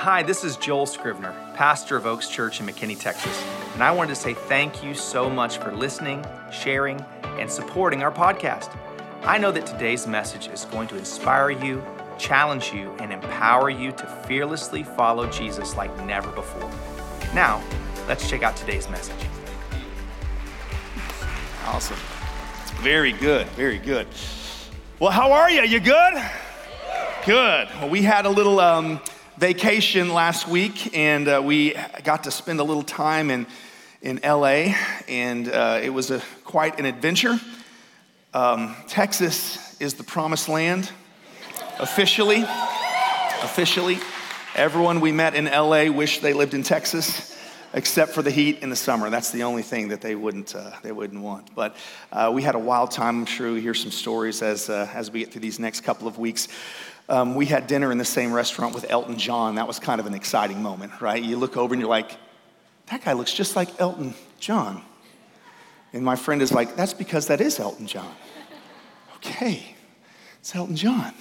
Hi, 0.00 0.22
this 0.22 0.44
is 0.44 0.56
Joel 0.56 0.86
Scrivener, 0.86 1.34
pastor 1.52 1.94
of 1.94 2.06
Oaks 2.06 2.26
Church 2.26 2.58
in 2.58 2.64
McKinney, 2.64 2.98
Texas, 2.98 3.44
and 3.74 3.82
I 3.82 3.90
wanted 3.90 4.08
to 4.08 4.14
say 4.14 4.32
thank 4.32 4.82
you 4.82 4.94
so 4.94 5.28
much 5.28 5.58
for 5.58 5.72
listening, 5.72 6.24
sharing, 6.50 7.04
and 7.38 7.50
supporting 7.50 8.02
our 8.02 8.10
podcast. 8.10 8.74
I 9.24 9.36
know 9.36 9.52
that 9.52 9.66
today's 9.66 10.06
message 10.06 10.48
is 10.48 10.64
going 10.64 10.88
to 10.88 10.96
inspire 10.96 11.50
you, 11.50 11.84
challenge 12.18 12.72
you, 12.72 12.92
and 12.92 13.12
empower 13.12 13.68
you 13.68 13.92
to 13.92 14.06
fearlessly 14.26 14.84
follow 14.84 15.26
Jesus 15.26 15.76
like 15.76 15.94
never 16.06 16.30
before. 16.30 16.70
Now, 17.34 17.62
let's 18.08 18.26
check 18.26 18.42
out 18.42 18.56
today's 18.56 18.88
message. 18.88 19.22
Awesome. 21.66 21.98
Very 22.76 23.12
good, 23.12 23.46
very 23.48 23.78
good. 23.78 24.08
Well, 24.98 25.10
how 25.10 25.30
are 25.30 25.50
you? 25.50 25.60
You 25.60 25.78
good? 25.78 26.14
Good. 27.26 27.68
Well, 27.74 27.90
we 27.90 28.00
had 28.00 28.24
a 28.24 28.30
little 28.30 28.60
um, 28.60 28.98
vacation 29.40 30.12
last 30.12 30.46
week, 30.46 30.94
and 30.94 31.26
uh, 31.26 31.40
we 31.42 31.74
got 32.04 32.24
to 32.24 32.30
spend 32.30 32.60
a 32.60 32.62
little 32.62 32.82
time 32.82 33.30
in 33.30 33.46
in 34.02 34.20
LA, 34.22 34.74
and 35.08 35.48
uh, 35.48 35.80
it 35.82 35.88
was 35.88 36.10
a, 36.10 36.20
quite 36.44 36.78
an 36.78 36.84
adventure. 36.84 37.40
Um, 38.34 38.76
Texas 38.86 39.80
is 39.80 39.94
the 39.94 40.04
promised 40.04 40.50
land, 40.50 40.90
officially. 41.78 42.44
Officially, 43.42 43.98
everyone 44.54 45.00
we 45.00 45.10
met 45.10 45.34
in 45.34 45.46
LA 45.46 45.84
wished 45.84 46.20
they 46.20 46.34
lived 46.34 46.52
in 46.52 46.62
Texas 46.62 47.30
except 47.72 48.12
for 48.12 48.22
the 48.22 48.30
heat 48.30 48.58
in 48.62 48.68
the 48.68 48.76
summer. 48.76 49.10
That's 49.10 49.30
the 49.30 49.44
only 49.44 49.62
thing 49.62 49.88
that 49.88 50.00
they 50.00 50.14
wouldn't, 50.14 50.54
uh, 50.54 50.72
they 50.82 50.92
wouldn't 50.92 51.22
want. 51.22 51.54
But 51.54 51.76
uh, 52.12 52.30
we 52.34 52.42
had 52.42 52.56
a 52.56 52.58
wild 52.58 52.90
time. 52.90 53.20
I'm 53.20 53.26
sure 53.26 53.52
we 53.52 53.60
hear 53.60 53.74
some 53.74 53.92
stories 53.92 54.42
as, 54.42 54.68
uh, 54.68 54.88
as 54.92 55.10
we 55.10 55.20
get 55.20 55.32
through 55.32 55.42
these 55.42 55.60
next 55.60 55.82
couple 55.82 56.08
of 56.08 56.18
weeks. 56.18 56.48
Um, 57.10 57.34
we 57.34 57.46
had 57.46 57.66
dinner 57.66 57.90
in 57.90 57.98
the 57.98 58.04
same 58.04 58.32
restaurant 58.32 58.72
with 58.72 58.88
Elton 58.88 59.18
John. 59.18 59.56
That 59.56 59.66
was 59.66 59.80
kind 59.80 60.00
of 60.00 60.06
an 60.06 60.14
exciting 60.14 60.62
moment, 60.62 61.00
right? 61.00 61.20
You 61.20 61.36
look 61.36 61.56
over 61.56 61.74
and 61.74 61.80
you're 61.80 61.90
like, 61.90 62.16
that 62.86 63.04
guy 63.04 63.14
looks 63.14 63.34
just 63.34 63.56
like 63.56 63.80
Elton 63.80 64.14
John. 64.38 64.82
And 65.92 66.04
my 66.04 66.14
friend 66.14 66.40
is 66.40 66.52
like, 66.52 66.76
that's 66.76 66.94
because 66.94 67.26
that 67.26 67.40
is 67.40 67.58
Elton 67.58 67.88
John. 67.88 68.14
Okay, 69.16 69.74
it's 70.38 70.54
Elton 70.54 70.76
John, 70.76 71.12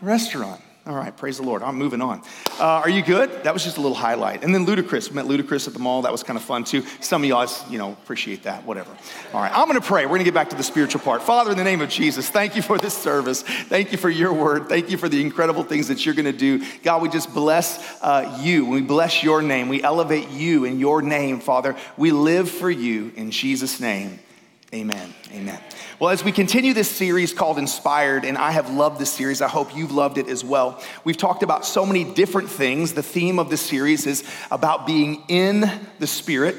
the 0.00 0.06
restaurant. 0.06 0.62
All 0.86 0.96
right, 0.96 1.14
praise 1.14 1.36
the 1.36 1.42
Lord. 1.42 1.62
I'm 1.62 1.76
moving 1.76 2.00
on. 2.00 2.22
Uh, 2.58 2.64
are 2.64 2.88
you 2.88 3.02
good? 3.02 3.44
That 3.44 3.52
was 3.52 3.62
just 3.62 3.76
a 3.76 3.82
little 3.82 3.94
highlight. 3.94 4.42
And 4.42 4.54
then 4.54 4.64
Ludacris, 4.64 5.10
we 5.10 5.14
met 5.14 5.26
Ludacris 5.26 5.66
at 5.66 5.74
the 5.74 5.78
mall. 5.78 6.00
That 6.02 6.10
was 6.10 6.22
kind 6.22 6.38
of 6.38 6.42
fun 6.42 6.64
too. 6.64 6.82
Some 7.00 7.22
of 7.22 7.28
y'all, 7.28 7.46
you 7.68 7.76
know, 7.76 7.92
appreciate 7.92 8.44
that. 8.44 8.64
Whatever. 8.64 8.90
All 9.34 9.42
right, 9.42 9.52
I'm 9.54 9.68
going 9.68 9.78
to 9.78 9.86
pray. 9.86 10.06
We're 10.06 10.12
going 10.12 10.20
to 10.20 10.24
get 10.24 10.32
back 10.32 10.48
to 10.50 10.56
the 10.56 10.62
spiritual 10.62 11.02
part. 11.02 11.22
Father, 11.22 11.50
in 11.50 11.58
the 11.58 11.64
name 11.64 11.82
of 11.82 11.90
Jesus, 11.90 12.30
thank 12.30 12.56
you 12.56 12.62
for 12.62 12.78
this 12.78 12.96
service. 12.96 13.42
Thank 13.42 13.92
you 13.92 13.98
for 13.98 14.08
your 14.08 14.32
word. 14.32 14.70
Thank 14.70 14.90
you 14.90 14.96
for 14.96 15.10
the 15.10 15.20
incredible 15.20 15.64
things 15.64 15.88
that 15.88 16.06
you're 16.06 16.14
going 16.14 16.24
to 16.24 16.32
do. 16.32 16.64
God, 16.82 17.02
we 17.02 17.10
just 17.10 17.34
bless 17.34 18.00
uh, 18.00 18.38
you. 18.40 18.64
We 18.64 18.80
bless 18.80 19.22
your 19.22 19.42
name. 19.42 19.68
We 19.68 19.82
elevate 19.82 20.30
you 20.30 20.64
in 20.64 20.78
your 20.78 21.02
name, 21.02 21.40
Father. 21.40 21.76
We 21.98 22.10
live 22.10 22.50
for 22.50 22.70
you 22.70 23.12
in 23.16 23.30
Jesus' 23.30 23.80
name. 23.80 24.18
Amen. 24.72 25.12
Amen. 25.32 25.58
Well, 25.98 26.10
as 26.10 26.22
we 26.22 26.30
continue 26.30 26.72
this 26.72 26.88
series 26.88 27.32
called 27.32 27.58
Inspired, 27.58 28.24
and 28.24 28.38
I 28.38 28.52
have 28.52 28.70
loved 28.70 29.00
this 29.00 29.12
series, 29.12 29.42
I 29.42 29.48
hope 29.48 29.76
you've 29.76 29.90
loved 29.90 30.16
it 30.16 30.28
as 30.28 30.44
well. 30.44 30.80
We've 31.02 31.16
talked 31.16 31.42
about 31.42 31.66
so 31.66 31.84
many 31.84 32.04
different 32.04 32.48
things. 32.48 32.94
The 32.94 33.02
theme 33.02 33.40
of 33.40 33.50
this 33.50 33.60
series 33.60 34.06
is 34.06 34.22
about 34.48 34.86
being 34.86 35.24
in 35.26 35.68
the 35.98 36.06
Spirit, 36.06 36.56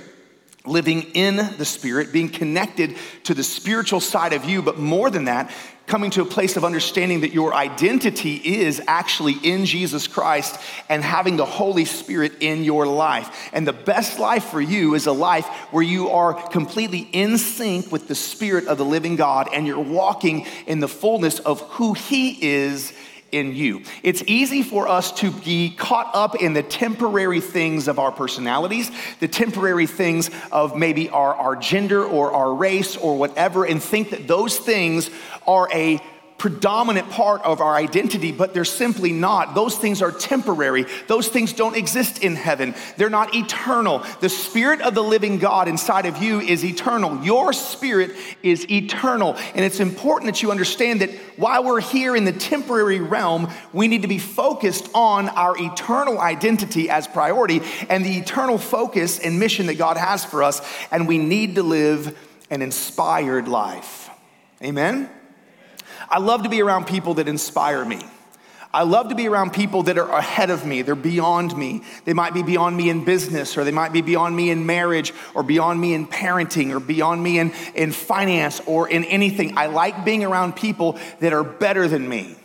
living 0.66 1.04
in 1.14 1.38
the 1.58 1.66
Spirit, 1.66 2.12
being 2.12 2.30
connected 2.30 2.96
to 3.24 3.34
the 3.34 3.44
spiritual 3.44 4.00
side 4.00 4.34
of 4.34 4.46
you, 4.46 4.62
but 4.62 4.78
more 4.78 5.10
than 5.10 5.26
that, 5.26 5.52
coming 5.88 6.12
to 6.12 6.22
a 6.22 6.26
place 6.26 6.56
of 6.56 6.64
understanding 6.64 7.22
that 7.22 7.34
your 7.34 7.54
identity 7.54 8.36
is 8.36 8.82
actually 8.88 9.34
in 9.44 9.66
Jesus 9.66 10.08
Christ 10.08 10.58
and 10.88 11.04
having 11.04 11.36
the 11.36 11.46
Holy 11.46 11.84
Spirit 11.86 12.34
in 12.40 12.64
your 12.64 12.88
life. 12.88 13.50
And 13.52 13.68
the 13.68 13.74
best 13.74 14.18
life 14.20 14.46
for 14.46 14.62
you 14.62 14.94
is 14.94 15.08
a 15.08 15.12
life 15.12 15.46
where 15.72 15.84
you 15.84 16.10
are 16.10 16.34
completely 16.34 17.10
in 17.12 17.38
sync 17.38 17.92
with 17.92 18.08
the 18.08 18.16
Spirit 18.16 18.68
of 18.68 18.78
the 18.78 18.86
living 18.86 19.18
God 19.18 19.50
and 19.52 19.68
you're 19.68 19.80
walking 19.80 20.46
in 20.66 20.80
the 20.80 20.88
fullness 20.88 21.40
of 21.40 21.60
who 21.62 21.94
He 21.94 22.38
is 22.42 22.94
in 23.32 23.56
you. 23.56 23.84
It's 24.04 24.24
easy 24.28 24.62
for 24.62 24.88
us 24.88 25.12
to 25.14 25.32
be 25.32 25.74
caught 25.76 26.12
up 26.14 26.36
in 26.42 26.54
the 26.54 26.64
temporary 26.64 27.42
things 27.42 27.88
of 27.88 28.00
our 28.00 28.12
personalities, 28.12 28.92
the 29.20 29.28
temporary 29.28 29.88
things 29.88 30.30
of 30.52 30.76
maybe 30.76 31.10
our, 31.10 31.34
our 31.36 31.56
gender 31.56 32.04
or 32.04 32.32
our 32.34 32.54
race 32.54 32.98
or 32.98 33.18
whatever, 33.18 33.64
and 33.66 33.82
think 33.82 34.10
that 34.12 34.28
those 34.28 34.58
things 34.58 35.10
are 35.48 35.70
a 35.74 36.02
predominant 36.42 37.08
part 37.12 37.40
of 37.44 37.62
our 37.62 37.76
identity, 37.76 38.32
but 38.32 38.52
they're 38.52 38.66
simply 38.66 39.12
not. 39.12 39.54
Those 39.54 39.78
things 39.78 40.02
are 40.02 40.12
temporary. 40.12 40.88
Those 41.06 41.28
things 41.28 41.54
don't 41.54 41.78
exist 41.78 42.24
in 42.24 42.36
heaven. 42.36 42.74
They're 42.98 43.12
not 43.12 43.36
eternal. 43.36 44.04
The 44.22 44.30
Spirit 44.30 44.82
of 44.82 44.96
the 44.96 45.04
living 45.04 45.38
God 45.38 45.68
inside 45.68 46.08
of 46.08 46.18
you 46.18 46.40
is 46.40 46.66
eternal. 46.66 47.24
Your 47.24 47.54
spirit 47.54 48.16
is 48.42 48.68
eternal. 48.72 49.36
And 49.54 49.64
it's 49.64 49.80
important 49.80 50.34
that 50.34 50.42
you 50.42 50.50
understand 50.50 51.02
that 51.02 51.12
while 51.38 51.64
we're 51.64 51.80
here 51.80 52.16
in 52.16 52.26
the 52.26 52.34
temporary 52.34 53.02
realm, 53.02 53.48
we 53.72 53.88
need 53.88 54.02
to 54.02 54.08
be 54.08 54.18
focused 54.18 54.90
on 54.96 55.30
our 55.30 55.56
eternal 55.56 56.18
identity 56.18 56.90
as 56.90 57.06
priority 57.08 57.62
and 57.88 58.04
the 58.04 58.18
eternal 58.18 58.58
focus 58.58 59.20
and 59.20 59.40
mission 59.40 59.68
that 59.68 59.78
God 59.78 59.96
has 59.96 60.26
for 60.26 60.42
us. 60.42 60.60
And 60.90 61.08
we 61.08 61.20
need 61.20 61.54
to 61.54 61.62
live 61.62 62.18
an 62.50 62.64
inspired 62.64 63.48
life. 63.48 64.10
Amen? 64.64 65.08
I 66.12 66.20
love 66.20 66.44
to 66.44 66.50
be 66.50 66.62
around 66.62 66.88
people 66.88 67.16
that 67.16 67.30
inspire 67.30 67.86
me. 67.86 68.02
I 68.74 68.84
love 68.84 69.10
to 69.10 69.16
be 69.16 69.28
around 69.28 69.52
people 69.52 69.84
that 69.84 69.98
are 69.98 70.10
ahead 70.10 70.50
of 70.50 70.66
me. 70.66 70.82
They're 70.82 70.96
beyond 70.96 71.58
me. 71.58 71.84
They 72.06 72.14
might 72.14 72.34
be 72.34 72.44
beyond 72.44 72.76
me 72.78 72.90
in 72.90 73.04
business, 73.04 73.58
or 73.58 73.64
they 73.64 73.72
might 73.72 73.92
be 73.92 74.02
beyond 74.02 74.36
me 74.36 74.50
in 74.50 74.66
marriage, 74.66 75.14
or 75.34 75.44
beyond 75.44 75.80
me 75.80 75.94
in 75.94 76.08
parenting, 76.08 76.74
or 76.74 76.80
beyond 76.80 77.24
me 77.24 77.40
in, 77.40 77.54
in 77.76 77.92
finance, 77.92 78.62
or 78.66 78.88
in 78.90 79.04
anything. 79.06 79.58
I 79.58 79.68
like 79.68 80.06
being 80.06 80.24
around 80.24 80.56
people 80.56 81.00
that 81.20 81.34
are 81.34 81.44
better 81.44 81.88
than 81.88 82.08
me 82.08 82.36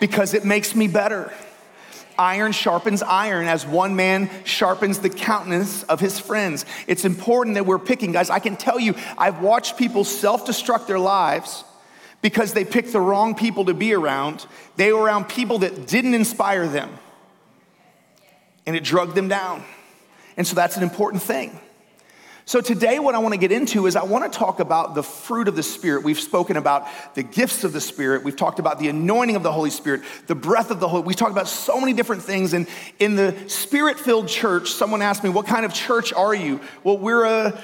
because 0.00 0.34
it 0.34 0.44
makes 0.44 0.74
me 0.74 0.88
better 0.88 1.32
iron 2.18 2.52
sharpens 2.52 3.02
iron 3.02 3.46
as 3.46 3.66
one 3.66 3.96
man 3.96 4.30
sharpens 4.44 4.98
the 4.98 5.10
countenance 5.10 5.82
of 5.84 6.00
his 6.00 6.18
friends. 6.18 6.64
It's 6.86 7.04
important 7.04 7.54
that 7.54 7.66
we're 7.66 7.78
picking, 7.78 8.12
guys. 8.12 8.30
I 8.30 8.38
can 8.38 8.56
tell 8.56 8.78
you, 8.78 8.94
I've 9.16 9.40
watched 9.40 9.76
people 9.76 10.04
self 10.04 10.46
destruct 10.46 10.86
their 10.86 10.98
lives 10.98 11.64
because 12.22 12.52
they 12.52 12.64
picked 12.64 12.92
the 12.92 13.00
wrong 13.00 13.34
people 13.34 13.66
to 13.66 13.74
be 13.74 13.92
around. 13.92 14.46
They 14.76 14.92
were 14.92 15.02
around 15.02 15.28
people 15.28 15.58
that 15.58 15.86
didn't 15.86 16.14
inspire 16.14 16.66
them, 16.66 16.90
and 18.66 18.76
it 18.76 18.84
drugged 18.84 19.14
them 19.14 19.28
down. 19.28 19.64
And 20.36 20.46
so 20.46 20.54
that's 20.54 20.76
an 20.76 20.82
important 20.82 21.22
thing. 21.22 21.58
So, 22.48 22.60
today, 22.60 23.00
what 23.00 23.16
I 23.16 23.18
want 23.18 23.34
to 23.34 23.40
get 23.40 23.50
into 23.50 23.88
is 23.88 23.96
I 23.96 24.04
want 24.04 24.32
to 24.32 24.38
talk 24.38 24.60
about 24.60 24.94
the 24.94 25.02
fruit 25.02 25.48
of 25.48 25.56
the 25.56 25.64
Spirit. 25.64 26.04
We've 26.04 26.18
spoken 26.18 26.56
about 26.56 26.86
the 27.16 27.24
gifts 27.24 27.64
of 27.64 27.72
the 27.72 27.80
Spirit. 27.80 28.22
We've 28.22 28.36
talked 28.36 28.60
about 28.60 28.78
the 28.78 28.88
anointing 28.88 29.34
of 29.34 29.42
the 29.42 29.50
Holy 29.50 29.70
Spirit, 29.70 30.02
the 30.28 30.36
breath 30.36 30.70
of 30.70 30.78
the 30.78 30.86
Holy. 30.86 31.02
We've 31.02 31.16
talked 31.16 31.32
about 31.32 31.48
so 31.48 31.80
many 31.80 31.92
different 31.92 32.22
things. 32.22 32.52
And 32.52 32.68
in 33.00 33.16
the 33.16 33.34
Spirit 33.48 33.98
filled 33.98 34.28
church, 34.28 34.70
someone 34.70 35.02
asked 35.02 35.24
me, 35.24 35.28
What 35.28 35.48
kind 35.48 35.66
of 35.66 35.74
church 35.74 36.12
are 36.12 36.32
you? 36.32 36.60
Well, 36.84 36.98
we're 36.98 37.24
a, 37.24 37.60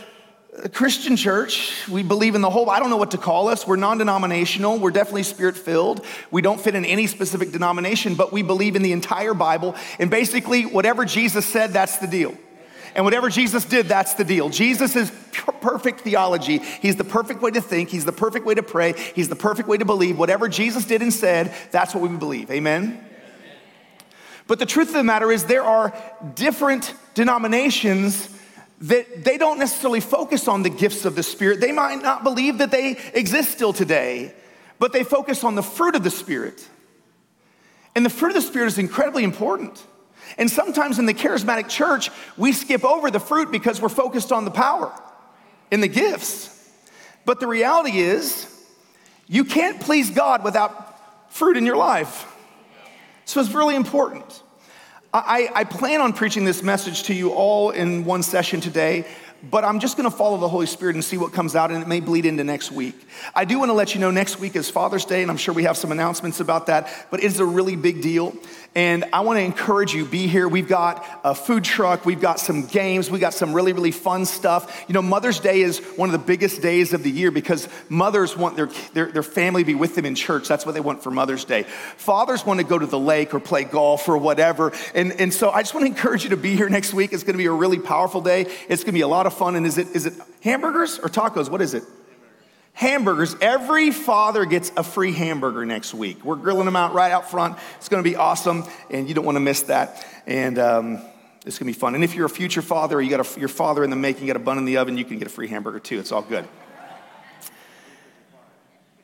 a 0.64 0.68
Christian 0.68 1.14
church. 1.14 1.88
We 1.88 2.02
believe 2.02 2.34
in 2.34 2.40
the 2.40 2.50
whole, 2.50 2.68
I 2.68 2.80
don't 2.80 2.90
know 2.90 2.96
what 2.96 3.12
to 3.12 3.18
call 3.18 3.46
us. 3.46 3.64
We're 3.64 3.76
non 3.76 3.98
denominational. 3.98 4.80
We're 4.80 4.90
definitely 4.90 5.22
spirit 5.22 5.56
filled. 5.56 6.04
We 6.32 6.42
don't 6.42 6.60
fit 6.60 6.74
in 6.74 6.84
any 6.84 7.06
specific 7.06 7.52
denomination, 7.52 8.16
but 8.16 8.32
we 8.32 8.42
believe 8.42 8.74
in 8.74 8.82
the 8.82 8.90
entire 8.90 9.32
Bible. 9.32 9.76
And 10.00 10.10
basically, 10.10 10.66
whatever 10.66 11.04
Jesus 11.04 11.46
said, 11.46 11.72
that's 11.72 11.98
the 11.98 12.08
deal. 12.08 12.36
And 12.94 13.04
whatever 13.04 13.30
Jesus 13.30 13.64
did, 13.64 13.86
that's 13.86 14.14
the 14.14 14.24
deal. 14.24 14.50
Jesus 14.50 14.96
is 14.96 15.10
perfect 15.60 16.00
theology. 16.00 16.58
He's 16.58 16.96
the 16.96 17.04
perfect 17.04 17.40
way 17.40 17.50
to 17.50 17.60
think. 17.60 17.88
He's 17.88 18.04
the 18.04 18.12
perfect 18.12 18.44
way 18.44 18.54
to 18.54 18.62
pray. 18.62 18.94
He's 19.14 19.28
the 19.28 19.36
perfect 19.36 19.68
way 19.68 19.78
to 19.78 19.84
believe. 19.84 20.18
Whatever 20.18 20.48
Jesus 20.48 20.84
did 20.84 21.00
and 21.02 21.12
said, 21.12 21.54
that's 21.70 21.94
what 21.94 22.08
we 22.08 22.16
believe. 22.16 22.50
Amen? 22.50 23.04
But 24.46 24.58
the 24.58 24.66
truth 24.66 24.88
of 24.88 24.94
the 24.94 25.04
matter 25.04 25.30
is, 25.32 25.44
there 25.44 25.62
are 25.62 25.94
different 26.34 26.94
denominations 27.14 28.28
that 28.82 29.24
they 29.24 29.38
don't 29.38 29.58
necessarily 29.58 30.00
focus 30.00 30.48
on 30.48 30.64
the 30.64 30.70
gifts 30.70 31.04
of 31.04 31.14
the 31.14 31.22
Spirit. 31.22 31.60
They 31.60 31.72
might 31.72 32.02
not 32.02 32.24
believe 32.24 32.58
that 32.58 32.72
they 32.72 32.98
exist 33.14 33.52
still 33.52 33.72
today, 33.72 34.34
but 34.78 34.92
they 34.92 35.04
focus 35.04 35.44
on 35.44 35.54
the 35.54 35.62
fruit 35.62 35.94
of 35.94 36.02
the 36.02 36.10
Spirit. 36.10 36.68
And 37.94 38.04
the 38.04 38.10
fruit 38.10 38.30
of 38.30 38.34
the 38.34 38.42
Spirit 38.42 38.66
is 38.66 38.78
incredibly 38.78 39.22
important. 39.22 39.82
And 40.38 40.50
sometimes 40.50 40.98
in 40.98 41.06
the 41.06 41.14
charismatic 41.14 41.68
church, 41.68 42.10
we 42.36 42.52
skip 42.52 42.84
over 42.84 43.10
the 43.10 43.20
fruit 43.20 43.50
because 43.50 43.80
we're 43.80 43.88
focused 43.88 44.32
on 44.32 44.44
the 44.44 44.50
power 44.50 44.92
and 45.70 45.82
the 45.82 45.88
gifts. 45.88 46.48
But 47.24 47.40
the 47.40 47.46
reality 47.46 47.98
is, 47.98 48.48
you 49.26 49.44
can't 49.44 49.80
please 49.80 50.10
God 50.10 50.44
without 50.44 51.32
fruit 51.32 51.56
in 51.56 51.64
your 51.64 51.76
life. 51.76 52.26
So 53.24 53.40
it's 53.40 53.52
really 53.52 53.76
important. 53.76 54.42
I, 55.14 55.50
I 55.54 55.64
plan 55.64 56.00
on 56.00 56.14
preaching 56.14 56.44
this 56.44 56.62
message 56.62 57.04
to 57.04 57.14
you 57.14 57.32
all 57.32 57.70
in 57.70 58.04
one 58.04 58.22
session 58.22 58.60
today, 58.60 59.06
but 59.50 59.64
I'm 59.64 59.80
just 59.80 59.96
gonna 59.96 60.10
follow 60.10 60.38
the 60.38 60.48
Holy 60.48 60.66
Spirit 60.66 60.94
and 60.94 61.04
see 61.04 61.16
what 61.16 61.32
comes 61.32 61.56
out, 61.56 61.70
and 61.70 61.82
it 61.82 61.88
may 61.88 62.00
bleed 62.00 62.26
into 62.26 62.44
next 62.44 62.70
week. 62.70 62.94
I 63.34 63.44
do 63.44 63.58
wanna 63.58 63.72
let 63.72 63.94
you 63.94 64.00
know 64.00 64.10
next 64.10 64.38
week 64.38 64.56
is 64.56 64.70
Father's 64.70 65.04
Day, 65.04 65.22
and 65.22 65.30
I'm 65.30 65.36
sure 65.36 65.54
we 65.54 65.64
have 65.64 65.76
some 65.76 65.92
announcements 65.92 66.40
about 66.40 66.66
that, 66.66 66.88
but 67.10 67.22
it's 67.22 67.38
a 67.38 67.44
really 67.44 67.76
big 67.76 68.02
deal. 68.02 68.34
And 68.74 69.04
I 69.12 69.20
wanna 69.20 69.40
encourage 69.40 69.92
you, 69.92 70.04
be 70.04 70.28
here. 70.28 70.48
We've 70.48 70.68
got 70.68 71.04
a 71.24 71.34
food 71.34 71.64
truck, 71.64 72.06
we've 72.06 72.20
got 72.20 72.40
some 72.40 72.66
games, 72.66 73.10
we 73.10 73.18
got 73.18 73.34
some 73.34 73.52
really, 73.52 73.72
really 73.72 73.90
fun 73.90 74.24
stuff. 74.24 74.84
You 74.88 74.94
know, 74.94 75.02
Mother's 75.02 75.40
Day 75.40 75.60
is 75.60 75.78
one 75.96 76.08
of 76.08 76.12
the 76.12 76.24
biggest 76.24 76.62
days 76.62 76.92
of 76.92 77.02
the 77.02 77.10
year 77.10 77.30
because 77.30 77.68
mothers 77.88 78.36
want 78.36 78.56
their, 78.56 78.70
their, 78.94 79.12
their 79.12 79.22
family 79.22 79.62
to 79.62 79.66
be 79.66 79.74
with 79.74 79.94
them 79.94 80.06
in 80.06 80.14
church. 80.14 80.48
That's 80.48 80.64
what 80.64 80.72
they 80.72 80.80
want 80.80 81.02
for 81.02 81.10
Mother's 81.10 81.44
Day. 81.44 81.64
Fathers 81.64 82.46
want 82.46 82.60
to 82.60 82.64
go 82.64 82.78
to 82.78 82.86
the 82.86 82.98
lake 82.98 83.34
or 83.34 83.40
play 83.40 83.64
golf 83.64 84.08
or 84.08 84.16
whatever. 84.16 84.72
And, 84.94 85.12
and 85.20 85.34
so 85.34 85.50
I 85.50 85.62
just 85.62 85.74
want 85.74 85.84
to 85.84 85.92
encourage 85.92 86.24
you 86.24 86.30
to 86.30 86.36
be 86.36 86.56
here 86.56 86.68
next 86.68 86.94
week. 86.94 87.12
It's 87.12 87.24
gonna 87.24 87.38
be 87.38 87.46
a 87.46 87.52
really 87.52 87.78
powerful 87.78 88.20
day. 88.20 88.46
It's 88.68 88.84
gonna 88.84 88.92
be 88.92 89.02
a 89.02 89.08
lot 89.08 89.26
of 89.26 89.31
fun. 89.32 89.56
And 89.56 89.66
is 89.66 89.78
it, 89.78 89.88
is 89.94 90.06
it 90.06 90.14
hamburgers 90.42 90.98
or 90.98 91.08
tacos? 91.08 91.50
What 91.50 91.62
is 91.62 91.74
it? 91.74 91.84
hamburgers. 92.74 93.36
Every 93.40 93.90
father 93.90 94.44
gets 94.44 94.72
a 94.76 94.82
free 94.82 95.12
hamburger 95.12 95.64
next 95.64 95.94
week. 95.94 96.24
We're 96.24 96.36
grilling 96.36 96.64
them 96.64 96.76
out 96.76 96.94
right 96.94 97.12
out 97.12 97.30
front. 97.30 97.58
It's 97.76 97.88
going 97.88 98.02
to 98.02 98.08
be 98.08 98.16
awesome, 98.16 98.64
and 98.90 99.08
you 99.08 99.14
don't 99.14 99.24
want 99.24 99.36
to 99.36 99.40
miss 99.40 99.62
that. 99.62 100.06
And 100.26 100.58
um, 100.58 101.02
it's 101.44 101.58
going 101.58 101.72
to 101.72 101.76
be 101.76 101.78
fun. 101.78 101.94
And 101.94 102.04
if 102.04 102.14
you're 102.14 102.26
a 102.26 102.30
future 102.30 102.62
father, 102.62 102.96
or 102.96 103.02
you 103.02 103.10
got 103.10 103.36
a, 103.36 103.40
your 103.40 103.48
father 103.48 103.84
in 103.84 103.90
the 103.90 103.96
making, 103.96 104.26
got 104.26 104.36
a 104.36 104.40
bun 104.40 104.58
in 104.58 104.64
the 104.64 104.78
oven, 104.78 104.96
you 104.96 105.04
can 105.04 105.18
get 105.18 105.26
a 105.26 105.30
free 105.30 105.48
hamburger 105.48 105.80
too. 105.80 105.98
It's 105.98 106.12
all 106.12 106.22
good. 106.22 106.46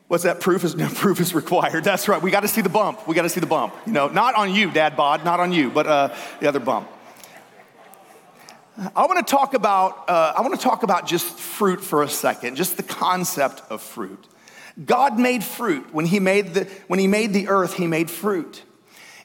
What's 0.07 0.23
that? 0.23 0.39
Proof 0.39 0.63
is 0.63 0.75
no 0.75 0.89
proof 0.89 1.19
is 1.19 1.35
required. 1.35 1.83
That's 1.83 2.07
right. 2.07 2.21
We 2.21 2.31
got 2.31 2.41
to 2.41 2.47
see 2.47 2.61
the 2.61 2.69
bump. 2.69 3.07
We 3.07 3.15
got 3.15 3.23
to 3.23 3.29
see 3.29 3.39
the 3.39 3.45
bump. 3.45 3.75
You 3.85 3.93
know, 3.93 4.07
not 4.07 4.35
on 4.35 4.53
you, 4.53 4.71
Dad 4.71 4.97
Bod, 4.97 5.23
not 5.23 5.39
on 5.39 5.51
you, 5.51 5.69
but 5.69 5.85
uh, 5.85 6.15
the 6.39 6.47
other 6.47 6.59
bump. 6.59 6.89
I 8.95 9.05
want 9.07 9.25
to 9.25 9.29
talk 9.29 9.55
about 9.55 10.09
uh, 10.09 10.33
I 10.37 10.41
want 10.41 10.53
to 10.55 10.61
talk 10.61 10.83
about 10.83 11.05
just 11.05 11.25
fruit 11.25 11.81
for 11.81 12.01
a 12.01 12.07
second, 12.07 12.55
just 12.55 12.77
the 12.77 12.83
concept 12.83 13.61
of 13.69 13.81
fruit. 13.81 14.25
God 14.85 15.19
made 15.19 15.43
fruit 15.43 15.93
when 15.93 16.05
he 16.05 16.21
made 16.21 16.53
the 16.53 16.63
when 16.87 16.97
he 16.97 17.07
made 17.07 17.33
the 17.33 17.49
earth, 17.49 17.73
he 17.73 17.87
made 17.87 18.09
fruit. 18.09 18.63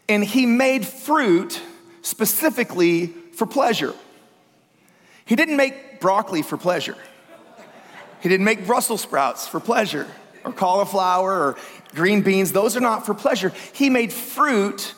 And 0.09 0.25
he 0.25 0.45
made 0.45 0.85
fruit 0.85 1.61
specifically 2.03 3.07
for 3.07 3.47
pleasure. 3.47 3.95
He 5.25 5.37
didn't 5.37 5.57
make 5.57 6.01
broccoli 6.01 6.43
for 6.43 6.57
pleasure. 6.57 6.97
He 8.21 8.29
didn't 8.29 8.45
make 8.45 8.67
Brussels 8.67 9.03
sprouts 9.03 9.47
for 9.47 9.61
pleasure 9.61 10.09
or 10.45 10.53
cauliflower 10.53 11.31
or 11.31 11.57
green 11.95 12.23
beans. 12.23 12.51
Those 12.51 12.77
are 12.77 12.81
not 12.81 13.07
for 13.07 13.15
pleasure. 13.15 13.53
He 13.73 13.89
made 13.89 14.13
fruit 14.13 14.95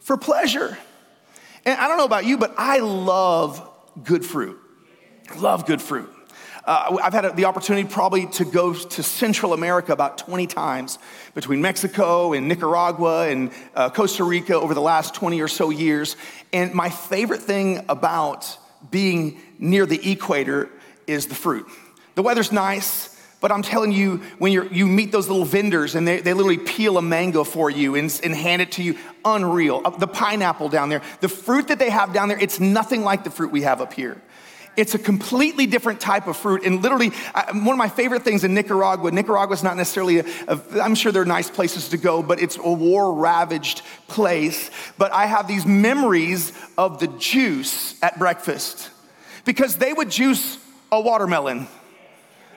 for 0.00 0.16
pleasure. 0.16 0.76
And 1.64 1.78
I 1.78 1.86
don't 1.86 1.98
know 1.98 2.04
about 2.04 2.24
you, 2.24 2.36
but 2.36 2.52
I 2.58 2.78
love 2.80 3.68
good 4.02 4.24
fruit. 4.24 4.58
Love 5.38 5.66
good 5.66 5.80
fruit. 5.80 6.10
Uh, 6.64 6.98
I've 7.02 7.12
had 7.12 7.36
the 7.36 7.46
opportunity 7.46 7.88
probably 7.88 8.26
to 8.26 8.44
go 8.44 8.72
to 8.72 9.02
Central 9.02 9.52
America 9.52 9.92
about 9.92 10.18
20 10.18 10.46
times 10.46 10.98
between 11.34 11.60
Mexico 11.60 12.34
and 12.34 12.46
Nicaragua 12.46 13.28
and 13.28 13.50
uh, 13.74 13.90
Costa 13.90 14.22
Rica 14.22 14.54
over 14.54 14.72
the 14.72 14.80
last 14.80 15.12
20 15.14 15.40
or 15.40 15.48
so 15.48 15.70
years. 15.70 16.16
And 16.52 16.72
my 16.72 16.88
favorite 16.88 17.42
thing 17.42 17.84
about 17.88 18.56
being 18.90 19.40
near 19.58 19.86
the 19.86 20.12
equator 20.12 20.70
is 21.08 21.26
the 21.26 21.34
fruit. 21.34 21.66
The 22.14 22.22
weather's 22.22 22.52
nice, 22.52 23.11
but 23.42 23.50
I'm 23.50 23.62
telling 23.62 23.90
you, 23.90 24.18
when 24.38 24.52
you 24.52 24.68
you 24.70 24.86
meet 24.86 25.10
those 25.10 25.28
little 25.28 25.44
vendors 25.44 25.96
and 25.96 26.06
they, 26.06 26.20
they 26.20 26.32
literally 26.32 26.58
peel 26.58 26.96
a 26.96 27.02
mango 27.02 27.42
for 27.42 27.68
you 27.68 27.96
and, 27.96 28.20
and 28.22 28.34
hand 28.34 28.62
it 28.62 28.72
to 28.72 28.82
you, 28.84 28.96
unreal. 29.24 29.82
Uh, 29.84 29.90
the 29.90 30.06
pineapple 30.06 30.68
down 30.68 30.88
there, 30.88 31.02
the 31.20 31.28
fruit 31.28 31.68
that 31.68 31.80
they 31.80 31.90
have 31.90 32.12
down 32.14 32.28
there, 32.28 32.38
it's 32.38 32.60
nothing 32.60 33.02
like 33.02 33.24
the 33.24 33.30
fruit 33.30 33.50
we 33.50 33.62
have 33.62 33.80
up 33.80 33.92
here. 33.92 34.16
It's 34.76 34.94
a 34.94 34.98
completely 34.98 35.66
different 35.66 36.00
type 36.00 36.28
of 36.28 36.36
fruit. 36.36 36.64
And 36.64 36.82
literally, 36.82 37.08
one 37.08 37.68
of 37.68 37.76
my 37.76 37.88
favorite 37.88 38.22
things 38.22 38.44
in 38.44 38.54
Nicaragua, 38.54 39.10
Nicaragua 39.10 39.54
is 39.54 39.62
not 39.62 39.76
necessarily, 39.76 40.20
a, 40.20 40.24
a, 40.46 40.80
I'm 40.80 40.94
sure 40.94 41.10
there 41.10 41.22
are 41.22 41.26
nice 41.26 41.50
places 41.50 41.88
to 41.88 41.98
go, 41.98 42.22
but 42.22 42.40
it's 42.40 42.56
a 42.56 42.72
war 42.72 43.12
ravaged 43.12 43.82
place. 44.06 44.70
But 44.96 45.12
I 45.12 45.26
have 45.26 45.48
these 45.48 45.66
memories 45.66 46.52
of 46.78 47.00
the 47.00 47.08
juice 47.08 48.00
at 48.02 48.18
breakfast 48.20 48.88
because 49.44 49.76
they 49.76 49.92
would 49.92 50.10
juice 50.10 50.58
a 50.92 51.00
watermelon 51.00 51.66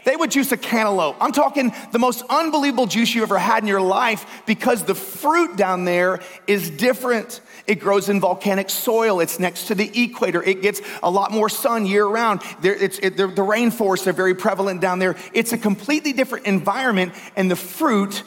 they 0.05 0.15
would 0.15 0.31
juice 0.31 0.51
a 0.51 0.57
cantaloupe. 0.57 1.17
I'm 1.19 1.31
talking 1.31 1.73
the 1.91 1.99
most 1.99 2.23
unbelievable 2.29 2.85
juice 2.85 3.13
you 3.13 3.23
ever 3.23 3.37
had 3.37 3.63
in 3.63 3.67
your 3.67 3.81
life 3.81 4.43
because 4.45 4.83
the 4.83 4.95
fruit 4.95 5.57
down 5.57 5.83
there 5.83 6.21
is 6.47 6.69
different. 6.69 7.41
It 7.67 7.79
grows 7.79 8.07
in 8.07 8.19
volcanic 8.19 8.69
soil. 8.69 9.19
It's 9.19 9.39
next 9.39 9.67
to 9.67 9.75
the 9.75 10.03
equator. 10.03 10.43
It 10.43 10.61
gets 10.61 10.81
a 11.01 11.09
lot 11.09 11.31
more 11.31 11.49
sun 11.49 11.87
year 11.87 12.05
round. 12.05 12.41
There, 12.61 12.75
it, 12.75 13.17
the, 13.17 13.27
the 13.27 13.41
rainforests 13.41 14.05
are 14.05 14.13
very 14.13 14.35
prevalent 14.35 14.79
down 14.79 14.99
there. 14.99 15.15
It's 15.33 15.53
a 15.53 15.57
completely 15.57 16.13
different 16.13 16.45
environment, 16.45 17.13
and 17.35 17.49
the 17.49 17.55
fruit 17.55 18.21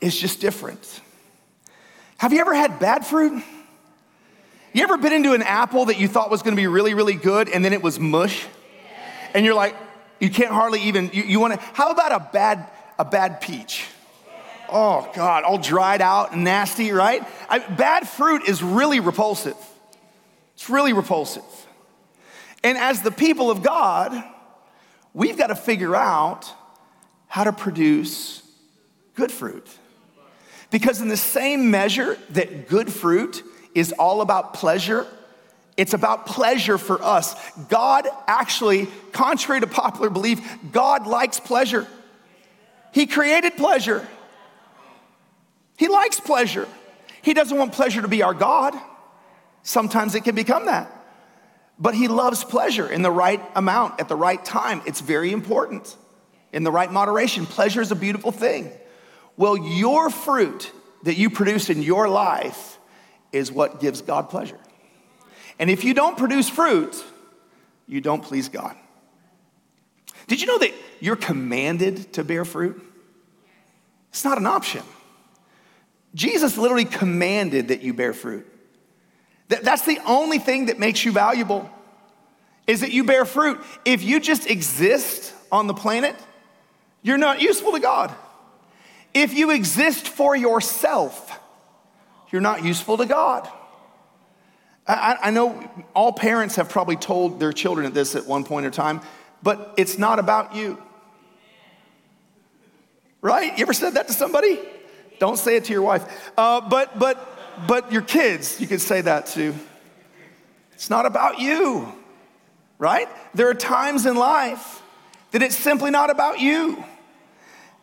is 0.00 0.16
just 0.16 0.40
different. 0.40 1.00
Have 2.18 2.32
you 2.32 2.40
ever 2.40 2.54
had 2.54 2.78
bad 2.78 3.04
fruit? 3.04 3.42
You 4.72 4.82
ever 4.84 4.96
been 4.96 5.12
into 5.12 5.32
an 5.32 5.42
apple 5.42 5.86
that 5.86 5.98
you 5.98 6.06
thought 6.06 6.30
was 6.30 6.42
gonna 6.42 6.56
be 6.56 6.68
really, 6.68 6.94
really 6.94 7.14
good, 7.14 7.48
and 7.48 7.64
then 7.64 7.72
it 7.72 7.82
was 7.82 7.98
mush? 7.98 8.46
And 9.34 9.44
you're 9.44 9.54
like, 9.54 9.74
you 10.24 10.30
can't 10.30 10.50
hardly 10.50 10.80
even, 10.82 11.10
you, 11.12 11.22
you 11.22 11.38
wanna, 11.40 11.58
how 11.74 11.90
about 11.90 12.12
a 12.12 12.30
bad, 12.32 12.66
a 12.98 13.04
bad 13.04 13.40
peach? 13.40 13.84
Oh 14.70 15.08
God, 15.14 15.44
all 15.44 15.58
dried 15.58 16.00
out 16.00 16.32
and 16.32 16.44
nasty, 16.44 16.90
right? 16.92 17.22
I, 17.48 17.58
bad 17.58 18.08
fruit 18.08 18.48
is 18.48 18.62
really 18.62 19.00
repulsive. 19.00 19.56
It's 20.54 20.70
really 20.70 20.94
repulsive. 20.94 21.44
And 22.62 22.78
as 22.78 23.02
the 23.02 23.10
people 23.10 23.50
of 23.50 23.62
God, 23.62 24.12
we've 25.12 25.36
got 25.36 25.48
to 25.48 25.54
figure 25.54 25.94
out 25.94 26.50
how 27.26 27.44
to 27.44 27.52
produce 27.52 28.42
good 29.14 29.30
fruit. 29.30 29.68
Because, 30.70 31.00
in 31.00 31.08
the 31.08 31.16
same 31.16 31.70
measure 31.70 32.18
that 32.30 32.68
good 32.68 32.90
fruit 32.90 33.44
is 33.74 33.92
all 33.92 34.22
about 34.22 34.54
pleasure 34.54 35.06
it's 35.76 35.94
about 35.94 36.26
pleasure 36.26 36.78
for 36.78 37.02
us. 37.02 37.34
God 37.68 38.06
actually, 38.26 38.86
contrary 39.12 39.60
to 39.60 39.66
popular 39.66 40.10
belief, 40.10 40.40
God 40.70 41.06
likes 41.06 41.40
pleasure. 41.40 41.86
He 42.92 43.06
created 43.06 43.56
pleasure. 43.56 44.06
He 45.76 45.88
likes 45.88 46.20
pleasure. 46.20 46.68
He 47.22 47.34
doesn't 47.34 47.56
want 47.56 47.72
pleasure 47.72 48.02
to 48.02 48.08
be 48.08 48.22
our 48.22 48.34
God. 48.34 48.74
Sometimes 49.62 50.14
it 50.14 50.22
can 50.22 50.36
become 50.36 50.66
that. 50.66 50.90
But 51.78 51.94
He 51.94 52.06
loves 52.06 52.44
pleasure 52.44 52.88
in 52.88 53.02
the 53.02 53.10
right 53.10 53.40
amount, 53.56 53.98
at 53.98 54.08
the 54.08 54.16
right 54.16 54.42
time. 54.44 54.80
It's 54.86 55.00
very 55.00 55.32
important. 55.32 55.96
In 56.52 56.62
the 56.62 56.70
right 56.70 56.90
moderation. 56.90 57.46
Pleasure 57.46 57.80
is 57.80 57.90
a 57.90 57.96
beautiful 57.96 58.30
thing. 58.30 58.70
Well, 59.36 59.56
your 59.56 60.10
fruit 60.10 60.70
that 61.02 61.16
you 61.16 61.30
produce 61.30 61.68
in 61.68 61.82
your 61.82 62.08
life 62.08 62.78
is 63.32 63.50
what 63.50 63.80
gives 63.80 64.02
God 64.02 64.30
pleasure. 64.30 64.60
And 65.58 65.70
if 65.70 65.84
you 65.84 65.94
don't 65.94 66.16
produce 66.18 66.48
fruit, 66.48 67.02
you 67.86 68.00
don't 68.00 68.22
please 68.22 68.48
God. 68.48 68.76
Did 70.26 70.40
you 70.40 70.46
know 70.46 70.58
that 70.58 70.72
you're 71.00 71.16
commanded 71.16 72.12
to 72.14 72.24
bear 72.24 72.44
fruit? 72.44 72.82
It's 74.08 74.24
not 74.24 74.38
an 74.38 74.46
option. 74.46 74.82
Jesus 76.14 76.56
literally 76.56 76.84
commanded 76.84 77.68
that 77.68 77.82
you 77.82 77.92
bear 77.92 78.12
fruit. 78.12 78.46
That's 79.48 79.84
the 79.84 79.98
only 80.06 80.38
thing 80.38 80.66
that 80.66 80.78
makes 80.78 81.04
you 81.04 81.12
valuable 81.12 81.68
is 82.66 82.80
that 82.80 82.92
you 82.92 83.04
bear 83.04 83.24
fruit. 83.24 83.60
If 83.84 84.02
you 84.02 84.20
just 84.20 84.48
exist 84.48 85.34
on 85.52 85.66
the 85.66 85.74
planet, 85.74 86.16
you're 87.02 87.18
not 87.18 87.42
useful 87.42 87.72
to 87.72 87.80
God. 87.80 88.14
If 89.12 89.34
you 89.34 89.50
exist 89.50 90.08
for 90.08 90.34
yourself, 90.34 91.38
you're 92.30 92.40
not 92.40 92.64
useful 92.64 92.96
to 92.96 93.06
God. 93.06 93.48
I, 94.86 95.16
I 95.22 95.30
know 95.30 95.68
all 95.94 96.12
parents 96.12 96.56
have 96.56 96.68
probably 96.68 96.96
told 96.96 97.40
their 97.40 97.52
children 97.52 97.92
this 97.92 98.14
at 98.14 98.26
one 98.26 98.44
point 98.44 98.66
in 98.66 98.72
time, 98.72 99.00
but 99.42 99.74
it's 99.76 99.98
not 99.98 100.18
about 100.18 100.54
you. 100.54 100.80
Right? 103.22 103.56
You 103.56 103.62
ever 103.62 103.72
said 103.72 103.94
that 103.94 104.08
to 104.08 104.12
somebody? 104.12 104.58
Don't 105.18 105.38
say 105.38 105.56
it 105.56 105.64
to 105.64 105.72
your 105.72 105.82
wife. 105.82 106.32
Uh, 106.36 106.60
but, 106.60 106.98
but, 106.98 107.66
but 107.66 107.92
your 107.92 108.02
kids, 108.02 108.60
you 108.60 108.66
could 108.66 108.80
say 108.80 109.00
that 109.00 109.26
to. 109.28 109.54
It's 110.74 110.90
not 110.90 111.06
about 111.06 111.38
you, 111.38 111.90
right? 112.78 113.08
There 113.32 113.48
are 113.48 113.54
times 113.54 114.06
in 114.06 114.16
life 114.16 114.82
that 115.30 115.42
it's 115.42 115.56
simply 115.56 115.90
not 115.90 116.10
about 116.10 116.40
you. 116.40 116.84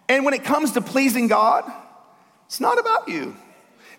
And 0.08 0.26
when 0.26 0.34
it 0.34 0.44
comes 0.44 0.74
to 0.74 0.82
pleasing 0.82 1.28
God, 1.28 1.72
it's 2.46 2.60
not 2.60 2.78
about 2.78 3.08
you. 3.08 3.36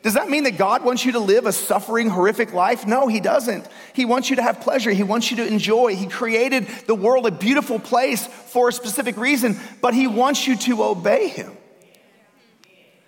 Does 0.02 0.14
that 0.14 0.28
mean 0.28 0.44
that 0.44 0.58
God 0.58 0.84
wants 0.84 1.04
you 1.04 1.12
to 1.12 1.20
live 1.20 1.46
a 1.46 1.52
suffering, 1.52 2.08
horrific 2.08 2.52
life? 2.52 2.86
No, 2.86 3.06
He 3.06 3.20
doesn't. 3.20 3.66
He 3.92 4.04
wants 4.04 4.30
you 4.30 4.36
to 4.36 4.42
have 4.42 4.60
pleasure. 4.60 4.90
He 4.90 5.04
wants 5.04 5.30
you 5.30 5.36
to 5.38 5.46
enjoy. 5.46 5.94
He 5.94 6.06
created 6.06 6.66
the 6.86 6.94
world 6.94 7.26
a 7.26 7.30
beautiful 7.30 7.78
place 7.78 8.26
for 8.26 8.68
a 8.68 8.72
specific 8.72 9.16
reason, 9.16 9.56
but 9.80 9.94
He 9.94 10.08
wants 10.08 10.46
you 10.46 10.56
to 10.56 10.82
obey 10.82 11.28
Him. 11.28 11.56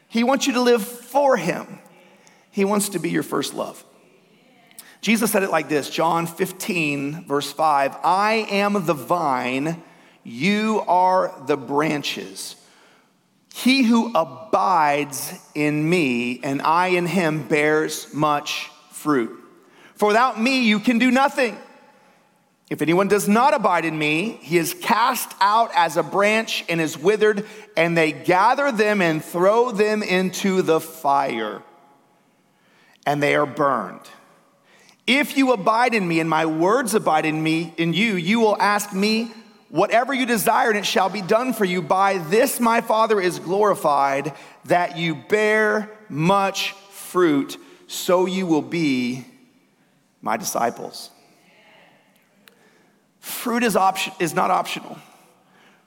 He 0.09 0.23
wants 0.23 0.47
you 0.47 0.53
to 0.53 0.61
live 0.61 0.87
for 0.87 1.37
Him. 1.37 1.81
He 2.53 2.65
wants 2.65 2.91
to 2.91 3.01
be 3.01 3.11
your 3.11 3.25
first 3.25 3.53
love. 3.53 3.85
Jesus 5.01 5.33
said 5.33 5.43
it 5.43 5.51
like 5.51 5.69
this 5.69 5.91
John 5.91 6.27
15, 6.27 7.27
verse 7.27 7.51
5 7.51 7.97
I 8.05 8.47
am 8.51 8.87
the 8.87 8.95
vine, 8.95 9.83
you 10.23 10.85
are 10.87 11.35
the 11.47 11.57
branches. 11.57 12.55
He 13.57 13.85
who 13.85 14.11
abides 14.17 15.33
in 15.55 15.89
me 15.89 16.41
and 16.43 16.61
I 16.61 16.89
in 16.89 17.07
him 17.07 17.47
bears 17.47 18.13
much 18.13 18.69
fruit. 18.91 19.31
For 19.95 20.09
without 20.09 20.43
me, 20.43 20.65
you 20.65 20.81
can 20.81 20.99
do 20.99 21.13
nothing. 21.13 21.57
If 22.69 22.83
anyone 22.83 23.07
does 23.07 23.29
not 23.29 23.55
abide 23.55 23.85
in 23.85 23.97
me, 23.97 24.41
he 24.43 24.59
is 24.59 24.75
cast 24.75 25.33
out 25.41 25.71
as 25.77 25.97
a 25.97 26.03
branch 26.03 26.65
and 26.69 26.81
is 26.81 26.99
withered, 26.99 27.47
and 27.77 27.97
they 27.97 28.11
gather 28.11 28.73
them 28.73 29.01
and 29.01 29.25
throw 29.25 29.71
them 29.71 30.03
into 30.03 30.61
the 30.61 30.81
fire, 30.81 31.63
and 33.07 33.23
they 33.23 33.37
are 33.37 33.47
burned. 33.47 34.01
If 35.07 35.37
you 35.37 35.53
abide 35.53 35.95
in 35.95 36.09
me 36.09 36.19
and 36.19 36.29
my 36.29 36.45
words 36.45 36.93
abide 36.93 37.25
in 37.25 37.41
me, 37.41 37.73
in 37.77 37.93
you, 37.93 38.17
you 38.17 38.41
will 38.41 38.61
ask 38.61 38.93
me 38.93 39.31
whatever 39.75 40.15
you 40.15 40.25
desire, 40.25 40.71
and 40.71 40.79
it 40.79 40.87
shall 40.87 41.09
be 41.09 41.21
done 41.21 41.53
for 41.53 41.65
you. 41.65 41.83
By 41.83 42.19
this 42.19 42.61
my 42.61 42.81
Father 42.81 43.21
is 43.21 43.41
glorified, 43.41 44.33
that 44.67 44.97
you 44.97 45.17
bear 45.17 45.91
much 46.09 46.71
fruit, 46.93 47.57
so 47.89 48.25
you 48.27 48.47
will 48.47 48.63
be 48.63 49.27
my 50.23 50.37
disciples. 50.37 51.11
Fruit 53.19 53.65
is, 53.65 53.75
option, 53.75 54.13
is 54.21 54.33
not 54.33 54.53
optional, 54.53 54.97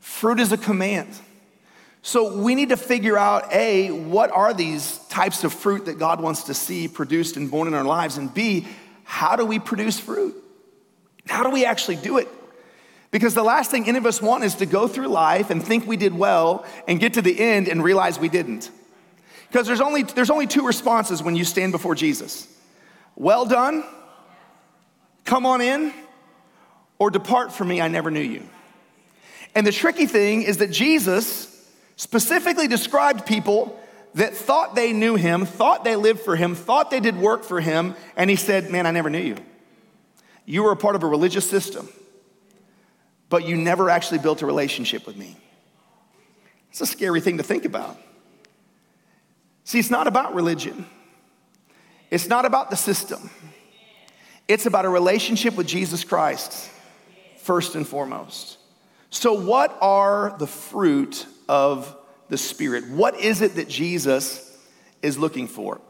fruit 0.01 0.41
is 0.41 0.51
a 0.51 0.57
command. 0.57 1.07
So 2.01 2.37
we 2.37 2.55
need 2.55 2.69
to 2.69 2.77
figure 2.77 3.17
out 3.17 3.53
A, 3.53 3.91
what 3.91 4.31
are 4.31 4.53
these 4.53 4.97
types 5.07 5.45
of 5.45 5.53
fruit 5.53 5.85
that 5.85 5.97
God 5.97 6.19
wants 6.19 6.43
to 6.43 6.53
see 6.53 6.89
produced 6.89 7.37
and 7.37 7.49
born 7.49 7.69
in 7.69 7.73
our 7.73 7.85
lives? 7.85 8.17
And 8.17 8.33
B, 8.33 8.67
how 9.05 9.37
do 9.37 9.45
we 9.45 9.59
produce 9.59 9.97
fruit? 9.97 10.35
How 11.29 11.43
do 11.43 11.51
we 11.51 11.63
actually 11.63 11.95
do 11.95 12.17
it? 12.17 12.27
Because 13.17 13.33
the 13.33 13.41
last 13.41 13.71
thing 13.71 13.87
any 13.87 13.97
of 13.97 14.05
us 14.05 14.21
want 14.21 14.43
is 14.43 14.53
to 14.53 14.67
go 14.67 14.87
through 14.87 15.07
life 15.07 15.49
and 15.49 15.63
think 15.63 15.87
we 15.87 15.97
did 15.97 16.13
well 16.13 16.63
and 16.87 16.99
get 16.99 17.15
to 17.15 17.21
the 17.23 17.39
end 17.39 17.67
and 17.67 17.83
realize 17.83 18.19
we 18.19 18.29
didn't. 18.29 18.69
Because 19.49 19.65
there's 19.65 19.81
only, 19.81 20.03
there's 20.03 20.29
only 20.29 20.45
two 20.45 20.63
responses 20.63 21.23
when 21.23 21.35
you 21.35 21.43
stand 21.43 21.71
before 21.71 21.95
Jesus 21.95 22.47
well 23.15 23.47
done, 23.47 23.83
come 25.25 25.47
on 25.47 25.61
in, 25.61 25.91
or 26.99 27.09
depart 27.09 27.51
from 27.51 27.69
me, 27.69 27.81
I 27.81 27.87
never 27.87 28.11
knew 28.11 28.21
you. 28.21 28.43
And 29.55 29.65
the 29.65 29.71
tricky 29.71 30.05
thing 30.05 30.43
is 30.43 30.57
that 30.57 30.69
Jesus 30.69 31.67
specifically 31.95 32.67
described 32.67 33.25
people 33.25 33.79
that 34.13 34.35
thought 34.35 34.75
they 34.75 34.93
knew 34.93 35.15
him, 35.15 35.47
thought 35.47 35.83
they 35.83 35.95
lived 35.95 36.19
for 36.19 36.35
him, 36.35 36.53
thought 36.53 36.91
they 36.91 36.99
did 36.99 37.17
work 37.17 37.43
for 37.43 37.61
him, 37.61 37.95
and 38.15 38.29
he 38.29 38.35
said, 38.35 38.69
Man, 38.69 38.85
I 38.85 38.91
never 38.91 39.09
knew 39.09 39.17
you. 39.17 39.37
You 40.45 40.61
were 40.61 40.71
a 40.71 40.77
part 40.77 40.95
of 40.95 41.01
a 41.01 41.07
religious 41.07 41.49
system, 41.49 41.89
but 43.29 43.45
you 43.45 43.57
never 43.57 43.89
actually 43.89 44.19
built 44.19 44.41
a 44.41 44.45
relationship 44.45 45.05
with 45.05 45.17
me. 45.17 45.35
It's 46.69 46.81
a 46.81 46.85
scary 46.85 47.21
thing 47.21 47.37
to 47.37 47.43
think 47.43 47.65
about. 47.65 47.97
See, 49.63 49.79
it's 49.79 49.89
not 49.89 50.07
about 50.07 50.33
religion, 50.33 50.85
it's 52.09 52.27
not 52.27 52.45
about 52.45 52.69
the 52.69 52.77
system, 52.77 53.29
it's 54.47 54.65
about 54.65 54.85
a 54.85 54.89
relationship 54.89 55.55
with 55.55 55.67
Jesus 55.67 56.03
Christ, 56.03 56.69
first 57.37 57.75
and 57.75 57.85
foremost. 57.85 58.57
So, 59.09 59.33
what 59.33 59.77
are 59.81 60.35
the 60.37 60.47
fruit 60.47 61.25
of 61.49 61.95
the 62.29 62.37
Spirit? 62.37 62.89
What 62.89 63.19
is 63.19 63.41
it 63.41 63.55
that 63.55 63.67
Jesus 63.69 64.57
is 65.01 65.17
looking 65.17 65.47
for? 65.47 65.81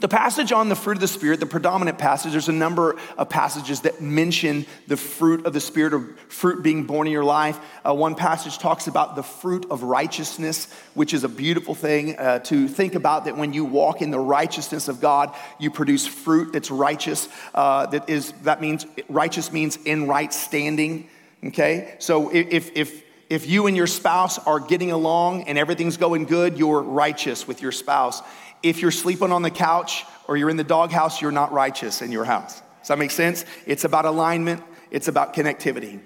The 0.00 0.08
passage 0.08 0.52
on 0.52 0.68
the 0.68 0.76
fruit 0.76 0.96
of 0.96 1.00
the 1.00 1.08
Spirit, 1.08 1.40
the 1.40 1.46
predominant 1.46 1.98
passage, 1.98 2.32
there's 2.32 2.48
a 2.48 2.52
number 2.52 2.96
of 3.16 3.28
passages 3.28 3.80
that 3.80 4.00
mention 4.00 4.64
the 4.86 4.96
fruit 4.96 5.44
of 5.44 5.52
the 5.52 5.60
Spirit 5.60 5.92
or 5.92 6.00
fruit 6.28 6.62
being 6.62 6.84
born 6.84 7.08
in 7.08 7.12
your 7.12 7.24
life. 7.24 7.58
Uh, 7.84 7.94
one 7.94 8.14
passage 8.14 8.58
talks 8.58 8.86
about 8.86 9.16
the 9.16 9.22
fruit 9.22 9.66
of 9.70 9.82
righteousness, 9.82 10.72
which 10.94 11.12
is 11.12 11.24
a 11.24 11.28
beautiful 11.28 11.74
thing 11.74 12.16
uh, 12.16 12.38
to 12.40 12.68
think 12.68 12.94
about 12.94 13.24
that 13.24 13.36
when 13.36 13.52
you 13.52 13.64
walk 13.64 14.00
in 14.00 14.12
the 14.12 14.20
righteousness 14.20 14.86
of 14.86 15.00
God, 15.00 15.34
you 15.58 15.70
produce 15.70 16.06
fruit 16.06 16.52
that's 16.52 16.70
righteous. 16.70 17.28
Uh, 17.54 17.86
that, 17.86 18.08
is, 18.08 18.32
that 18.42 18.60
means 18.60 18.86
righteous 19.08 19.52
means 19.52 19.76
in 19.84 20.06
right 20.06 20.32
standing. 20.32 21.08
Okay? 21.44 21.96
So 21.98 22.32
if, 22.32 22.70
if, 22.76 23.02
if 23.28 23.48
you 23.48 23.66
and 23.66 23.76
your 23.76 23.86
spouse 23.86 24.38
are 24.38 24.60
getting 24.60 24.92
along 24.92 25.48
and 25.48 25.58
everything's 25.58 25.96
going 25.96 26.24
good, 26.24 26.56
you're 26.56 26.82
righteous 26.82 27.48
with 27.48 27.62
your 27.62 27.72
spouse 27.72 28.22
if 28.62 28.82
you're 28.82 28.90
sleeping 28.90 29.32
on 29.32 29.42
the 29.42 29.50
couch 29.50 30.04
or 30.26 30.36
you're 30.36 30.50
in 30.50 30.56
the 30.56 30.64
doghouse, 30.64 31.20
you're 31.20 31.32
not 31.32 31.52
righteous 31.52 32.02
in 32.02 32.12
your 32.12 32.24
house. 32.24 32.60
Does 32.80 32.88
that 32.88 32.98
make 32.98 33.10
sense? 33.10 33.44
It's 33.66 33.84
about 33.84 34.04
alignment, 34.04 34.62
it's 34.90 35.08
about 35.08 35.34
connectivity. 35.34 36.00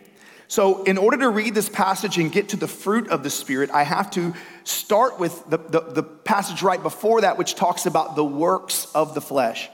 So, 0.49 0.83
in 0.83 0.99
order 0.99 1.17
to 1.19 1.31
read 1.31 1.55
this 1.55 1.71
passage 1.71 2.19
and 2.19 2.31
get 2.31 2.51
to 2.51 2.57
the 2.57 2.69
fruit 2.69 3.09
of 3.09 3.23
the 3.23 3.31
Spirit, 3.31 3.71
I 3.71 3.85
have 3.85 4.11
to 4.11 4.35
start 4.65 5.19
with 5.19 5.43
the, 5.49 5.57
the, 5.57 5.81
the, 5.81 6.03
passage 6.03 6.63
right 6.63 6.83
before 6.83 7.23
that, 7.23 7.39
which 7.39 7.55
talks 7.55 7.87
about 7.87 8.17
the 8.17 8.25
works 8.25 8.87
of 8.95 9.15
the 9.15 9.23
flesh. 9.23 9.71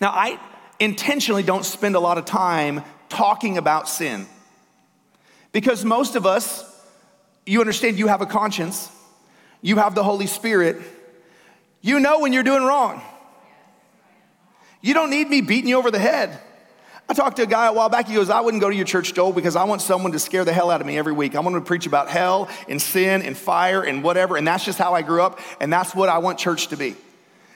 Now, 0.00 0.10
I 0.10 0.38
intentionally 0.78 1.42
don't 1.42 1.64
spend 1.64 1.96
a 1.96 2.00
lot 2.00 2.16
of 2.16 2.26
time 2.26 2.84
talking 3.08 3.58
about 3.58 3.88
sin 3.88 4.26
because 5.50 5.84
most 5.84 6.14
of 6.14 6.26
us, 6.26 6.64
you 7.44 7.60
understand, 7.60 7.98
you 7.98 8.06
have 8.06 8.20
a 8.20 8.26
conscience, 8.26 8.88
you 9.62 9.76
have 9.76 9.96
the 9.96 10.04
Holy 10.04 10.28
Spirit 10.28 10.80
you 11.82 12.00
know 12.00 12.20
when 12.20 12.32
you're 12.32 12.42
doing 12.42 12.62
wrong. 12.62 13.02
You 14.80 14.94
don't 14.94 15.10
need 15.10 15.28
me 15.28 15.42
beating 15.42 15.68
you 15.68 15.76
over 15.76 15.90
the 15.90 15.98
head. 15.98 16.40
I 17.08 17.14
talked 17.14 17.36
to 17.36 17.42
a 17.42 17.46
guy 17.46 17.66
a 17.66 17.72
while 17.72 17.88
back. 17.88 18.08
He 18.08 18.14
goes, 18.14 18.30
I 18.30 18.40
wouldn't 18.40 18.62
go 18.62 18.70
to 18.70 18.74
your 18.74 18.86
church, 18.86 19.12
Joel, 19.12 19.32
because 19.32 19.54
I 19.54 19.64
want 19.64 19.82
someone 19.82 20.12
to 20.12 20.18
scare 20.18 20.44
the 20.44 20.52
hell 20.52 20.70
out 20.70 20.80
of 20.80 20.86
me 20.86 20.96
every 20.96 21.12
week. 21.12 21.34
I 21.34 21.40
want 21.40 21.54
to 21.56 21.60
preach 21.60 21.86
about 21.86 22.08
hell 22.08 22.48
and 22.68 22.80
sin 22.80 23.22
and 23.22 23.36
fire 23.36 23.82
and 23.82 24.02
whatever. 24.02 24.36
And 24.36 24.46
that's 24.46 24.64
just 24.64 24.78
how 24.78 24.94
I 24.94 25.02
grew 25.02 25.22
up. 25.22 25.38
And 25.60 25.72
that's 25.72 25.94
what 25.94 26.08
I 26.08 26.18
want 26.18 26.38
church 26.38 26.68
to 26.68 26.76
be. 26.76 26.96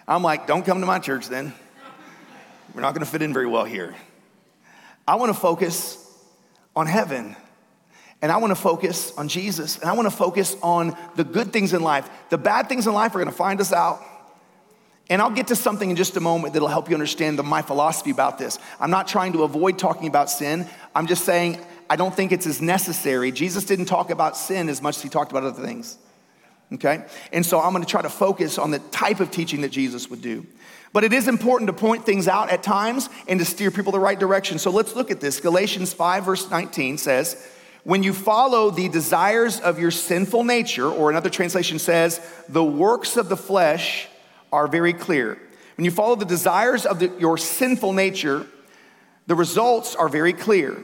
I'm 0.07 0.23
like, 0.23 0.47
don't 0.47 0.65
come 0.65 0.81
to 0.81 0.87
my 0.87 0.99
church 0.99 1.29
then. 1.29 1.55
We're 2.75 2.83
not 2.83 2.93
going 2.93 3.05
to 3.05 3.11
fit 3.11 3.23
in 3.23 3.33
very 3.33 3.47
well 3.47 3.65
here. 3.65 3.95
I 5.09 5.15
want 5.15 5.33
to 5.33 5.41
focus 5.41 6.03
on 6.75 6.87
heaven. 6.87 7.35
And 8.21 8.31
I 8.31 8.37
want 8.39 8.51
to 8.51 8.61
focus 8.61 9.13
on 9.17 9.29
Jesus. 9.29 9.79
And 9.79 9.89
I 9.89 9.95
want 9.95 10.07
to 10.11 10.15
focus 10.15 10.57
on 10.63 10.97
the 11.15 11.25
good 11.25 11.53
things 11.53 11.73
in 11.73 11.83
life. 11.83 12.09
The 12.29 12.39
bad 12.39 12.69
things 12.69 12.87
in 12.87 12.93
life 12.93 13.15
are 13.15 13.19
going 13.19 13.31
to 13.31 13.37
find 13.37 13.61
us 13.61 13.73
out. 13.73 14.03
And 15.09 15.23
I'll 15.23 15.31
get 15.31 15.49
to 15.49 15.57
something 15.57 15.89
in 15.89 15.97
just 15.97 16.17
a 16.17 16.21
moment 16.21 16.55
that'll 16.55 16.69
help 16.69 16.89
you 16.89 16.95
understand 16.95 17.39
the, 17.39 17.45
my 17.45 17.63
philosophy 17.63 18.11
about 18.11 18.39
this. 18.39 18.59
I'm 18.81 18.91
not 18.91 19.07
trying 19.07 19.33
to 19.35 19.45
avoid 19.45 19.79
talking 19.79 20.09
about 20.09 20.31
sin. 20.31 20.67
I'm 20.95 21.07
just 21.07 21.25
saying 21.25 21.61
I 21.89 21.97
don't 21.97 22.15
think 22.15 22.33
it's 22.33 22.47
as 22.47 22.61
necessary. 22.61 23.31
Jesus 23.31 23.65
didn't 23.65 23.85
talk 23.85 24.11
about 24.11 24.37
sin 24.37 24.69
as 24.69 24.83
much 24.83 24.97
as 24.97 25.03
he 25.03 25.09
talked 25.09 25.31
about 25.31 25.45
other 25.45 25.65
things. 25.65 25.97
Okay? 26.73 27.05
And 27.33 27.47
so 27.47 27.61
I'm 27.61 27.73
going 27.73 27.85
to 27.85 27.89
try 27.89 28.03
to 28.03 28.11
focus 28.11 28.59
on 28.59 28.73
the 28.73 28.81
type 28.81 29.21
of 29.21 29.31
teaching 29.31 29.61
that 29.61 29.71
Jesus 29.71 30.11
would 30.11 30.23
do. 30.23 30.45
But 30.93 31.05
it 31.05 31.13
is 31.13 31.29
important 31.29 31.69
to 31.69 31.73
point 31.73 32.05
things 32.05 32.27
out 32.27 32.51
at 32.51 32.63
times 32.63 33.09
and 33.29 33.39
to 33.39 33.45
steer 33.45 33.71
people 33.71 33.93
the 33.93 34.01
right 34.01 34.19
direction. 34.19 34.59
So 34.59 34.71
let's 34.71 34.97
look 34.97 35.11
at 35.11 35.21
this. 35.21 35.41
Galatians 35.41 35.93
5, 35.93 36.25
verse 36.25 36.51
19 36.51 36.99
says, 36.99 37.47
When 37.85 38.03
you 38.03 38.13
follow 38.13 38.71
the 38.71 38.89
desires 38.89 39.61
of 39.61 39.79
your 39.79 39.91
sinful 39.91 40.43
nature, 40.43 40.89
or 40.89 41.11
another 41.11 41.31
translation 41.31 41.79
says, 41.79 42.21
the 42.49 42.65
works 42.65 43.17
of 43.17 43.29
the 43.29 43.37
flesh, 43.37 44.09
are 44.53 44.67
very 44.67 44.93
clear. 44.93 45.39
When 45.77 45.85
you 45.85 45.91
follow 45.91 46.17
the 46.17 46.25
desires 46.25 46.87
of 46.87 46.99
the, 46.99 47.13
your 47.19 47.37
sinful 47.37 47.93
nature, 47.93 48.47
the 49.27 49.35
results 49.35 49.95
are 49.95 50.09
very 50.09 50.33
clear 50.33 50.83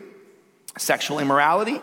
sexual 0.79 1.19
immorality, 1.19 1.81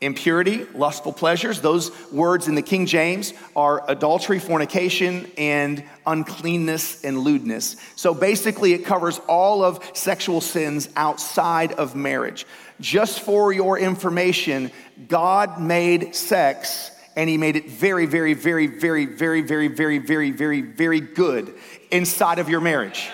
impurity, 0.00 0.64
lustful 0.74 1.12
pleasures. 1.12 1.60
Those 1.60 1.90
words 2.12 2.46
in 2.46 2.54
the 2.54 2.62
King 2.62 2.86
James 2.86 3.32
are 3.56 3.82
adultery, 3.90 4.38
fornication, 4.38 5.30
and 5.36 5.82
uncleanness 6.06 7.04
and 7.04 7.18
lewdness. 7.18 7.76
So 7.96 8.14
basically, 8.14 8.74
it 8.74 8.84
covers 8.84 9.18
all 9.28 9.64
of 9.64 9.82
sexual 9.94 10.40
sins 10.40 10.88
outside 10.94 11.72
of 11.72 11.96
marriage. 11.96 12.46
Just 12.80 13.20
for 13.20 13.52
your 13.52 13.78
information, 13.78 14.70
God 15.08 15.60
made 15.60 16.14
sex 16.14 16.90
and 17.16 17.28
he 17.28 17.36
made 17.36 17.56
it 17.56 17.68
very, 17.68 18.06
very, 18.06 18.34
very, 18.34 18.66
very, 18.66 19.06
very, 19.06 19.42
very, 19.42 19.68
very, 19.68 19.98
very, 19.98 20.30
very, 20.30 20.60
very 20.62 21.00
good 21.00 21.54
inside 21.90 22.38
of 22.38 22.48
your 22.48 22.60
marriage. 22.60 23.10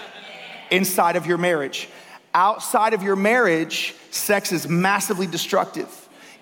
Inside 0.71 1.17
of 1.17 1.27
your 1.27 1.39
marriage. 1.39 1.89
Outside 2.35 2.95
of 2.95 3.03
your 3.03 3.17
marriage, 3.17 3.95
sex 4.11 4.53
is 4.53 4.69
massively 4.69 5.27
destructive. 5.27 5.89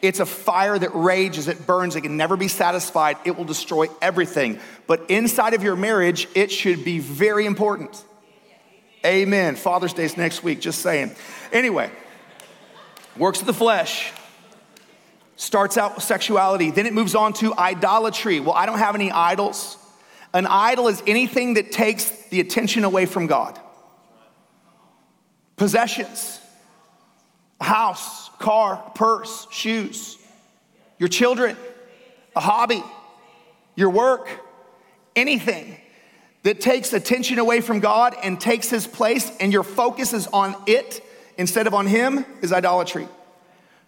It's 0.00 0.18
a 0.18 0.26
fire 0.26 0.76
that 0.76 0.90
rages, 0.94 1.46
it 1.46 1.64
burns, 1.64 1.94
it 1.94 2.00
can 2.00 2.16
never 2.16 2.36
be 2.36 2.48
satisfied, 2.48 3.18
it 3.24 3.36
will 3.36 3.44
destroy 3.44 3.86
everything. 4.00 4.58
But 4.88 5.08
inside 5.10 5.54
of 5.54 5.62
your 5.62 5.76
marriage, 5.76 6.26
it 6.34 6.50
should 6.50 6.84
be 6.84 6.98
very 6.98 7.46
important. 7.46 8.04
Amen. 9.06 9.54
Father's 9.54 9.92
Day 9.92 10.04
is 10.04 10.16
next 10.16 10.42
week, 10.42 10.60
just 10.60 10.80
saying. 10.80 11.14
Anyway, 11.52 11.90
works 13.16 13.40
of 13.40 13.46
the 13.46 13.54
flesh 13.54 14.12
starts 15.42 15.76
out 15.76 15.96
with 15.96 16.04
sexuality, 16.04 16.70
then 16.70 16.86
it 16.86 16.92
moves 16.92 17.16
on 17.16 17.32
to 17.32 17.52
idolatry. 17.58 18.38
Well, 18.38 18.54
I 18.54 18.64
don't 18.64 18.78
have 18.78 18.94
any 18.94 19.10
idols. 19.10 19.76
An 20.32 20.46
idol 20.46 20.86
is 20.86 21.02
anything 21.06 21.54
that 21.54 21.72
takes 21.72 22.08
the 22.28 22.38
attention 22.40 22.84
away 22.84 23.06
from 23.06 23.26
God. 23.26 23.58
possessions, 25.56 26.40
house, 27.60 28.30
car, 28.38 28.76
purse, 28.94 29.46
shoes, 29.50 30.18
your 30.98 31.08
children, 31.08 31.56
a 32.34 32.40
hobby, 32.40 32.82
your 33.76 33.90
work, 33.90 34.28
anything 35.14 35.76
that 36.42 36.60
takes 36.60 36.92
attention 36.92 37.38
away 37.38 37.60
from 37.60 37.78
God 37.78 38.16
and 38.24 38.40
takes 38.40 38.70
his 38.70 38.86
place 38.86 39.30
and 39.38 39.52
your 39.52 39.62
focus 39.62 40.12
is 40.12 40.26
on 40.28 40.56
it 40.66 41.04
instead 41.38 41.66
of 41.68 41.74
on 41.74 41.86
him 41.86 42.24
is 42.40 42.52
idolatry. 42.52 43.06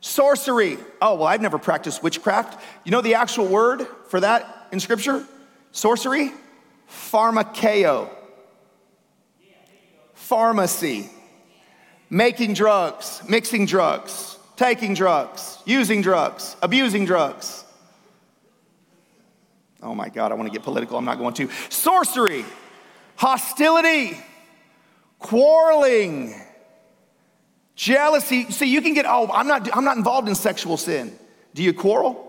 Sorcery. 0.05 0.77
Oh, 1.01 1.15
well, 1.15 1.27
I've 1.27 1.41
never 1.41 1.57
practiced 1.57 2.03
witchcraft. 2.03 2.63
You 2.85 2.93
know 2.93 3.01
the 3.01 3.15
actual 3.15 3.47
word 3.47 3.87
for 4.09 4.21
that 4.21 4.69
in 4.71 4.79
scripture? 4.79 5.25
Sorcery? 5.73 6.31
Pharmakeo. 6.91 8.11
Pharmacy. 10.13 11.09
Making 12.11 12.53
drugs, 12.53 13.23
mixing 13.27 13.65
drugs, 13.65 14.37
taking 14.57 14.93
drugs, 14.93 15.57
using 15.65 16.03
drugs, 16.03 16.55
abusing 16.61 17.07
drugs. 17.07 17.65
Oh 19.83 19.95
my 19.95 20.11
God, 20.11 20.33
I 20.33 20.35
want 20.35 20.49
to 20.49 20.53
get 20.53 20.65
political. 20.65 20.99
I'm 20.99 21.07
not 21.07 21.17
going 21.17 21.33
to. 21.33 21.49
Sorcery, 21.71 22.45
hostility, 23.17 24.19
quarreling, 25.19 26.35
Jealousy, 27.77 28.51
see, 28.51 28.67
you 28.67 28.81
can 28.81 28.95
get, 28.95 29.05
oh, 29.07 29.31
I'm 29.33 29.49
not, 29.49 29.69
I'm 29.77 29.85
not 29.85 29.97
involved 29.97 30.29
in 30.29 30.35
sexual 30.35 30.77
sin. 30.77 31.19
Do 31.55 31.63
you 31.63 31.73
quarrel? 31.73 32.21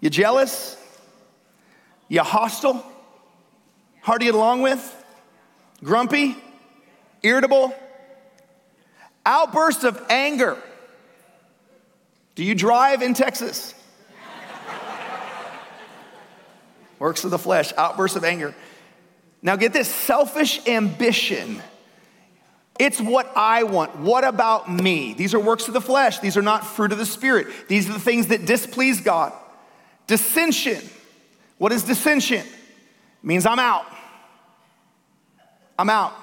You 0.00 0.10
jealous? 0.10 0.76
You 2.08 2.22
hostile? 2.22 2.84
Hard 4.02 4.20
to 4.20 4.26
get 4.26 4.34
along 4.34 4.62
with? 4.62 4.94
Grumpy? 5.82 6.36
Irritable? 7.22 7.74
Outbursts 9.24 9.84
of 9.84 10.02
anger. 10.08 10.56
Do 12.34 12.44
you 12.44 12.54
drive 12.54 13.02
in 13.02 13.14
Texas? 13.14 13.74
Works 16.98 17.24
of 17.24 17.30
the 17.30 17.38
flesh, 17.38 17.72
outbursts 17.76 18.16
of 18.16 18.24
anger. 18.24 18.54
Now 19.40 19.56
get 19.56 19.72
this 19.72 19.88
selfish 19.88 20.66
ambition 20.66 21.62
it's 22.78 23.00
what 23.00 23.30
I 23.36 23.64
want. 23.64 23.96
What 23.96 24.24
about 24.24 24.70
me? 24.70 25.12
These 25.14 25.34
are 25.34 25.40
works 25.40 25.66
of 25.68 25.74
the 25.74 25.80
flesh. 25.80 26.20
These 26.20 26.36
are 26.36 26.42
not 26.42 26.64
fruit 26.64 26.92
of 26.92 26.98
the 26.98 27.06
Spirit. 27.06 27.48
These 27.68 27.88
are 27.88 27.92
the 27.92 27.98
things 27.98 28.28
that 28.28 28.46
displease 28.46 29.00
God. 29.00 29.32
Dissension. 30.06 30.82
What 31.58 31.72
is 31.72 31.82
dissension? 31.82 32.46
It 32.46 33.24
means 33.24 33.46
I'm 33.46 33.58
out. 33.58 33.84
I'm 35.78 35.90
out. 35.90 36.14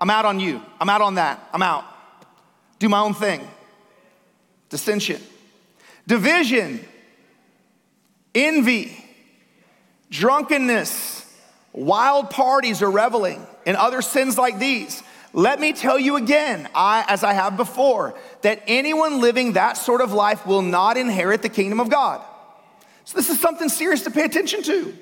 I'm 0.00 0.10
out 0.10 0.26
on 0.26 0.38
you. 0.38 0.62
I'm 0.80 0.88
out 0.88 1.00
on 1.00 1.14
that. 1.14 1.48
I'm 1.52 1.62
out. 1.62 1.84
Do 2.78 2.88
my 2.88 3.00
own 3.00 3.14
thing. 3.14 3.46
Dissension. 4.68 5.20
Division. 6.06 6.86
Envy. 8.34 9.04
Drunkenness. 10.10 11.26
Wild 11.72 12.30
parties 12.30 12.82
or 12.82 12.90
reveling 12.90 13.46
and 13.64 13.76
other 13.76 14.02
sins 14.02 14.36
like 14.36 14.58
these 14.58 15.02
let 15.32 15.60
me 15.60 15.72
tell 15.72 15.98
you 15.98 16.16
again, 16.16 16.68
I, 16.74 17.04
as 17.06 17.22
I 17.22 17.32
have 17.32 17.56
before, 17.56 18.14
that 18.42 18.62
anyone 18.66 19.20
living 19.20 19.52
that 19.52 19.76
sort 19.76 20.00
of 20.00 20.12
life 20.12 20.46
will 20.46 20.62
not 20.62 20.96
inherit 20.96 21.42
the 21.42 21.48
kingdom 21.48 21.78
of 21.78 21.88
God. 21.88 22.20
So, 23.04 23.16
this 23.16 23.30
is 23.30 23.40
something 23.40 23.68
serious 23.68 24.02
to 24.02 24.10
pay 24.10 24.24
attention 24.24 24.62
to. 24.64 24.96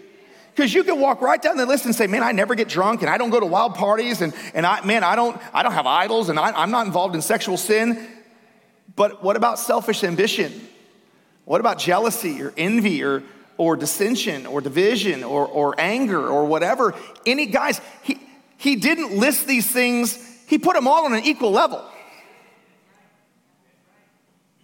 Because 0.54 0.74
you 0.74 0.82
can 0.82 0.98
walk 0.98 1.20
right 1.20 1.40
down 1.40 1.56
the 1.56 1.66
list 1.66 1.84
and 1.84 1.94
say, 1.94 2.08
man, 2.08 2.22
I 2.22 2.32
never 2.32 2.56
get 2.56 2.68
drunk 2.68 3.02
and 3.02 3.08
I 3.08 3.16
don't 3.16 3.30
go 3.30 3.38
to 3.38 3.46
wild 3.46 3.76
parties 3.76 4.22
and, 4.22 4.34
and 4.54 4.66
I, 4.66 4.84
man, 4.84 5.04
I 5.04 5.14
don't, 5.14 5.40
I 5.54 5.62
don't 5.62 5.72
have 5.72 5.86
idols 5.86 6.30
and 6.30 6.38
I, 6.38 6.50
I'm 6.50 6.72
not 6.72 6.84
involved 6.84 7.14
in 7.14 7.22
sexual 7.22 7.56
sin. 7.56 8.08
But 8.96 9.22
what 9.22 9.36
about 9.36 9.60
selfish 9.60 10.02
ambition? 10.02 10.68
What 11.44 11.60
about 11.60 11.78
jealousy 11.78 12.42
or 12.42 12.52
envy 12.56 13.04
or, 13.04 13.22
or 13.56 13.76
dissension 13.76 14.46
or 14.46 14.60
division 14.60 15.22
or, 15.22 15.46
or 15.46 15.80
anger 15.80 16.26
or 16.28 16.44
whatever? 16.44 16.94
Any 17.24 17.46
guys, 17.46 17.80
he, 18.02 18.18
he 18.56 18.74
didn't 18.74 19.16
list 19.16 19.46
these 19.46 19.70
things, 19.70 20.18
he 20.48 20.58
put 20.58 20.74
them 20.74 20.88
all 20.88 21.04
on 21.04 21.12
an 21.12 21.24
equal 21.24 21.52
level. 21.52 21.84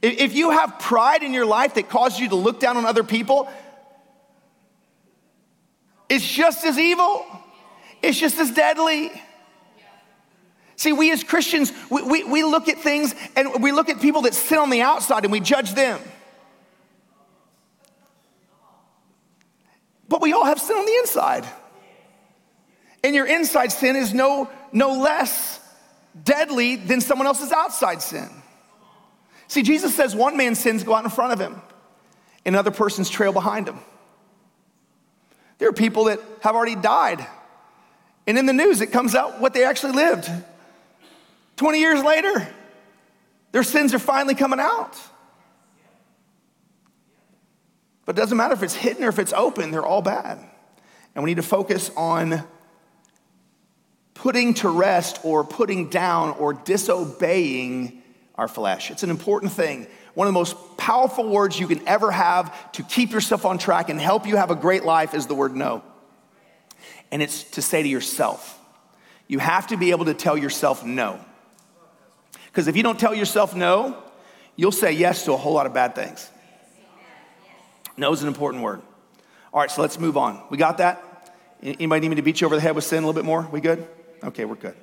If 0.01 0.35
you 0.35 0.51
have 0.51 0.79
pride 0.79 1.23
in 1.23 1.35
your 1.35 1.45
life 1.45 1.75
that 1.75 1.91
causes 1.91 2.19
you 2.19 2.31
to 2.31 2.37
look 2.37 2.59
down 2.59 2.79
on 2.79 2.87
other 2.87 3.05
people, 3.05 3.51
it's 6.09 6.27
just 6.27 6.65
as 6.65 6.79
evil, 6.79 7.27
it's 8.03 8.19
just 8.19 8.39
as 8.39 8.51
deadly. 8.51 9.13
See, 10.77 10.93
we 10.93 11.13
as 11.13 11.23
Christians, 11.23 11.71
we, 11.91 12.03
we, 12.03 12.25
we, 12.25 12.45
look 12.45 12.69
at 12.69 12.79
things 12.79 13.15
and 13.37 13.63
we 13.63 13.71
look 13.71 13.91
at 13.91 14.01
people 14.01 14.23
that 14.23 14.35
sit 14.35 14.59
on 14.59 14.71
the 14.71 14.81
outside 14.81 15.25
and 15.25 15.33
we 15.33 15.41
judge 15.41 15.75
them. 15.75 16.01
But 20.09 20.23
we 20.23 20.33
all 20.33 20.45
have 20.45 20.59
sin 20.59 20.77
on 20.77 20.87
the 20.87 20.97
inside. 20.97 21.47
And 23.03 23.15
your 23.15 23.27
inside 23.27 23.71
sin 23.71 23.97
is 23.97 24.15
no, 24.15 24.51
no 24.73 24.99
less 24.99 25.61
deadly 26.23 26.77
than 26.77 27.01
someone 27.01 27.27
else's 27.27 27.53
outside 27.53 28.03
sin. 28.03 28.29
See, 29.49 29.63
Jesus 29.63 29.95
says 29.95 30.15
one 30.15 30.37
man's 30.37 30.59
sins 30.59 30.85
go 30.85 30.95
out 30.95 31.05
in 31.05 31.11
front 31.11 31.33
of 31.33 31.41
him, 31.41 31.61
and 32.45 32.55
another 32.55 32.71
person's 32.71 33.11
trail 33.11 33.33
behind 33.33 33.69
him. 33.69 33.79
There 35.59 35.69
are 35.69 35.73
people 35.73 36.05
that 36.05 36.21
have 36.41 36.55
already 36.55 36.77
died, 36.77 37.27
and 38.27 38.39
in 38.39 38.47
the 38.47 38.53
news 38.53 38.81
it 38.81 38.89
comes 38.89 39.15
out 39.15 39.41
what 39.41 39.55
they 39.55 39.65
actually 39.65 39.93
lived. 39.93 40.31
20 41.57 41.79
years 41.79 42.03
later, 42.03 42.49
their 43.53 43.63
sins 43.63 43.95
are 43.95 43.99
finally 43.99 44.35
coming 44.35 44.59
out. 44.59 44.99
But 48.05 48.17
it 48.17 48.21
doesn't 48.21 48.37
matter 48.37 48.55
if 48.55 48.63
it's 48.63 48.75
hidden 48.75 49.05
or 49.05 49.09
if 49.09 49.19
it's 49.19 49.33
open, 49.33 49.71
they're 49.71 49.87
all 49.87 50.03
bad. 50.03 50.39
And 51.15 51.23
we 51.23 51.31
need 51.31 51.37
to 51.37 51.43
focus 51.43 51.91
on 51.97 52.43
putting 54.15 54.55
to 54.55 54.69
rest 54.69 55.21
or 55.25 55.45
putting 55.45 55.91
down 55.91 56.31
or 56.39 56.55
disobeying 56.55 58.03
our 58.37 58.49
flesh. 58.49 58.91
It's 58.91 59.03
an 59.03 59.11
important 59.11 59.53
thing. 59.53 59.87
One 60.15 60.27
of 60.27 60.33
the 60.33 60.39
most 60.39 60.57
powerful 60.77 61.29
words 61.29 61.59
you 61.59 61.67
can 61.67 61.87
ever 61.87 62.11
have 62.11 62.73
to 62.73 62.83
keep 62.83 63.11
yourself 63.11 63.45
on 63.45 63.59
track 63.59 63.89
and 63.89 64.01
help 64.01 64.27
you 64.27 64.37
have 64.37 64.51
a 64.51 64.55
great 64.55 64.85
life 64.85 65.15
is 65.15 65.27
the 65.27 65.35
word 65.35 65.57
no. 65.57 65.83
And 67.11 67.23
it's 67.23 67.45
to 67.53 67.63
say 67.63 67.83
to 67.83 67.89
yourself, 67.89 68.61
you 69.27 69.39
have 69.39 69.69
to 69.69 69.77
be 69.77 69.91
able 69.91 70.05
to 70.07 70.15
tell 70.15 70.37
yourself 70.37 70.85
no. 70.85 71.19
Because 72.47 72.69
if 72.69 72.77
you 72.77 72.83
don't 72.83 72.99
tell 72.99 73.15
yourself 73.15 73.55
no, 73.55 74.03
you'll 74.57 74.73
say 74.73 74.93
yes 74.93 75.25
to 75.25 75.33
a 75.33 75.37
whole 75.37 75.53
lot 75.53 75.67
of 75.67 75.75
bad 75.75 75.95
things. 75.95 76.31
No 77.97 78.13
is 78.13 78.23
an 78.23 78.29
important 78.29 78.63
word. 78.63 78.83
All 79.53 79.61
right, 79.61 79.71
so 79.71 79.83
let's 79.83 79.99
move 79.99 80.17
on. 80.17 80.43
We 80.51 80.59
got 80.59 80.79
that? 80.79 81.03
Anybody 81.63 82.01
need 82.03 82.09
me 82.11 82.17
to 82.17 82.23
beat 82.23 82.41
you 82.41 82.47
over 82.47 82.57
the 82.57 82.61
head 82.61 82.75
with 82.75 82.85
sin 82.85 83.03
a 83.03 83.07
little 83.07 83.21
bit 83.21 83.25
more? 83.25 83.49
We 83.51 83.61
good? 83.61 83.87
Okay, 84.25 84.45
we're 84.45 84.55
good. 84.55 84.75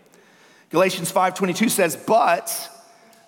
Galatians 0.70 1.12
5:22 1.12 1.70
says, 1.70 1.96
"But 1.96 2.70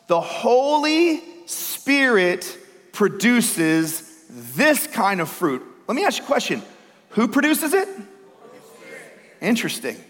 the 0.08 0.21
Holy 0.21 1.23
Spirit 1.45 2.58
produces 2.91 4.04
this 4.30 4.88
kind 4.88 5.19
of 5.19 5.30
fruit." 5.30 5.62
Let 5.88 5.95
me 5.95 6.06
ask 6.06 6.19
you 6.19 6.23
a 6.23 6.28
question. 6.28 6.62
Who 7.10 7.28
produces 7.28 7.73
it? 7.73 7.88
Interesting. 9.41 10.02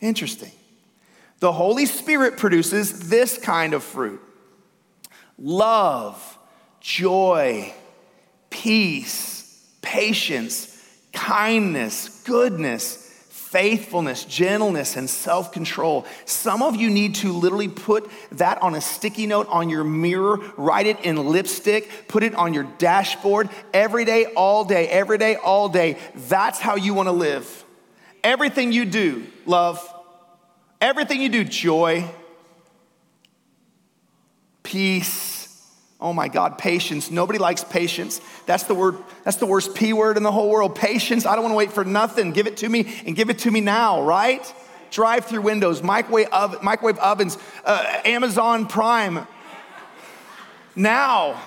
Interesting. 0.00 0.52
The 1.40 1.52
Holy 1.52 1.86
Spirit 1.86 2.36
produces 2.36 3.08
this 3.10 3.38
kind 3.38 3.74
of 3.74 3.82
fruit 3.82 4.20
love, 5.38 6.38
joy, 6.80 7.72
peace, 8.50 9.66
patience, 9.82 10.76
kindness, 11.12 12.22
goodness, 12.24 13.09
faithfulness, 13.50 14.24
gentleness, 14.26 14.96
and 14.96 15.10
self 15.10 15.50
control. 15.50 16.06
Some 16.24 16.62
of 16.62 16.76
you 16.76 16.88
need 16.88 17.16
to 17.16 17.32
literally 17.32 17.66
put 17.66 18.08
that 18.32 18.62
on 18.62 18.76
a 18.76 18.80
sticky 18.80 19.26
note 19.26 19.48
on 19.48 19.68
your 19.68 19.82
mirror, 19.82 20.38
write 20.56 20.86
it 20.86 21.00
in 21.00 21.16
lipstick, 21.16 21.90
put 22.06 22.22
it 22.22 22.32
on 22.36 22.54
your 22.54 22.62
dashboard 22.78 23.50
every 23.74 24.04
day, 24.04 24.26
all 24.36 24.64
day, 24.64 24.86
every 24.88 25.18
day, 25.18 25.34
all 25.34 25.68
day. 25.68 25.98
That's 26.14 26.60
how 26.60 26.76
you 26.76 26.94
want 26.94 27.08
to 27.08 27.12
live. 27.12 27.64
Everything 28.22 28.70
you 28.70 28.84
do, 28.84 29.26
love. 29.46 29.84
Everything 30.80 31.20
you 31.20 31.28
do, 31.28 31.42
joy, 31.42 32.08
peace 34.62 35.39
Oh 36.00 36.14
my 36.14 36.28
God, 36.28 36.56
patience. 36.56 37.10
Nobody 37.10 37.38
likes 37.38 37.62
patience. 37.62 38.20
That's 38.46 38.64
the 38.64 38.74
word, 38.74 38.96
that's 39.22 39.36
the 39.36 39.46
worst 39.46 39.74
P 39.74 39.92
word 39.92 40.16
in 40.16 40.22
the 40.22 40.32
whole 40.32 40.48
world. 40.48 40.74
Patience. 40.74 41.26
I 41.26 41.34
don't 41.34 41.42
want 41.44 41.52
to 41.52 41.56
wait 41.56 41.72
for 41.72 41.84
nothing. 41.84 42.32
Give 42.32 42.46
it 42.46 42.56
to 42.58 42.68
me 42.68 43.02
and 43.04 43.14
give 43.14 43.28
it 43.28 43.40
to 43.40 43.50
me 43.50 43.60
now, 43.60 44.02
right? 44.02 44.54
Drive 44.90 45.26
through 45.26 45.42
windows, 45.42 45.82
microwave, 45.82 46.28
microwave 46.62 46.98
ovens, 46.98 47.36
uh, 47.64 48.00
Amazon 48.04 48.66
Prime. 48.66 49.26
Now. 50.74 51.40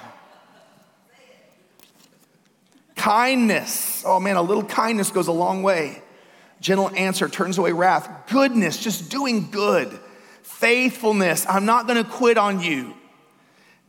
Kindness. 2.96 4.04
Oh 4.06 4.20
man, 4.20 4.36
a 4.36 4.42
little 4.42 4.64
kindness 4.64 5.10
goes 5.10 5.28
a 5.28 5.32
long 5.32 5.64
way. 5.64 6.02
Gentle 6.62 6.92
answer 6.96 7.28
turns 7.28 7.58
away 7.58 7.74
wrath. 7.74 8.30
Goodness, 8.30 8.78
just 8.78 9.10
doing 9.10 9.50
good. 9.50 10.00
Faithfulness, 10.44 11.46
I'm 11.50 11.66
not 11.66 11.88
gonna 11.88 12.06
quit 12.06 12.38
on 12.38 12.62
you. 12.62 12.94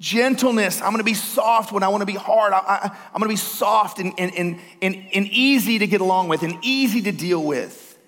Gentleness, 0.00 0.80
I'm 0.80 0.90
gonna 0.90 1.04
be 1.04 1.14
soft 1.14 1.72
when 1.72 1.83
I 1.83 1.88
wanna 1.88 2.07
be 2.07 2.14
hard. 2.14 2.52
I, 2.52 2.90
am 3.14 3.20
gonna 3.20 3.28
be 3.28 3.37
soft 3.37 4.00
and, 4.00 4.12
and, 4.18 4.35
and, 4.35 4.61
and, 4.83 4.96
and 5.14 5.26
easy 5.28 5.78
to 5.78 5.87
get 5.87 6.00
along 6.00 6.28
with 6.28 6.42
and 6.42 6.59
easy 6.62 7.02
to 7.02 7.12
deal 7.12 7.42
with. 7.42 7.98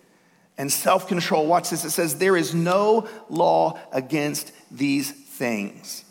And 0.58 0.72
self 0.72 1.06
control, 1.06 1.46
watch 1.46 1.70
this. 1.70 1.84
It 1.84 1.90
says, 1.90 2.18
There 2.18 2.36
is 2.36 2.54
no 2.54 3.08
law 3.28 3.78
against 3.92 4.52
these 4.70 5.10
things. 5.10 6.04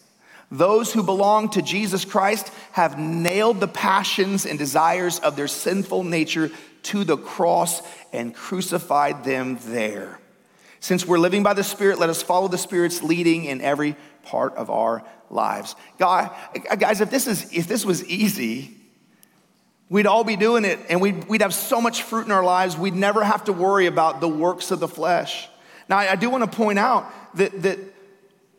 Those 0.52 0.94
who 0.94 1.04
belong 1.04 1.50
to 1.50 1.62
Jesus 1.62 2.06
Christ 2.06 2.52
have 2.72 3.00
nailed 3.00 3.60
the 3.60 3.68
passions 3.68 4.46
and 4.46 4.60
desires 4.60 5.20
of 5.20 5.36
their 5.36 5.48
sinful 5.48 6.04
nature 6.04 6.52
to 6.84 7.04
the 7.04 7.18
cross 7.18 7.82
and 8.14 8.34
crucified 8.34 9.24
them 9.24 9.58
there. 9.66 10.20
Since 10.80 11.06
we're 11.06 11.18
living 11.18 11.42
by 11.42 11.54
the 11.54 11.64
Spirit, 11.64 11.98
let 11.98 12.12
us 12.12 12.22
follow 12.22 12.48
the 12.48 12.60
Spirit's 12.60 13.02
leading 13.02 13.46
in 13.46 13.60
every 13.60 13.96
part 14.22 14.54
of 14.56 14.70
our 14.70 15.04
lives. 15.30 15.76
God, 15.98 16.32
guys, 16.78 17.02
if 17.02 17.10
this, 17.10 17.28
is, 17.28 17.52
if 17.54 17.68
this 17.68 17.86
was 17.86 18.04
easy, 18.06 18.76
we'd 19.90 20.08
all 20.08 20.24
be 20.24 20.36
doing 20.36 20.66
it 20.66 20.80
and 20.90 21.02
we'd, 21.02 21.26
we'd 21.26 21.42
have 21.42 21.54
so 21.54 21.82
much 21.82 22.04
fruit 22.04 22.26
in 22.26 22.32
our 22.32 22.44
lives, 22.44 22.78
we'd 22.78 22.96
never 22.96 23.24
have 23.24 23.44
to 23.46 23.54
worry 23.54 23.86
about 23.86 24.22
the 24.22 24.28
works 24.28 24.72
of 24.72 24.80
the 24.80 24.88
flesh. 24.88 25.48
Now, 25.88 25.98
I 25.98 26.16
do 26.16 26.30
want 26.30 26.50
to 26.50 26.58
point 26.58 26.80
out 26.80 27.12
that, 27.38 27.62
that 27.64 27.80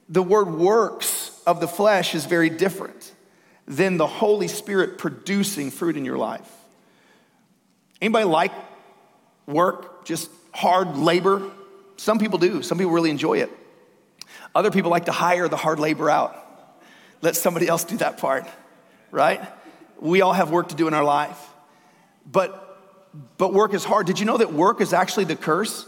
the 0.09 0.23
word 0.23 0.51
works 0.51 1.41
of 1.47 1.61
the 1.61 1.69
flesh 1.69 2.15
is 2.15 2.25
very 2.25 2.51
different 2.51 3.13
than 3.67 3.97
the 3.97 4.07
Holy 4.07 4.49
Spirit 4.49 4.99
producing 4.99 5.71
fruit 5.71 5.97
in 5.97 6.05
your 6.05 6.19
life. 6.19 6.51
Anybody 8.01 8.25
like 8.25 8.53
work, 9.47 10.05
just 10.05 10.31
hard 10.53 10.97
labor? 10.97 11.51
Some 11.97 12.19
people 12.19 12.39
do. 12.39 12.63
Some 12.63 12.79
people 12.79 12.93
really 12.93 13.11
enjoy 13.11 13.39
it. 13.39 13.51
Other 14.55 14.71
people 14.71 14.91
like 14.91 15.07
to 15.07 15.13
hire 15.13 15.49
the 15.49 15.57
hard 15.57 15.81
labor 15.81 16.09
out. 16.09 16.46
Let 17.23 17.37
somebody 17.37 17.69
else 17.69 17.85
do 17.85 17.97
that 17.99 18.19
part, 18.19 18.47
right? 19.11 19.41
We 20.01 20.21
all 20.21 20.33
have 20.33 20.51
work 20.51 20.69
to 20.69 20.75
do 20.75 20.89
in 20.89 20.95
our 20.95 21.05
life. 21.05 21.39
But 22.31 22.63
but 23.39 23.53
work 23.53 23.75
is 23.75 23.85
hard. 23.85 24.07
Did 24.07 24.19
you 24.19 24.27
know 24.27 24.37
that 24.37 24.53
work 24.53 24.81
is 24.81 24.93
actually 24.93 25.25
the 25.25 25.37
curse? 25.37 25.87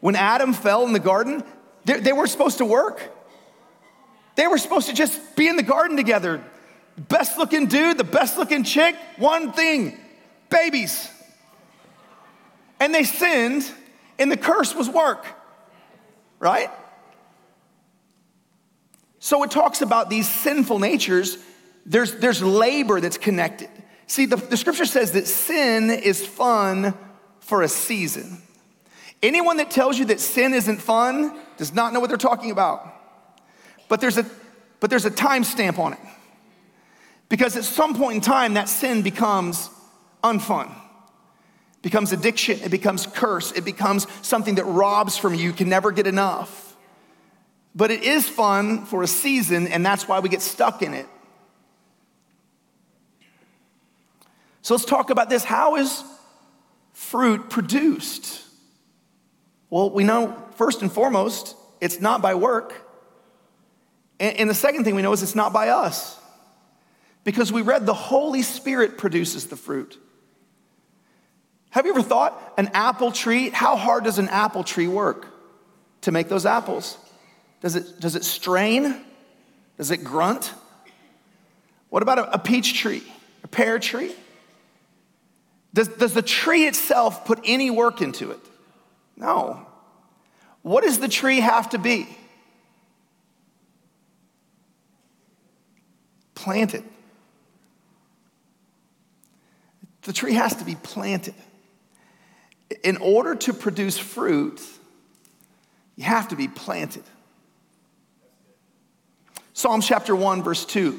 When 0.00 0.16
Adam 0.16 0.52
fell 0.52 0.86
in 0.86 0.92
the 0.92 1.00
garden, 1.00 1.42
they, 1.84 2.00
they 2.00 2.12
were 2.12 2.26
supposed 2.26 2.58
to 2.58 2.64
work. 2.64 3.02
They 4.36 4.46
were 4.46 4.58
supposed 4.58 4.88
to 4.88 4.94
just 4.94 5.36
be 5.36 5.48
in 5.48 5.56
the 5.56 5.62
garden 5.62 5.96
together. 5.96 6.42
Best 6.96 7.38
looking 7.38 7.66
dude, 7.66 7.98
the 7.98 8.04
best 8.04 8.38
looking 8.38 8.64
chick, 8.64 8.94
one 9.16 9.52
thing 9.52 9.98
babies. 10.48 11.10
And 12.78 12.94
they 12.94 13.04
sinned, 13.04 13.70
and 14.18 14.30
the 14.32 14.36
curse 14.36 14.74
was 14.74 14.88
work, 14.88 15.26
right? 16.38 16.70
So 19.20 19.42
it 19.42 19.50
talks 19.50 19.82
about 19.82 20.10
these 20.10 20.28
sinful 20.28 20.78
natures. 20.78 21.38
There's, 21.86 22.16
there's 22.16 22.42
labor 22.42 23.00
that's 23.00 23.18
connected. 23.18 23.68
See, 24.06 24.26
the, 24.26 24.36
the 24.36 24.56
scripture 24.56 24.86
says 24.86 25.12
that 25.12 25.28
sin 25.28 25.90
is 25.90 26.26
fun 26.26 26.94
for 27.38 27.62
a 27.62 27.68
season. 27.68 28.42
Anyone 29.22 29.58
that 29.58 29.70
tells 29.70 29.98
you 29.98 30.06
that 30.06 30.18
sin 30.18 30.54
isn't 30.54 30.78
fun 30.78 31.38
does 31.58 31.74
not 31.74 31.92
know 31.92 32.00
what 32.00 32.08
they're 32.08 32.16
talking 32.16 32.50
about. 32.50 32.92
But 33.88 34.00
there's 34.00 34.16
a, 34.16 34.26
but 34.80 34.88
there's 34.88 35.04
a 35.04 35.10
time 35.10 35.44
stamp 35.44 35.78
on 35.78 35.92
it. 35.92 36.00
Because 37.28 37.56
at 37.56 37.64
some 37.64 37.94
point 37.94 38.16
in 38.16 38.20
time, 38.22 38.54
that 38.54 38.68
sin 38.68 39.02
becomes 39.02 39.68
unfun. 40.24 40.74
Becomes 41.82 42.12
addiction, 42.12 42.60
it 42.60 42.70
becomes 42.70 43.06
curse, 43.06 43.52
it 43.52 43.64
becomes 43.64 44.06
something 44.20 44.56
that 44.56 44.64
robs 44.64 45.16
from 45.16 45.34
you, 45.34 45.44
you 45.44 45.52
can 45.52 45.68
never 45.68 45.92
get 45.92 46.06
enough. 46.06 46.69
But 47.74 47.90
it 47.90 48.02
is 48.02 48.28
fun 48.28 48.84
for 48.84 49.02
a 49.02 49.06
season, 49.06 49.68
and 49.68 49.84
that's 49.86 50.08
why 50.08 50.20
we 50.20 50.28
get 50.28 50.42
stuck 50.42 50.82
in 50.82 50.94
it. 50.94 51.06
So 54.62 54.74
let's 54.74 54.84
talk 54.84 55.10
about 55.10 55.30
this. 55.30 55.44
How 55.44 55.76
is 55.76 56.04
fruit 56.92 57.48
produced? 57.48 58.42
Well, 59.70 59.90
we 59.90 60.04
know 60.04 60.36
first 60.56 60.82
and 60.82 60.92
foremost, 60.92 61.56
it's 61.80 62.00
not 62.00 62.20
by 62.20 62.34
work. 62.34 62.86
And, 64.18 64.50
the 64.50 64.54
second 64.54 64.84
thing 64.84 64.94
we 64.94 65.02
know 65.02 65.12
is 65.12 65.22
it's 65.22 65.34
not 65.34 65.52
by 65.52 65.70
us. 65.70 66.18
Because 67.24 67.50
we 67.50 67.62
read 67.62 67.86
the 67.86 67.94
Holy 67.94 68.42
Spirit 68.42 68.98
produces 68.98 69.46
the 69.46 69.56
fruit. 69.56 69.98
Have 71.70 71.86
you 71.86 71.92
ever 71.92 72.02
thought 72.02 72.38
an 72.58 72.70
apple 72.74 73.12
tree, 73.12 73.48
how 73.48 73.76
hard 73.76 74.04
does 74.04 74.18
an 74.18 74.28
apple 74.28 74.64
tree 74.64 74.88
work 74.88 75.26
to 76.02 76.12
make 76.12 76.28
those 76.28 76.44
apples? 76.44 76.98
Does 77.60 77.76
it, 77.76 78.00
does 78.00 78.16
it 78.16 78.24
strain? 78.24 78.96
Does 79.76 79.90
it 79.90 80.02
grunt? 80.04 80.52
What 81.88 82.02
about 82.02 82.18
a, 82.18 82.34
a 82.34 82.38
peach 82.38 82.74
tree, 82.78 83.02
a 83.44 83.48
pear 83.48 83.78
tree? 83.78 84.14
Does, 85.72 85.88
does 85.88 86.14
the 86.14 86.22
tree 86.22 86.66
itself 86.66 87.24
put 87.24 87.40
any 87.44 87.70
work 87.70 88.00
into 88.00 88.30
it? 88.30 88.40
No. 89.16 89.66
What 90.62 90.84
does 90.84 90.98
the 90.98 91.08
tree 91.08 91.40
have 91.40 91.70
to 91.70 91.78
be? 91.78 92.08
planted. 96.40 96.84
The 100.02 100.12
tree 100.12 100.32
has 100.34 100.56
to 100.56 100.64
be 100.64 100.74
planted. 100.74 101.34
In 102.82 102.96
order 102.96 103.34
to 103.34 103.52
produce 103.52 103.98
fruit, 103.98 104.62
you 105.96 106.04
have 106.04 106.28
to 106.28 106.36
be 106.36 106.48
planted. 106.48 107.02
Psalms 109.60 109.86
chapter 109.86 110.16
1, 110.16 110.42
verse 110.42 110.64
2. 110.64 110.98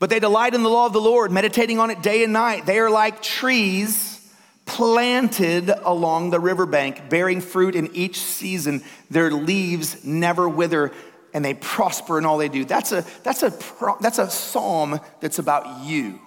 But 0.00 0.10
they 0.10 0.18
delight 0.18 0.54
in 0.54 0.64
the 0.64 0.68
law 0.68 0.86
of 0.86 0.92
the 0.92 1.00
Lord, 1.00 1.30
meditating 1.30 1.78
on 1.78 1.90
it 1.90 2.02
day 2.02 2.24
and 2.24 2.32
night. 2.32 2.66
They 2.66 2.80
are 2.80 2.90
like 2.90 3.22
trees 3.22 4.28
planted 4.66 5.68
along 5.68 6.30
the 6.30 6.40
riverbank, 6.40 7.08
bearing 7.08 7.40
fruit 7.40 7.76
in 7.76 7.94
each 7.94 8.18
season. 8.18 8.82
Their 9.08 9.30
leaves 9.30 10.04
never 10.04 10.48
wither 10.48 10.90
and 11.32 11.44
they 11.44 11.54
prosper 11.54 12.18
in 12.18 12.24
all 12.24 12.38
they 12.38 12.48
do. 12.48 12.64
That's 12.64 12.90
a, 12.90 13.04
that's 13.22 13.44
a, 13.44 13.52
that's 14.00 14.18
a 14.18 14.28
psalm 14.28 14.98
that's 15.20 15.38
about 15.38 15.84
you. 15.84 16.18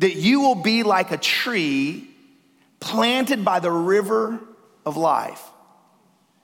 That 0.00 0.16
you 0.16 0.42
will 0.42 0.56
be 0.56 0.82
like 0.82 1.12
a 1.12 1.16
tree 1.16 2.10
planted 2.78 3.42
by 3.42 3.60
the 3.60 3.70
river 3.70 4.38
of 4.84 4.98
life, 4.98 5.42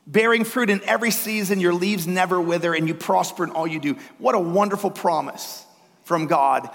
bearing 0.09 0.45
fruit 0.45 0.71
in 0.71 0.83
every 0.85 1.11
season, 1.11 1.61
your 1.61 1.75
leaves 1.75 2.07
never 2.07 2.41
wither, 2.41 2.75
and 2.75 2.89
you 2.89 2.95
prosper 2.95 3.45
in 3.45 3.51
all 3.51 3.67
you 3.67 3.79
do. 3.79 3.97
What 4.17 4.35
a 4.35 4.41
wonderful 4.41 4.91
promise 4.91 5.65
from 6.05 6.27
God. 6.27 6.69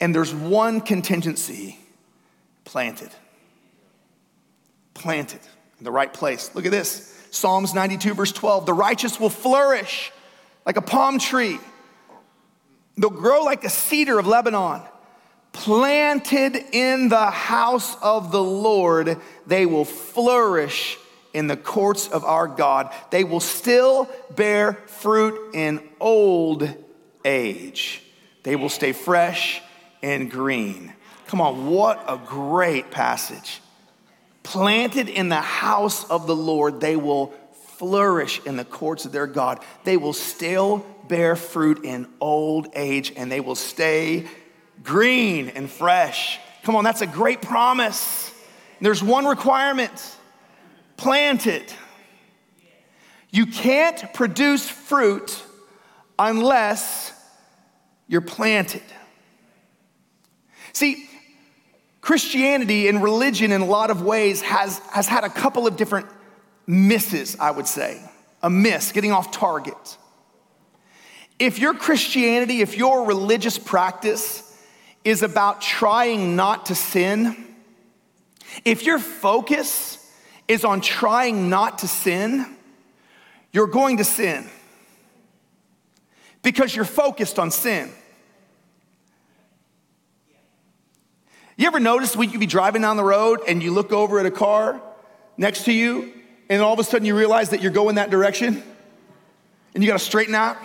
And 0.00 0.14
there's 0.14 0.34
one 0.34 0.80
contingency 0.80 1.78
planted. 2.64 3.10
Planted 4.92 5.40
in 5.78 5.84
the 5.84 5.92
right 5.92 6.12
place. 6.12 6.54
Look 6.54 6.66
at 6.66 6.72
this. 6.72 7.12
Psalms 7.30 7.72
92, 7.72 8.14
verse 8.14 8.32
12 8.32 8.66
the 8.66 8.74
righteous 8.74 9.20
will 9.20 9.30
flourish 9.30 10.12
like 10.66 10.76
a 10.76 10.82
palm 10.82 11.20
tree, 11.20 11.60
they'll 12.98 13.08
grow 13.08 13.44
like 13.44 13.62
a 13.64 13.70
cedar 13.70 14.18
of 14.18 14.26
Lebanon. 14.26 14.82
Planted 15.52 16.56
in 16.72 17.08
the 17.08 17.30
house 17.30 17.96
of 18.02 18.30
the 18.30 18.42
Lord, 18.42 19.18
they 19.46 19.64
will 19.64 19.86
flourish 19.86 20.98
in 21.36 21.46
the 21.46 21.56
courts 21.56 22.08
of 22.08 22.24
our 22.24 22.48
God. 22.48 22.92
They 23.10 23.24
will 23.24 23.40
still 23.40 24.08
bear 24.34 24.72
fruit 24.86 25.54
in 25.54 25.86
old 26.00 26.68
age. 27.24 28.02
They 28.42 28.56
will 28.56 28.68
stay 28.68 28.92
fresh 28.92 29.62
and 30.02 30.30
green. 30.30 30.92
Come 31.26 31.40
on, 31.40 31.66
what 31.66 32.04
a 32.08 32.18
great 32.18 32.90
passage 32.90 33.60
planted 34.46 35.08
in 35.08 35.28
the 35.28 35.40
house 35.40 36.08
of 36.08 36.28
the 36.28 36.36
Lord, 36.36 36.80
they 36.80 36.94
will 36.94 37.34
flourish 37.78 38.40
in 38.46 38.56
the 38.56 38.64
courts 38.64 39.04
of 39.04 39.10
their 39.10 39.26
God. 39.26 39.58
They 39.82 39.96
will 39.96 40.12
still 40.12 40.86
bear 41.08 41.34
fruit 41.34 41.84
in 41.84 42.06
old 42.20 42.68
age 42.74 43.12
and 43.16 43.30
they 43.30 43.40
will 43.40 43.56
stay 43.56 44.26
green 44.84 45.48
and 45.48 45.68
fresh. 45.68 46.38
Come 46.62 46.76
on, 46.76 46.84
that's 46.84 47.00
a 47.00 47.08
great 47.08 47.42
promise. 47.42 48.32
There's 48.80 49.02
one 49.02 49.26
requirement 49.26 50.15
plant 50.96 51.46
it. 51.46 51.74
You 53.30 53.46
can't 53.46 54.12
produce 54.14 54.68
fruit 54.68 55.42
unless 56.18 57.12
you're 58.08 58.20
planted. 58.20 58.82
See, 60.72 61.08
Christianity 62.00 62.86
and 62.88 63.02
religion, 63.02 63.50
in 63.50 63.62
a 63.62 63.66
lot 63.66 63.90
of 63.90 64.02
ways, 64.02 64.40
has, 64.42 64.78
has 64.90 65.08
had 65.08 65.24
a 65.24 65.28
couple 65.28 65.66
of 65.66 65.76
different 65.76 66.06
misses, 66.66 67.36
I 67.40 67.50
would 67.50 67.66
say. 67.66 68.00
A 68.42 68.50
miss, 68.50 68.92
getting 68.92 69.12
off 69.12 69.32
target. 69.32 69.98
If 71.38 71.58
your 71.58 71.74
Christianity, 71.74 72.60
if 72.60 72.76
your 72.76 73.06
religious 73.06 73.58
practice 73.58 74.42
is 75.04 75.22
about 75.22 75.60
trying 75.60 76.36
not 76.36 76.66
to 76.66 76.74
sin, 76.74 77.54
if 78.64 78.84
your 78.84 78.98
focus 78.98 80.05
is 80.48 80.64
on 80.64 80.80
trying 80.80 81.48
not 81.48 81.78
to 81.78 81.88
sin, 81.88 82.56
you're 83.52 83.66
going 83.66 83.96
to 83.96 84.04
sin 84.04 84.48
because 86.42 86.74
you're 86.74 86.84
focused 86.84 87.38
on 87.38 87.50
sin. 87.50 87.90
You 91.56 91.66
ever 91.66 91.80
notice 91.80 92.14
when 92.14 92.30
you 92.30 92.38
be 92.38 92.46
driving 92.46 92.82
down 92.82 92.96
the 92.96 93.04
road 93.04 93.40
and 93.48 93.62
you 93.62 93.72
look 93.72 93.92
over 93.92 94.20
at 94.20 94.26
a 94.26 94.30
car 94.30 94.80
next 95.38 95.64
to 95.64 95.72
you, 95.72 96.12
and 96.48 96.62
all 96.62 96.72
of 96.72 96.78
a 96.78 96.84
sudden 96.84 97.06
you 97.06 97.16
realize 97.16 97.50
that 97.50 97.62
you're 97.62 97.72
going 97.72 97.96
that 97.96 98.10
direction 98.10 98.62
and 99.74 99.82
you 99.82 99.88
got 99.88 99.98
to 99.98 100.04
straighten 100.04 100.34
out? 100.34 100.56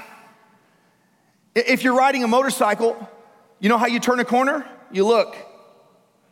If 1.55 1.83
you're 1.83 1.95
riding 1.95 2.23
a 2.23 2.27
motorcycle, 2.27 3.09
you 3.59 3.69
know 3.69 3.77
how 3.77 3.87
you 3.87 3.99
turn 3.99 4.19
a 4.19 4.25
corner? 4.25 4.65
You 4.91 5.05
look, 5.05 5.35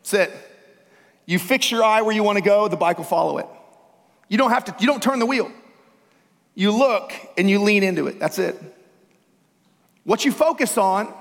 sit. 0.03 0.31
You 1.29 1.37
fix 1.37 1.69
your 1.69 1.83
eye 1.83 2.01
where 2.01 2.15
you 2.15 2.23
want 2.23 2.39
to 2.39 2.43
go, 2.43 2.67
the 2.67 2.75
bike 2.75 2.97
will 2.97 3.05
follow 3.05 3.37
it. 3.37 3.45
You 4.29 4.39
don't 4.39 4.49
have 4.49 4.65
to, 4.65 4.75
you 4.79 4.87
don't 4.87 5.01
turn 5.03 5.19
the 5.19 5.27
wheel. 5.27 5.51
You 6.55 6.71
look 6.71 7.13
and 7.37 7.47
you 7.47 7.61
lean 7.61 7.83
into 7.83 8.07
it. 8.07 8.17
That's 8.17 8.39
it. 8.39 8.59
What 10.05 10.25
you 10.25 10.31
focus 10.31 10.75
on 10.75 11.13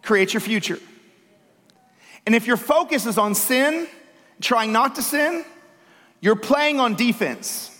creates 0.00 0.32
your 0.32 0.40
future. 0.40 0.78
And 2.24 2.34
if 2.34 2.46
your 2.46 2.56
focus 2.56 3.04
is 3.04 3.18
on 3.18 3.34
sin, 3.34 3.86
trying 4.40 4.72
not 4.72 4.94
to 4.94 5.02
sin, 5.02 5.44
you're 6.22 6.36
playing 6.36 6.80
on 6.80 6.94
defense. 6.94 7.70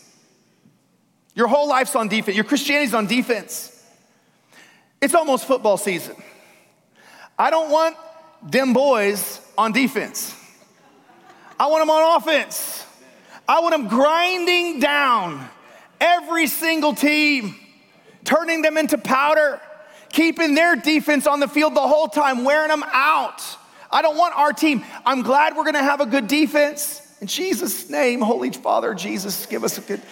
Your 1.35 1.49
whole 1.49 1.67
life's 1.67 1.97
on 1.97 2.09
defense. 2.09 2.37
Your 2.37 2.45
Christianity's 2.45 2.93
on 2.93 3.07
defense. 3.07 3.83
It's 5.01 5.15
almost 5.15 5.47
football 5.47 5.79
season. 5.79 6.17
I 7.39 7.49
don't 7.49 7.71
want 7.71 7.97
them 8.43 8.75
boys 8.75 9.41
on 9.57 9.73
defense. 9.73 10.39
I 11.59 11.67
want 11.67 11.83
them 11.83 11.91
on 11.91 12.17
offense. 12.21 12.87
I 13.49 13.61
want 13.61 13.73
them 13.73 13.89
grinding 13.89 14.81
down 14.81 15.49
every 16.01 16.47
single 16.47 16.95
team, 16.95 17.55
turning 18.25 18.63
them 18.63 18.77
into 18.77 18.99
powder, 18.99 19.61
keeping 20.09 20.55
their 20.55 20.77
defense 20.77 21.27
on 21.27 21.41
the 21.41 21.49
field 21.49 21.75
the 21.75 21.87
whole 21.87 22.09
time, 22.09 22.45
wearing 22.45 22.69
them 22.69 22.85
out. 22.87 23.43
I 23.91 24.03
don't 24.03 24.17
want 24.17 24.37
our 24.37 24.53
team. 24.53 24.85
I'm 25.05 25.23
glad 25.23 25.57
we're 25.57 25.65
gonna 25.65 25.83
have 25.83 26.01
a 26.01 26.07
good 26.07 26.27
defense. 26.27 27.01
In 27.21 27.27
Jesus' 27.27 27.89
name, 27.89 28.21
Holy 28.21 28.51
Father, 28.51 28.95
Jesus, 28.95 29.47
give 29.47 29.63
us 29.63 29.79
a 29.79 29.81
good 29.81 30.03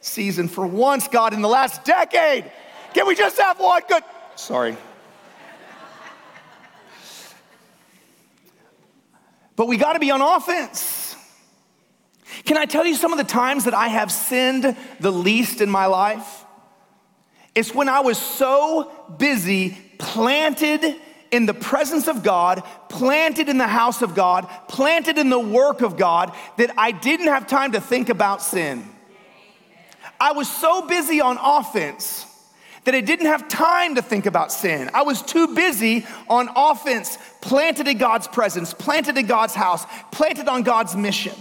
season 0.00 0.48
for 0.48 0.66
once, 0.66 1.08
God, 1.08 1.32
in 1.32 1.42
the 1.42 1.48
last 1.48 1.84
decade. 1.84 2.50
Can 2.92 3.06
we 3.06 3.14
just 3.14 3.38
have 3.38 3.58
one 3.58 3.82
good? 3.88 4.02
Sorry. 4.36 4.76
But 9.56 9.68
we 9.68 9.76
got 9.76 9.92
to 9.92 10.00
be 10.00 10.10
on 10.10 10.20
offense. 10.20 11.16
Can 12.44 12.56
I 12.56 12.66
tell 12.66 12.84
you 12.84 12.96
some 12.96 13.12
of 13.12 13.18
the 13.18 13.24
times 13.24 13.64
that 13.64 13.74
I 13.74 13.88
have 13.88 14.10
sinned 14.10 14.76
the 15.00 15.10
least 15.12 15.60
in 15.60 15.70
my 15.70 15.86
life? 15.86 16.44
It's 17.54 17.72
when 17.72 17.88
I 17.88 18.00
was 18.00 18.18
so 18.18 18.90
busy 19.16 19.78
planted 19.98 20.96
in 21.30 21.46
the 21.46 21.54
presence 21.54 22.08
of 22.08 22.22
God, 22.22 22.62
planted 22.88 23.48
in 23.48 23.58
the 23.58 23.66
house 23.66 24.02
of 24.02 24.14
God, 24.14 24.48
planted 24.68 25.18
in 25.18 25.30
the 25.30 25.38
work 25.38 25.80
of 25.80 25.96
God, 25.96 26.34
that 26.58 26.72
I 26.76 26.90
didn't 26.90 27.28
have 27.28 27.46
time 27.46 27.72
to 27.72 27.80
think 27.80 28.08
about 28.08 28.42
sin. 28.42 28.88
I 30.20 30.32
was 30.32 30.50
so 30.50 30.86
busy 30.86 31.20
on 31.20 31.38
offense 31.40 32.26
that 32.84 32.94
I 32.94 33.00
didn't 33.00 33.26
have 33.26 33.48
time 33.48 33.94
to 33.94 34.02
think 34.02 34.26
about 34.26 34.52
sin. 34.52 34.90
I 34.94 35.02
was 35.02 35.22
too 35.22 35.54
busy 35.54 36.06
on 36.28 36.48
offense, 36.54 37.18
planted 37.40 37.88
in 37.88 37.98
God's 37.98 38.28
presence, 38.28 38.74
planted 38.74 39.16
in 39.16 39.26
God's 39.26 39.54
house, 39.54 39.84
planted 40.12 40.48
on 40.48 40.62
God's 40.62 40.94
mission. 40.94 41.34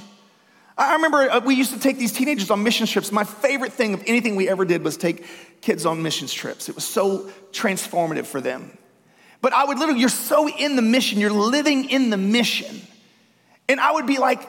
I 0.77 0.95
remember 0.95 1.29
uh, 1.29 1.39
we 1.41 1.55
used 1.55 1.73
to 1.73 1.79
take 1.79 1.97
these 1.99 2.11
teenagers 2.11 2.49
on 2.49 2.63
mission 2.63 2.87
trips. 2.87 3.11
My 3.11 3.23
favorite 3.23 3.73
thing 3.73 3.93
of 3.93 4.03
anything 4.07 4.35
we 4.35 4.49
ever 4.49 4.65
did 4.65 4.83
was 4.83 4.97
take 4.97 5.25
kids 5.61 5.85
on 5.85 6.01
missions 6.01 6.33
trips. 6.33 6.67
It 6.67 6.75
was 6.75 6.83
so 6.83 7.29
transformative 7.51 8.25
for 8.25 8.41
them. 8.41 8.75
But 9.41 9.53
I 9.53 9.65
would 9.65 9.77
literally, 9.77 9.99
you're 9.99 10.09
so 10.09 10.47
in 10.49 10.75
the 10.75 10.81
mission, 10.81 11.19
you're 11.19 11.29
living 11.29 11.89
in 11.89 12.09
the 12.09 12.17
mission. 12.17 12.81
And 13.69 13.79
I 13.79 13.91
would 13.91 14.07
be 14.07 14.17
like, 14.17 14.41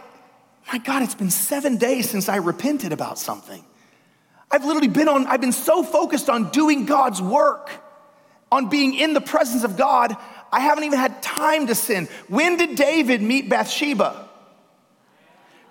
my 0.73 0.79
God, 0.79 1.03
it's 1.03 1.15
been 1.15 1.31
seven 1.31 1.77
days 1.77 2.09
since 2.09 2.29
I 2.29 2.37
repented 2.37 2.93
about 2.93 3.19
something. 3.19 3.63
I've 4.55 4.65
literally 4.65 4.87
been 4.87 5.09
on, 5.09 5.27
I've 5.27 5.41
been 5.41 5.51
so 5.51 5.83
focused 5.83 6.31
on 6.31 6.51
doing 6.51 6.87
God's 6.87 7.21
work, 7.21 7.73
on 8.53 8.69
being 8.69 8.95
in 8.95 9.13
the 9.13 9.21
presence 9.21 9.65
of 9.65 9.77
God, 9.77 10.17
I 10.53 10.61
haven't 10.61 10.85
even 10.85 10.97
had 10.97 11.21
time 11.25 11.67
to 11.67 11.75
sin. 11.75 12.07
When 12.29 12.57
did 12.57 12.77
David 12.77 13.21
meet 13.21 13.49
Bathsheba? 13.49 14.29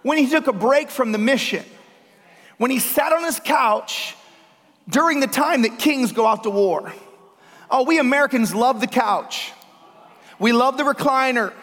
When 0.02 0.18
he 0.18 0.30
took 0.30 0.48
a 0.48 0.52
break 0.52 0.90
from 0.90 1.14
the 1.14 1.18
mission. 1.18 1.64
When 2.58 2.72
he 2.72 2.80
sat 2.80 3.14
on 3.14 3.24
his 3.24 3.40
couch 3.40 4.18
during 4.90 5.22
the 5.22 5.28
time 5.28 5.62
that 5.62 5.80
kings 5.80 6.12
go 6.12 6.28
out 6.28 6.44
to 6.44 6.50
war. 6.50 6.92
Oh, 7.72 7.84
we 7.84 8.00
Americans 8.00 8.54
love 8.54 8.82
the 8.82 8.88
couch. 8.88 9.54
We 10.40 10.52
love 10.52 10.76
the 10.76 10.84
recliner. 10.84 11.54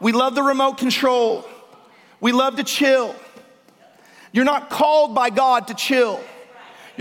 We 0.00 0.12
love 0.12 0.34
the 0.34 0.42
remote 0.42 0.76
control. 0.76 1.48
We 2.20 2.32
love 2.32 2.56
to 2.56 2.62
chill. 2.62 3.16
You're 4.32 4.44
not 4.44 4.68
called 4.68 5.14
by 5.14 5.30
God 5.30 5.68
to 5.68 5.74
chill. 5.74 6.22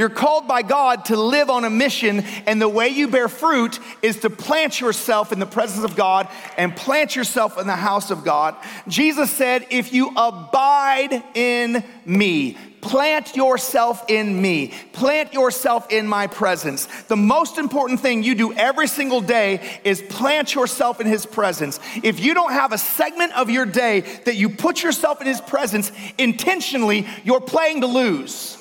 You're 0.02 0.10
called 0.10 0.48
by 0.48 0.64
God 0.64 1.06
to 1.06 1.16
live 1.16 1.52
on 1.52 1.64
a 1.64 1.70
mission, 1.70 2.22
and 2.48 2.60
the 2.60 2.68
way 2.68 2.88
you 2.88 3.08
bear 3.08 3.28
fruit 3.28 3.78
is 4.02 4.22
to 4.22 4.32
plant 4.32 4.82
yourself 4.82 5.32
in 5.32 5.38
the 5.38 5.46
presence 5.46 5.86
of 5.86 5.96
God 5.96 6.28
and 6.58 6.76
plant 6.76 7.16
yourself 7.16 7.60
in 7.60 7.68
the 7.68 7.76
house 7.76 8.10
of 8.10 8.24
God. 8.24 8.56
Jesus 8.88 9.30
said, 9.30 9.68
If 9.70 9.94
you 9.94 10.10
abide 10.18 11.24
in 11.36 11.84
me, 12.04 12.58
plant 12.82 13.36
yourself 13.36 14.04
in 14.10 14.42
me, 14.42 14.74
plant 14.92 15.36
yourself 15.36 15.92
in 15.92 16.08
my 16.08 16.26
presence. 16.26 16.88
The 17.04 17.16
most 17.16 17.60
important 17.60 18.00
thing 18.00 18.24
you 18.24 18.34
do 18.34 18.54
every 18.54 18.88
single 18.88 19.22
day 19.22 19.80
is 19.84 20.02
plant 20.10 20.56
yourself 20.56 21.00
in 21.00 21.06
his 21.06 21.28
presence. 21.28 21.80
If 22.02 22.20
you 22.20 22.34
don't 22.34 22.54
have 22.54 22.72
a 22.72 22.80
segment 22.80 23.34
of 23.34 23.52
your 23.52 23.68
day 23.68 24.00
that 24.26 24.36
you 24.36 24.50
put 24.50 24.82
yourself 24.82 25.22
in 25.22 25.28
his 25.28 25.42
presence 25.42 25.92
intentionally, 26.18 27.06
you're 27.24 27.40
playing 27.40 27.82
to 27.82 27.88
lose. 27.88 28.58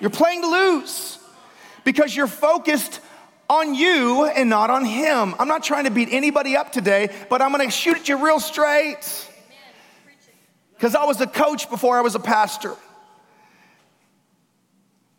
You're 0.00 0.10
playing 0.10 0.42
to 0.42 0.48
lose 0.48 1.18
because 1.84 2.14
you're 2.14 2.26
focused 2.26 3.00
on 3.48 3.74
you 3.74 4.26
and 4.26 4.48
not 4.48 4.70
on 4.70 4.84
him. 4.84 5.34
I'm 5.38 5.48
not 5.48 5.62
trying 5.62 5.84
to 5.84 5.90
beat 5.90 6.08
anybody 6.10 6.56
up 6.56 6.72
today, 6.72 7.10
but 7.28 7.42
I'm 7.42 7.50
gonna 7.50 7.70
shoot 7.70 7.96
at 7.96 8.08
you 8.08 8.24
real 8.24 8.40
straight. 8.40 9.28
Because 10.74 10.94
I 10.94 11.04
was 11.04 11.20
a 11.20 11.26
coach 11.26 11.68
before 11.68 11.98
I 11.98 12.00
was 12.00 12.14
a 12.14 12.20
pastor. 12.20 12.74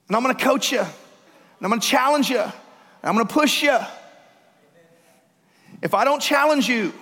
And 0.07 0.15
I'm 0.15 0.23
gonna 0.23 0.33
coach 0.33 0.71
you, 0.71 0.79
and 0.79 0.87
I'm 1.61 1.69
gonna 1.69 1.81
challenge 1.81 2.29
you, 2.29 2.39
and 2.39 2.51
I'm 3.03 3.13
gonna 3.13 3.25
push 3.25 3.61
you. 3.61 3.77
If 5.81 5.93
I 5.93 6.03
don't 6.03 6.21
challenge 6.21 6.67
you, 6.67 6.93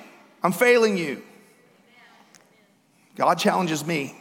I'm 0.44 0.52
failing 0.52 0.98
you. 0.98 1.22
God 3.16 3.36
challenges 3.36 3.86
me. 3.86 4.19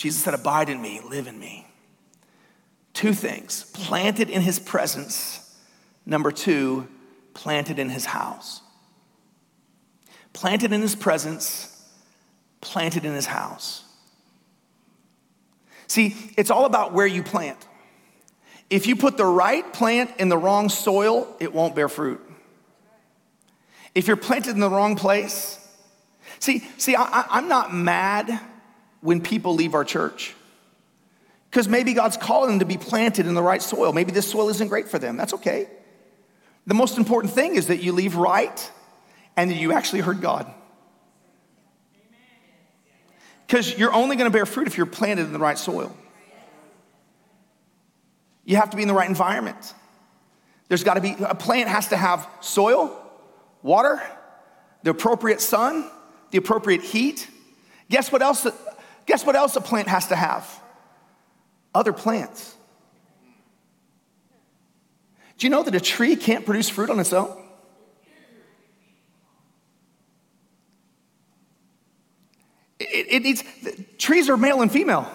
Jesus 0.00 0.22
said, 0.22 0.32
Abide 0.32 0.70
in 0.70 0.80
me, 0.80 0.98
live 1.06 1.26
in 1.26 1.38
me. 1.38 1.66
Two 2.94 3.12
things 3.12 3.64
planted 3.74 4.30
in 4.30 4.40
his 4.40 4.58
presence. 4.58 5.54
Number 6.06 6.32
two, 6.32 6.88
planted 7.34 7.78
in 7.78 7.90
his 7.90 8.06
house. 8.06 8.62
Planted 10.32 10.72
in 10.72 10.80
his 10.80 10.94
presence, 10.94 11.86
planted 12.62 13.04
in 13.04 13.12
his 13.12 13.26
house. 13.26 13.84
See, 15.86 16.16
it's 16.38 16.50
all 16.50 16.64
about 16.64 16.94
where 16.94 17.06
you 17.06 17.22
plant. 17.22 17.58
If 18.70 18.86
you 18.86 18.96
put 18.96 19.18
the 19.18 19.26
right 19.26 19.70
plant 19.70 20.12
in 20.18 20.30
the 20.30 20.38
wrong 20.38 20.70
soil, 20.70 21.36
it 21.40 21.52
won't 21.52 21.74
bear 21.74 21.90
fruit. 21.90 22.22
If 23.94 24.06
you're 24.06 24.16
planted 24.16 24.54
in 24.54 24.60
the 24.60 24.70
wrong 24.70 24.96
place, 24.96 25.58
see, 26.38 26.66
see, 26.78 26.96
I, 26.96 27.26
am 27.36 27.48
not 27.48 27.74
mad 27.74 28.40
when 29.00 29.20
people 29.20 29.54
leave 29.54 29.74
our 29.74 29.84
church. 29.84 30.34
Because 31.50 31.68
maybe 31.68 31.94
God's 31.94 32.16
calling 32.16 32.50
them 32.50 32.58
to 32.60 32.64
be 32.64 32.76
planted 32.76 33.26
in 33.26 33.34
the 33.34 33.42
right 33.42 33.62
soil. 33.62 33.92
Maybe 33.92 34.12
this 34.12 34.30
soil 34.30 34.48
isn't 34.50 34.68
great 34.68 34.88
for 34.88 34.98
them. 34.98 35.16
That's 35.16 35.34
okay. 35.34 35.68
The 36.66 36.74
most 36.74 36.98
important 36.98 37.32
thing 37.32 37.56
is 37.56 37.66
that 37.68 37.82
you 37.82 37.92
leave 37.92 38.14
right 38.14 38.70
and 39.36 39.50
that 39.50 39.56
you 39.56 39.72
actually 39.72 40.00
heard 40.00 40.20
God. 40.20 40.52
Because 43.46 43.76
you're 43.76 43.92
only 43.92 44.14
going 44.14 44.30
to 44.30 44.32
bear 44.32 44.46
fruit 44.46 44.68
if 44.68 44.76
you're 44.76 44.86
planted 44.86 45.26
in 45.26 45.32
the 45.32 45.40
right 45.40 45.58
soil. 45.58 45.96
You 48.44 48.56
have 48.56 48.70
to 48.70 48.76
be 48.76 48.82
in 48.82 48.88
the 48.88 48.94
right 48.94 49.08
environment. 49.08 49.74
There's 50.68 50.84
got 50.84 50.94
to 50.94 51.00
be, 51.00 51.16
a 51.18 51.34
plant 51.34 51.68
has 51.68 51.88
to 51.88 51.96
have 51.96 52.28
soil, 52.40 52.96
water, 53.62 54.00
the 54.84 54.90
appropriate 54.90 55.40
sun, 55.40 55.90
the 56.30 56.38
appropriate 56.38 56.82
heat. 56.82 57.28
Guess 57.88 58.12
what 58.12 58.22
else 58.22 58.46
guess 59.06 59.24
what 59.24 59.36
else 59.36 59.56
a 59.56 59.60
plant 59.60 59.88
has 59.88 60.08
to 60.08 60.16
have? 60.16 60.48
Other 61.74 61.92
plants. 61.92 62.54
Do 65.38 65.46
you 65.46 65.50
know 65.50 65.62
that 65.62 65.74
a 65.74 65.80
tree 65.80 66.16
can't 66.16 66.44
produce 66.44 66.68
fruit 66.68 66.90
on 66.90 67.00
its 67.00 67.12
own? 67.12 67.34
It, 72.78 73.06
it 73.08 73.22
needs, 73.22 73.44
trees 73.98 74.28
are 74.28 74.36
male 74.36 74.62
and 74.62 74.70
female. 74.70 75.10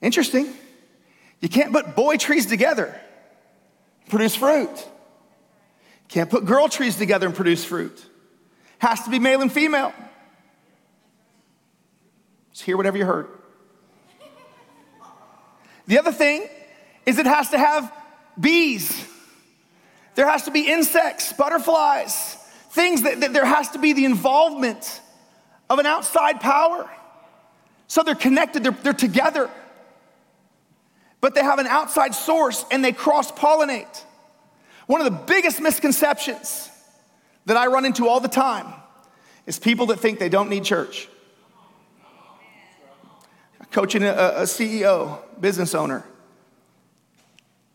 Interesting. 0.00 0.52
You 1.40 1.48
can't 1.48 1.72
put 1.72 1.96
boy 1.96 2.16
trees 2.16 2.46
together, 2.46 3.00
produce 4.08 4.36
fruit. 4.36 4.70
You 4.70 6.08
can't 6.08 6.30
put 6.30 6.44
girl 6.44 6.68
trees 6.68 6.96
together 6.96 7.26
and 7.26 7.34
produce 7.34 7.64
fruit. 7.64 8.04
Has 8.78 9.02
to 9.04 9.10
be 9.10 9.18
male 9.18 9.40
and 9.40 9.50
female. 9.50 9.92
Just 12.54 12.64
hear 12.64 12.76
whatever 12.76 12.96
you 12.96 13.04
heard. 13.04 13.28
The 15.86 15.98
other 15.98 16.12
thing 16.12 16.48
is 17.04 17.18
it 17.18 17.26
has 17.26 17.50
to 17.50 17.58
have 17.58 17.92
bees. 18.40 19.06
There 20.14 20.28
has 20.28 20.44
to 20.44 20.52
be 20.52 20.70
insects, 20.70 21.32
butterflies, 21.32 22.36
things 22.70 23.02
that, 23.02 23.20
that 23.20 23.32
there 23.32 23.44
has 23.44 23.70
to 23.70 23.78
be 23.78 23.92
the 23.92 24.04
involvement 24.04 25.00
of 25.68 25.80
an 25.80 25.86
outside 25.86 26.40
power. 26.40 26.88
So 27.88 28.04
they're 28.04 28.14
connected, 28.14 28.62
they're, 28.62 28.72
they're 28.72 28.92
together. 28.92 29.50
But 31.20 31.34
they 31.34 31.42
have 31.42 31.58
an 31.58 31.66
outside 31.66 32.14
source 32.14 32.64
and 32.70 32.84
they 32.84 32.92
cross 32.92 33.32
pollinate. 33.32 34.04
One 34.86 35.00
of 35.00 35.06
the 35.06 35.18
biggest 35.26 35.60
misconceptions 35.60 36.70
that 37.46 37.56
I 37.56 37.66
run 37.66 37.84
into 37.84 38.08
all 38.08 38.20
the 38.20 38.28
time 38.28 38.72
is 39.44 39.58
people 39.58 39.86
that 39.86 39.98
think 39.98 40.20
they 40.20 40.28
don't 40.28 40.48
need 40.48 40.62
church. 40.62 41.08
Coaching 43.74 44.04
a, 44.04 44.12
a 44.12 44.42
CEO, 44.42 45.18
business 45.40 45.74
owner. 45.74 46.04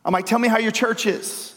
I'm 0.06 0.14
like, 0.14 0.26
tell 0.26 0.40
me 0.40 0.48
how 0.48 0.58
your 0.58 0.72
church 0.72 1.06
is. 1.06 1.54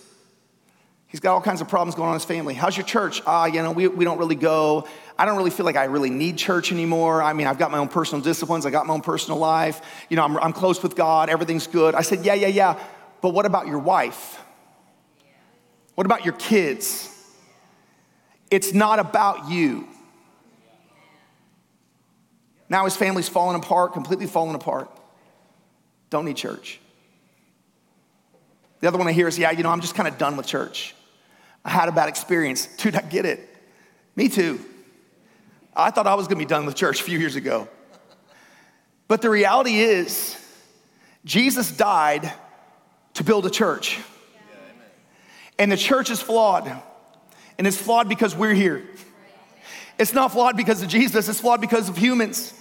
He's 1.07 1.21
got 1.21 1.35
all 1.35 1.41
kinds 1.41 1.61
of 1.61 1.69
problems 1.69 1.95
going 1.95 2.09
on 2.09 2.15
in 2.17 2.19
his 2.19 2.25
family. 2.25 2.53
How's 2.55 2.77
your 2.77 2.85
church? 2.85 3.23
Ah, 3.25 3.47
you 3.47 3.63
know, 3.63 3.71
we, 3.71 3.87
we 3.87 4.05
don't 4.05 4.19
really 4.19 4.35
go. 4.35 4.89
I 5.17 5.27
don't 5.27 5.37
really 5.37 5.53
feel 5.53 5.65
like 5.65 5.77
I 5.77 5.85
really 5.85 6.11
need 6.11 6.39
church 6.39 6.73
anymore. 6.73 7.23
I 7.23 7.35
mean, 7.35 7.47
I've 7.47 7.57
got 7.57 7.71
my 7.71 7.79
own 7.79 7.87
personal 7.87 8.21
disciplines, 8.21 8.67
I 8.67 8.71
got 8.71 8.85
my 8.85 8.95
own 8.95 9.01
personal 9.01 9.39
life. 9.39 9.81
You 10.09 10.17
know, 10.17 10.25
I'm, 10.25 10.37
I'm 10.39 10.53
close 10.53 10.83
with 10.83 10.97
God, 10.97 11.31
everything's 11.31 11.69
good. 11.69 11.95
I 11.95 12.01
said, 12.01 12.25
yeah, 12.25 12.35
yeah, 12.35 12.49
yeah. 12.49 12.85
But 13.21 13.35
what 13.35 13.47
about 13.47 13.69
your 13.69 13.79
wife? 13.79 14.43
What 15.95 16.05
about 16.05 16.25
your 16.25 16.35
kids? 16.35 17.09
It's 18.51 18.75
not 18.75 18.99
about 18.99 19.49
you. 19.49 19.87
Now 22.73 22.87
his 22.87 22.97
family's 22.97 23.29
falling 23.29 23.55
apart, 23.55 23.93
completely 23.93 24.25
falling 24.25 24.55
apart. 24.55 24.91
Don't 26.09 26.25
need 26.25 26.39
church. 26.39 26.81
The 28.81 28.89
other 28.89 28.97
one 28.97 29.07
I 29.07 29.13
hear 29.13 29.29
is, 29.29 29.39
yeah, 29.39 29.51
you 29.51 29.63
know, 29.63 29.69
I'm 29.69 29.83
just 29.83 29.95
kind 29.95 30.09
of 30.09 30.17
done 30.17 30.39
with 30.39 30.47
church. 30.47 30.95
I 31.67 31.69
had 31.69 31.91
a 31.91 31.93
bad 31.93 32.09
experience. 32.09 32.65
Dude, 32.79 32.97
I 32.97 33.03
get 33.03 33.27
it. 33.27 33.47
Me 34.17 34.31
too. 34.31 34.59
I 35.77 35.91
thought 35.91 36.07
I 36.07 36.15
was 36.15 36.29
gonna 36.29 36.39
be 36.39 36.47
done 36.47 36.65
with 36.65 36.75
church 36.75 37.03
a 37.03 37.05
few 37.05 37.19
years 37.19 37.37
ago. 37.37 37.69
But 39.07 39.21
the 39.21 39.29
reality 39.29 39.79
is, 39.79 40.35
Jesus 41.27 41.77
died 41.77 42.33
to 43.15 43.23
build 43.23 43.45
a 43.45 43.51
church. 43.51 44.01
And 45.59 45.71
the 45.71 45.77
church 45.77 46.09
is 46.09 46.23
flawed. 46.23 46.73
And 47.59 47.67
it's 47.67 47.77
flawed 47.77 48.09
because 48.09 48.35
we're 48.35 48.55
here. 48.55 48.83
It's 49.99 50.15
not 50.15 50.33
flawed 50.33 50.57
because 50.57 50.81
of 50.81 50.89
Jesus, 50.89 51.29
it's 51.29 51.39
flawed 51.39 51.61
because 51.61 51.91
of 51.91 51.99
humans. 51.99 52.55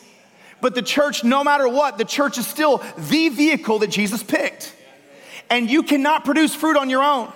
But 0.62 0.76
the 0.76 0.82
church, 0.82 1.24
no 1.24 1.44
matter 1.44 1.68
what, 1.68 1.98
the 1.98 2.06
church 2.06 2.38
is 2.38 2.48
still 2.48 2.84
the 2.98 3.30
vehicle 3.30 3.80
that 3.80 3.90
Jesus 3.90 4.24
picked. 4.24 4.76
And 5.50 5.70
you 5.70 5.84
cannot 5.84 6.24
produce 6.24 6.56
fruit 6.56 6.78
on 6.78 6.90
your 6.90 7.04
own. 7.04 7.32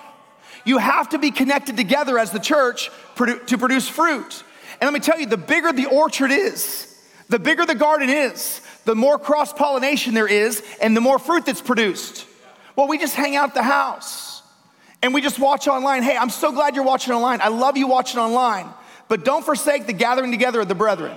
You 0.64 0.78
have 0.78 1.10
to 1.10 1.18
be 1.18 1.30
connected 1.30 1.76
together 1.76 2.18
as 2.18 2.30
the 2.30 2.38
church 2.38 2.90
to 3.16 3.58
produce 3.58 3.88
fruit. 3.88 4.42
And 4.80 4.86
let 4.86 4.94
me 4.94 5.00
tell 5.00 5.18
you, 5.18 5.26
the 5.26 5.36
bigger 5.36 5.72
the 5.72 5.86
orchard 5.86 6.30
is, 6.30 6.94
the 7.28 7.38
bigger 7.38 7.66
the 7.66 7.74
garden 7.74 8.08
is, 8.08 8.60
the 8.84 8.94
more 8.94 9.18
cross 9.18 9.52
pollination 9.52 10.14
there 10.14 10.28
is, 10.28 10.62
and 10.80 10.96
the 10.96 11.00
more 11.00 11.18
fruit 11.18 11.46
that's 11.46 11.60
produced. 11.60 12.26
Well, 12.74 12.88
we 12.88 12.98
just 12.98 13.14
hang 13.14 13.36
out 13.36 13.54
the 13.54 13.62
house 13.62 14.42
and 15.02 15.14
we 15.14 15.20
just 15.20 15.38
watch 15.38 15.66
online. 15.66 16.02
Hey, 16.02 16.16
I'm 16.16 16.30
so 16.30 16.52
glad 16.52 16.74
you're 16.74 16.84
watching 16.84 17.14
online. 17.14 17.40
I 17.40 17.48
love 17.48 17.76
you 17.76 17.86
watching 17.86 18.20
online. 18.20 18.68
But 19.08 19.24
don't 19.24 19.44
forsake 19.44 19.86
the 19.86 19.92
gathering 19.92 20.30
together 20.30 20.60
of 20.60 20.68
the 20.68 20.74
brethren. 20.74 21.16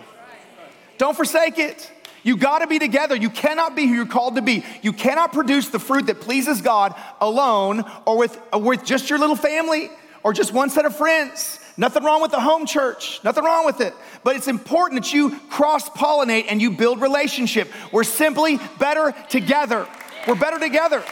Don't 0.98 1.16
forsake 1.16 1.58
it. 1.58 1.92
You 2.24 2.38
got 2.38 2.60
to 2.60 2.68
be 2.68 2.80
together. 2.80 3.16
You 3.16 3.30
cannot 3.30 3.76
be 3.76 3.88
who 3.88 3.94
you're 3.94 4.06
called 4.06 4.36
to 4.36 4.42
be. 4.42 4.64
You 4.82 4.94
cannot 4.94 5.34
produce 5.34 5.70
the 5.70 5.80
fruit 5.80 6.08
that 6.08 6.22
pleases 6.22 6.62
God 6.62 6.96
alone 7.22 7.84
or 8.06 8.18
with, 8.18 8.40
or 8.52 8.62
with 8.62 8.84
just 8.84 9.10
your 9.10 9.20
little 9.20 9.36
family 9.36 9.90
or 10.24 10.34
just 10.34 10.54
one 10.54 10.70
set 10.70 10.86
of 10.86 10.96
friends. 10.96 11.60
Nothing 11.78 12.04
wrong 12.04 12.22
with 12.22 12.32
the 12.32 12.42
home 12.42 12.66
church, 12.66 13.24
nothing 13.24 13.46
wrong 13.46 13.66
with 13.66 13.80
it. 13.80 13.94
But 14.24 14.36
it's 14.36 14.50
important 14.50 15.02
that 15.02 15.14
you 15.14 15.40
cross 15.50 15.90
pollinate 15.90 16.48
and 16.50 16.62
you 16.62 16.72
build 16.72 17.02
relationship. 17.02 17.72
We're 17.94 18.04
simply 18.04 18.60
better 18.80 19.14
together. 19.30 19.88
We're 20.28 20.36
better 20.36 20.60
together. 20.60 21.04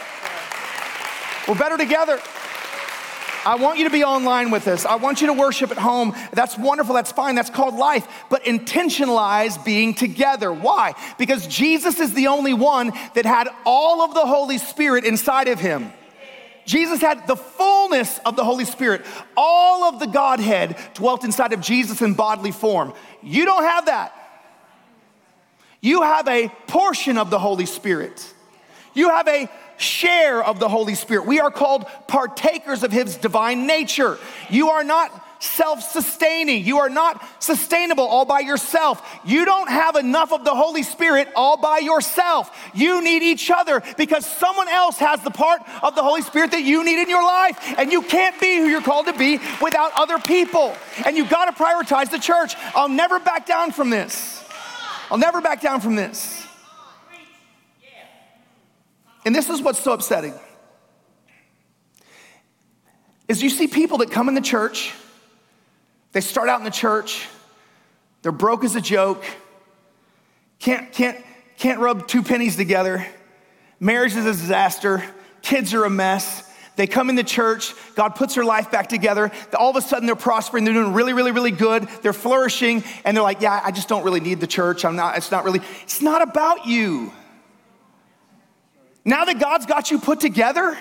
We're 1.48 1.54
better 1.54 1.78
together. 1.78 2.20
I 3.44 3.56
want 3.56 3.78
you 3.78 3.84
to 3.84 3.90
be 3.90 4.04
online 4.04 4.50
with 4.50 4.68
us. 4.68 4.84
I 4.84 4.96
want 4.96 5.20
you 5.20 5.28
to 5.28 5.32
worship 5.32 5.70
at 5.70 5.78
home. 5.78 6.14
That's 6.32 6.58
wonderful. 6.58 6.94
That's 6.94 7.12
fine. 7.12 7.34
That's 7.34 7.50
called 7.50 7.74
life. 7.74 8.06
But 8.30 8.44
intentionalize 8.44 9.62
being 9.64 9.94
together. 9.94 10.52
Why? 10.52 10.94
Because 11.18 11.46
Jesus 11.46 12.00
is 12.00 12.14
the 12.14 12.28
only 12.28 12.54
one 12.54 12.92
that 13.14 13.24
had 13.24 13.48
all 13.64 14.02
of 14.02 14.14
the 14.14 14.26
Holy 14.26 14.58
Spirit 14.58 15.04
inside 15.04 15.48
of 15.48 15.60
him. 15.60 15.92
Jesus 16.66 17.00
had 17.00 17.26
the 17.26 17.36
fullness 17.36 18.18
of 18.26 18.36
the 18.36 18.44
Holy 18.44 18.66
Spirit. 18.66 19.04
All 19.36 19.84
of 19.84 20.00
the 20.00 20.06
Godhead 20.06 20.76
dwelt 20.94 21.24
inside 21.24 21.54
of 21.54 21.62
Jesus 21.62 22.02
in 22.02 22.12
bodily 22.12 22.52
form. 22.52 22.92
You 23.22 23.46
don't 23.46 23.64
have 23.64 23.86
that. 23.86 24.12
You 25.80 26.02
have 26.02 26.28
a 26.28 26.48
portion 26.66 27.16
of 27.16 27.30
the 27.30 27.38
Holy 27.38 27.66
Spirit. 27.66 28.34
You 28.94 29.10
have 29.10 29.28
a 29.28 29.48
share 29.78 30.44
of 30.44 30.58
the 30.58 30.68
Holy 30.68 30.94
Spirit. 30.94 31.26
We 31.26 31.40
are 31.40 31.50
called 31.50 31.86
partakers 32.06 32.82
of 32.82 32.92
His 32.92 33.16
divine 33.16 33.66
nature. 33.66 34.18
You 34.50 34.70
are 34.70 34.84
not 34.84 35.24
self 35.40 35.82
sustaining. 35.82 36.64
You 36.64 36.78
are 36.78 36.88
not 36.88 37.24
sustainable 37.38 38.04
all 38.04 38.24
by 38.24 38.40
yourself. 38.40 39.20
You 39.24 39.44
don't 39.44 39.68
have 39.68 39.96
enough 39.96 40.32
of 40.32 40.44
the 40.44 40.54
Holy 40.54 40.82
Spirit 40.82 41.28
all 41.36 41.56
by 41.56 41.78
yourself. 41.78 42.50
You 42.74 43.02
need 43.02 43.22
each 43.22 43.50
other 43.50 43.82
because 43.96 44.26
someone 44.26 44.68
else 44.68 44.98
has 44.98 45.22
the 45.22 45.30
part 45.30 45.62
of 45.82 45.94
the 45.94 46.02
Holy 46.02 46.22
Spirit 46.22 46.50
that 46.52 46.62
you 46.62 46.84
need 46.84 47.00
in 47.00 47.08
your 47.08 47.24
life. 47.24 47.58
And 47.78 47.92
you 47.92 48.02
can't 48.02 48.38
be 48.40 48.56
who 48.56 48.66
you're 48.66 48.82
called 48.82 49.06
to 49.06 49.12
be 49.12 49.38
without 49.62 49.92
other 49.96 50.18
people. 50.18 50.74
And 51.04 51.16
you've 51.16 51.30
got 51.30 51.44
to 51.46 51.62
prioritize 51.62 52.10
the 52.10 52.18
church. 52.18 52.54
I'll 52.74 52.88
never 52.88 53.18
back 53.18 53.46
down 53.46 53.72
from 53.72 53.90
this. 53.90 54.44
I'll 55.10 55.18
never 55.18 55.40
back 55.40 55.60
down 55.60 55.80
from 55.80 55.94
this. 55.94 56.37
And 59.28 59.36
this 59.36 59.50
is 59.50 59.60
what's 59.60 59.78
so 59.78 59.92
upsetting. 59.92 60.32
Is 63.28 63.42
you 63.42 63.50
see 63.50 63.66
people 63.68 63.98
that 63.98 64.10
come 64.10 64.26
in 64.30 64.34
the 64.34 64.40
church, 64.40 64.94
they 66.12 66.22
start 66.22 66.48
out 66.48 66.60
in 66.60 66.64
the 66.64 66.70
church, 66.70 67.28
they're 68.22 68.32
broke 68.32 68.64
as 68.64 68.74
a 68.74 68.80
joke, 68.80 69.22
can't, 70.58 70.90
can't, 70.94 71.22
can't 71.58 71.78
rub 71.78 72.08
two 72.08 72.22
pennies 72.22 72.56
together, 72.56 73.06
marriage 73.78 74.16
is 74.16 74.24
a 74.24 74.32
disaster, 74.32 75.04
kids 75.42 75.74
are 75.74 75.84
a 75.84 75.90
mess. 75.90 76.50
They 76.76 76.86
come 76.86 77.10
in 77.10 77.14
the 77.14 77.22
church, 77.22 77.74
God 77.96 78.14
puts 78.14 78.34
their 78.34 78.44
life 78.44 78.70
back 78.70 78.88
together. 78.88 79.30
All 79.58 79.68
of 79.68 79.76
a 79.76 79.82
sudden, 79.82 80.06
they're 80.06 80.16
prospering, 80.16 80.64
they're 80.64 80.72
doing 80.72 80.94
really, 80.94 81.12
really, 81.12 81.32
really 81.32 81.50
good, 81.50 81.86
they're 82.00 82.14
flourishing, 82.14 82.82
and 83.04 83.14
they're 83.14 83.22
like, 83.22 83.42
Yeah, 83.42 83.60
I 83.62 83.72
just 83.72 83.90
don't 83.90 84.04
really 84.04 84.20
need 84.20 84.40
the 84.40 84.46
church. 84.46 84.86
I'm 84.86 84.96
not, 84.96 85.18
it's 85.18 85.30
not 85.30 85.44
really, 85.44 85.60
it's 85.82 86.00
not 86.00 86.22
about 86.22 86.66
you. 86.66 87.12
Now 89.04 89.24
that 89.24 89.38
God's 89.38 89.66
got 89.66 89.90
you 89.90 89.98
put 89.98 90.20
together, 90.20 90.76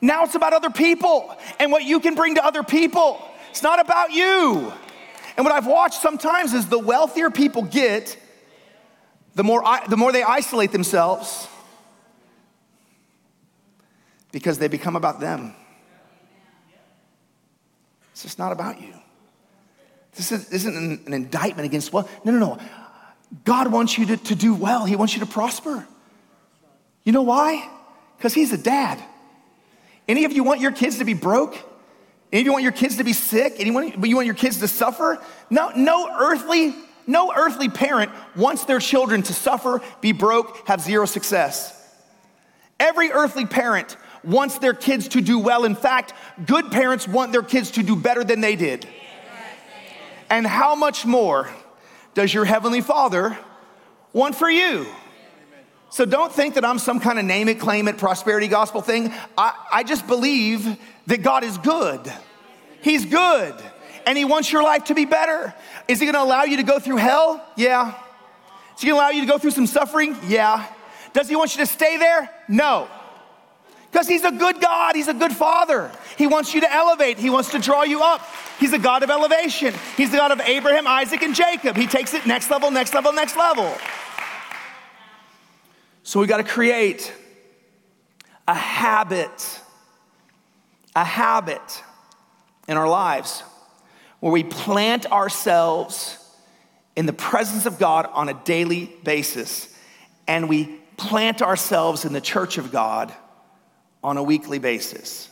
now 0.00 0.24
it's 0.24 0.34
about 0.34 0.52
other 0.52 0.70
people 0.70 1.36
and 1.58 1.72
what 1.72 1.84
you 1.84 2.00
can 2.00 2.14
bring 2.14 2.36
to 2.36 2.44
other 2.44 2.62
people. 2.62 3.20
It's 3.50 3.62
not 3.62 3.80
about 3.80 4.12
you. 4.12 4.72
And 5.36 5.44
what 5.44 5.52
I've 5.52 5.66
watched 5.66 6.00
sometimes 6.00 6.52
is 6.52 6.66
the 6.66 6.78
wealthier 6.78 7.30
people 7.30 7.62
get, 7.62 8.16
the 9.34 9.44
more, 9.44 9.62
the 9.88 9.96
more 9.96 10.12
they 10.12 10.22
isolate 10.22 10.72
themselves 10.72 11.48
because 14.32 14.58
they 14.58 14.68
become 14.68 14.96
about 14.96 15.20
them. 15.20 15.54
It's 18.12 18.22
just 18.24 18.38
not 18.38 18.52
about 18.52 18.80
you. 18.80 18.94
This, 20.16 20.32
is, 20.32 20.50
isn't 20.50 21.06
an, 21.06 21.14
indictment 21.14 21.66
against 21.66 21.92
what? 21.92 22.08
No, 22.24 22.32
no, 22.32 22.38
no. 22.38 22.58
God 23.44 23.70
wants 23.70 23.96
you 23.96 24.06
to, 24.06 24.16
to 24.16 24.34
do 24.34 24.54
well, 24.54 24.84
He 24.84 24.96
wants 24.96 25.14
you 25.14 25.20
to 25.20 25.26
prosper. 25.26 25.86
You 27.04 27.12
know 27.12 27.22
why? 27.22 27.68
Because 28.16 28.34
he's 28.34 28.52
a 28.52 28.58
dad. 28.58 29.02
Any 30.06 30.24
of 30.24 30.32
you 30.32 30.42
want 30.44 30.60
your 30.60 30.72
kids 30.72 30.98
to 30.98 31.04
be 31.04 31.14
broke? 31.14 31.56
Any 32.32 32.42
of 32.42 32.46
you 32.46 32.52
want 32.52 32.62
your 32.62 32.72
kids 32.72 32.96
to 32.96 33.04
be 33.04 33.12
sick? 33.12 33.54
Anyone 33.58 33.94
but 33.96 34.08
you 34.08 34.16
want 34.16 34.26
your 34.26 34.34
kids 34.34 34.58
to 34.58 34.68
suffer? 34.68 35.22
No, 35.50 35.70
no 35.74 36.08
earthly, 36.18 36.74
no 37.06 37.32
earthly 37.34 37.68
parent 37.68 38.10
wants 38.36 38.64
their 38.64 38.78
children 38.78 39.22
to 39.22 39.32
suffer, 39.32 39.80
be 40.00 40.12
broke, 40.12 40.66
have 40.68 40.80
zero 40.80 41.06
success. 41.06 41.74
Every 42.78 43.10
earthly 43.10 43.46
parent 43.46 43.96
wants 44.24 44.58
their 44.58 44.74
kids 44.74 45.08
to 45.08 45.20
do 45.20 45.38
well. 45.38 45.64
In 45.64 45.74
fact, 45.74 46.12
good 46.46 46.70
parents 46.70 47.08
want 47.08 47.32
their 47.32 47.42
kids 47.42 47.72
to 47.72 47.82
do 47.82 47.96
better 47.96 48.24
than 48.24 48.40
they 48.40 48.56
did. 48.56 48.86
And 50.30 50.46
how 50.46 50.74
much 50.74 51.06
more 51.06 51.50
does 52.14 52.32
your 52.32 52.44
Heavenly 52.44 52.82
Father 52.82 53.38
want 54.12 54.34
for 54.34 54.50
you? 54.50 54.86
So 55.90 56.04
don't 56.04 56.32
think 56.32 56.54
that 56.54 56.64
I'm 56.64 56.78
some 56.78 57.00
kind 57.00 57.18
of 57.18 57.24
name 57.24 57.48
it, 57.48 57.58
claim 57.58 57.88
it, 57.88 57.98
prosperity 57.98 58.46
gospel 58.48 58.82
thing. 58.82 59.12
I, 59.36 59.54
I 59.72 59.82
just 59.84 60.06
believe 60.06 60.78
that 61.06 61.22
God 61.22 61.44
is 61.44 61.56
good. 61.58 62.00
He's 62.82 63.06
good. 63.06 63.54
And 64.06 64.16
He 64.16 64.24
wants 64.24 64.52
your 64.52 64.62
life 64.62 64.84
to 64.84 64.94
be 64.94 65.06
better. 65.06 65.54
Is 65.86 66.00
He 66.00 66.06
gonna 66.06 66.22
allow 66.22 66.44
you 66.44 66.58
to 66.58 66.62
go 66.62 66.78
through 66.78 66.96
hell? 66.96 67.44
Yeah. 67.56 67.94
Is 68.76 68.82
He 68.82 68.88
gonna 68.88 69.00
allow 69.00 69.10
you 69.10 69.22
to 69.22 69.26
go 69.26 69.38
through 69.38 69.52
some 69.52 69.66
suffering? 69.66 70.16
Yeah. 70.26 70.66
Does 71.14 71.28
He 71.28 71.36
want 71.36 71.54
you 71.56 71.64
to 71.64 71.66
stay 71.66 71.96
there? 71.96 72.30
No. 72.48 72.88
Because 73.90 74.06
He's 74.06 74.24
a 74.24 74.30
good 74.30 74.60
God, 74.60 74.94
He's 74.94 75.08
a 75.08 75.14
good 75.14 75.32
Father. 75.32 75.90
He 76.18 76.26
wants 76.26 76.52
you 76.54 76.60
to 76.60 76.70
elevate, 76.70 77.18
He 77.18 77.30
wants 77.30 77.50
to 77.52 77.58
draw 77.58 77.82
you 77.82 78.02
up. 78.02 78.22
He's 78.60 78.72
a 78.72 78.78
God 78.78 79.02
of 79.02 79.10
elevation. 79.10 79.72
He's 79.96 80.10
the 80.10 80.18
God 80.18 80.32
of 80.32 80.40
Abraham, 80.40 80.86
Isaac, 80.86 81.22
and 81.22 81.34
Jacob. 81.34 81.76
He 81.76 81.86
takes 81.86 82.12
it 82.12 82.26
next 82.26 82.50
level, 82.50 82.70
next 82.70 82.92
level, 82.92 83.12
next 83.12 83.36
level. 83.36 83.74
So 86.08 86.20
we 86.20 86.26
got 86.26 86.38
to 86.38 86.42
create 86.42 87.12
a 88.46 88.54
habit, 88.54 89.60
a 90.96 91.04
habit 91.04 91.82
in 92.66 92.78
our 92.78 92.88
lives 92.88 93.42
where 94.20 94.32
we 94.32 94.42
plant 94.42 95.04
ourselves 95.12 96.16
in 96.96 97.04
the 97.04 97.12
presence 97.12 97.66
of 97.66 97.78
God 97.78 98.08
on 98.10 98.30
a 98.30 98.42
daily 98.46 98.86
basis 99.04 99.68
and 100.26 100.48
we 100.48 100.78
plant 100.96 101.42
ourselves 101.42 102.06
in 102.06 102.14
the 102.14 102.22
church 102.22 102.56
of 102.56 102.72
God 102.72 103.12
on 104.02 104.16
a 104.16 104.22
weekly 104.22 104.58
basis. 104.58 105.28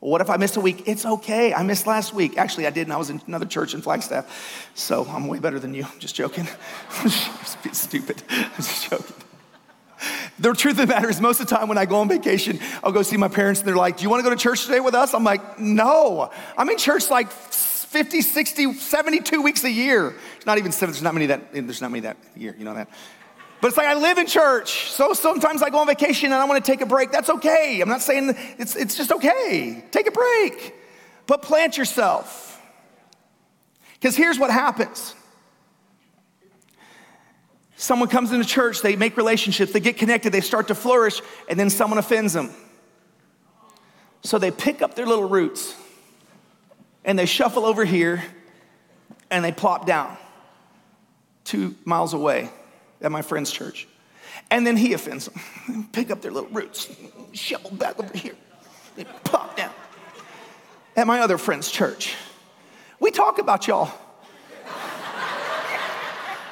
What 0.00 0.20
if 0.20 0.28
I 0.28 0.36
miss 0.36 0.54
a 0.54 0.60
week? 0.60 0.82
It's 0.84 1.06
okay. 1.06 1.54
I 1.54 1.62
missed 1.62 1.86
last 1.86 2.12
week. 2.12 2.36
Actually, 2.36 2.66
I 2.66 2.70
did, 2.70 2.82
and 2.82 2.92
I 2.92 2.98
was 2.98 3.08
in 3.08 3.22
another 3.26 3.46
church 3.46 3.72
in 3.72 3.80
Flagstaff. 3.80 4.70
So 4.74 5.06
I'm 5.06 5.28
way 5.28 5.38
better 5.38 5.58
than 5.58 5.72
you. 5.72 5.86
I'm 5.90 5.98
just 5.98 6.14
joking. 6.14 6.46
stupid. 7.72 8.22
I'm 8.28 8.56
just 8.56 8.90
joking. 8.90 9.16
The 10.38 10.54
truth 10.54 10.78
of 10.78 10.86
the 10.88 10.94
matter 10.94 11.10
is, 11.10 11.20
most 11.20 11.40
of 11.40 11.48
the 11.48 11.54
time 11.54 11.68
when 11.68 11.76
I 11.76 11.84
go 11.84 11.96
on 11.96 12.08
vacation, 12.08 12.60
I'll 12.82 12.92
go 12.92 13.02
see 13.02 13.18
my 13.18 13.28
parents 13.28 13.60
and 13.60 13.68
they're 13.68 13.76
like, 13.76 13.98
Do 13.98 14.04
you 14.04 14.10
want 14.10 14.24
to 14.24 14.30
go 14.30 14.34
to 14.34 14.40
church 14.40 14.64
today 14.64 14.80
with 14.80 14.94
us? 14.94 15.12
I'm 15.12 15.24
like, 15.24 15.58
No. 15.58 16.30
I'm 16.56 16.68
in 16.70 16.78
church 16.78 17.10
like 17.10 17.30
50, 17.30 18.22
60, 18.22 18.74
72 18.74 19.42
weeks 19.42 19.64
a 19.64 19.70
year. 19.70 20.14
It's 20.36 20.46
not 20.46 20.58
even 20.58 20.72
seven, 20.72 20.92
there's 20.92 21.02
not 21.02 21.12
many 21.12 21.26
that, 21.26 21.52
there's 21.52 21.80
not 21.82 21.90
many 21.90 22.02
that 22.02 22.16
year, 22.36 22.54
you 22.58 22.64
know 22.64 22.74
that. 22.74 22.88
But 23.60 23.68
it's 23.68 23.76
like 23.76 23.88
I 23.88 23.94
live 23.94 24.16
in 24.16 24.26
church. 24.26 24.90
So 24.90 25.12
sometimes 25.12 25.62
I 25.62 25.68
go 25.70 25.78
on 25.78 25.86
vacation 25.86 26.32
and 26.32 26.40
I 26.40 26.44
want 26.46 26.64
to 26.64 26.70
take 26.70 26.80
a 26.80 26.86
break. 26.86 27.12
That's 27.12 27.28
okay. 27.28 27.80
I'm 27.80 27.88
not 27.88 28.00
saying 28.00 28.34
it's, 28.58 28.74
it's 28.74 28.96
just 28.96 29.12
okay. 29.12 29.84
Take 29.90 30.06
a 30.06 30.12
break. 30.12 30.74
But 31.26 31.42
plant 31.42 31.76
yourself. 31.76 32.60
Because 33.94 34.16
here's 34.16 34.38
what 34.38 34.50
happens 34.50 35.14
Someone 37.80 38.10
comes 38.10 38.30
into 38.30 38.44
church, 38.44 38.82
they 38.82 38.94
make 38.94 39.16
relationships, 39.16 39.72
they 39.72 39.80
get 39.80 39.96
connected, 39.96 40.32
they 40.32 40.42
start 40.42 40.68
to 40.68 40.74
flourish, 40.74 41.22
and 41.48 41.58
then 41.58 41.70
someone 41.70 41.98
offends 41.98 42.34
them. 42.34 42.50
So 44.22 44.36
they 44.36 44.50
pick 44.50 44.82
up 44.82 44.94
their 44.94 45.06
little 45.06 45.26
roots 45.26 45.74
and 47.06 47.18
they 47.18 47.24
shuffle 47.24 47.64
over 47.64 47.86
here 47.86 48.22
and 49.30 49.42
they 49.42 49.50
plop 49.50 49.86
down 49.86 50.14
two 51.44 51.74
miles 51.86 52.12
away 52.12 52.50
at 53.00 53.10
my 53.10 53.22
friend's 53.22 53.50
church. 53.50 53.88
And 54.50 54.66
then 54.66 54.76
he 54.76 54.92
offends 54.92 55.30
them. 55.30 55.88
Pick 55.92 56.10
up 56.10 56.20
their 56.20 56.32
little 56.32 56.50
roots, 56.50 56.94
shuffle 57.32 57.70
back 57.70 57.98
over 57.98 58.14
here, 58.14 58.36
they 58.94 59.04
plop 59.24 59.56
down 59.56 59.72
at 60.96 61.06
my 61.06 61.20
other 61.20 61.38
friend's 61.38 61.70
church. 61.70 62.14
We 63.00 63.10
talk 63.10 63.38
about 63.38 63.66
y'all 63.66 63.90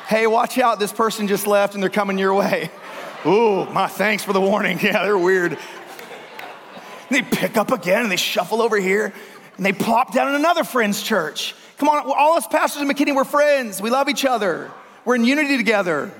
hey, 0.09 0.27
watch 0.27 0.57
out, 0.57 0.79
this 0.79 0.93
person 0.93 1.29
just 1.29 1.47
left 1.47 1.75
and 1.75 1.83
they're 1.83 1.91
coming 1.91 2.17
your 2.17 2.35
way. 2.35 2.71
Ooh, 3.27 3.67
my 3.67 3.89
thanks 3.89 4.25
for 4.25 4.33
the 4.33 4.41
warning. 4.41 4.79
Yeah, 4.83 5.05
they're 5.05 5.19
weird. 5.19 5.59
They 7.11 7.21
pick 7.21 7.57
up 7.59 7.71
again 7.71 8.03
and 8.03 8.11
they 8.11 8.17
shuffle 8.17 8.63
over 8.63 8.79
here 8.79 9.13
and 9.57 9.67
they 9.67 9.73
plop 9.73 10.15
down 10.15 10.29
in 10.29 10.35
another 10.35 10.65
friend's 10.65 11.03
church. 11.03 11.55
Come 11.77 11.91
on, 11.91 12.05
all 12.07 12.39
us 12.39 12.47
pastors 12.47 12.81
in 12.81 12.89
McKinney, 12.89 13.15
we're 13.15 13.25
friends. 13.25 13.83
We 13.83 13.91
love 13.91 14.09
each 14.09 14.25
other. 14.25 14.71
We're 15.05 15.17
in 15.17 15.25
unity 15.25 15.59
together. 15.59 16.11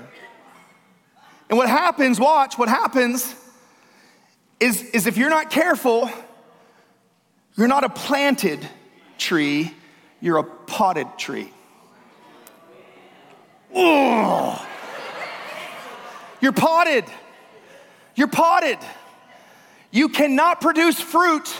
And 1.49 1.57
what 1.57 1.67
happens, 1.67 2.19
watch, 2.19 2.59
what 2.59 2.69
happens 2.69 3.33
is, 4.59 4.83
is 4.83 5.07
if 5.07 5.17
you're 5.17 5.31
not 5.31 5.49
careful, 5.49 6.11
you're 7.55 7.67
not 7.67 7.83
a 7.83 7.89
planted 7.89 8.67
tree, 9.17 9.73
you're 10.21 10.37
a 10.37 10.43
potted 10.43 11.07
tree. 11.17 11.51
You're 16.41 16.51
potted. 16.53 17.05
You're 18.15 18.27
potted. 18.27 18.79
You 19.91 20.09
cannot 20.09 20.61
produce 20.61 20.99
fruit 20.99 21.55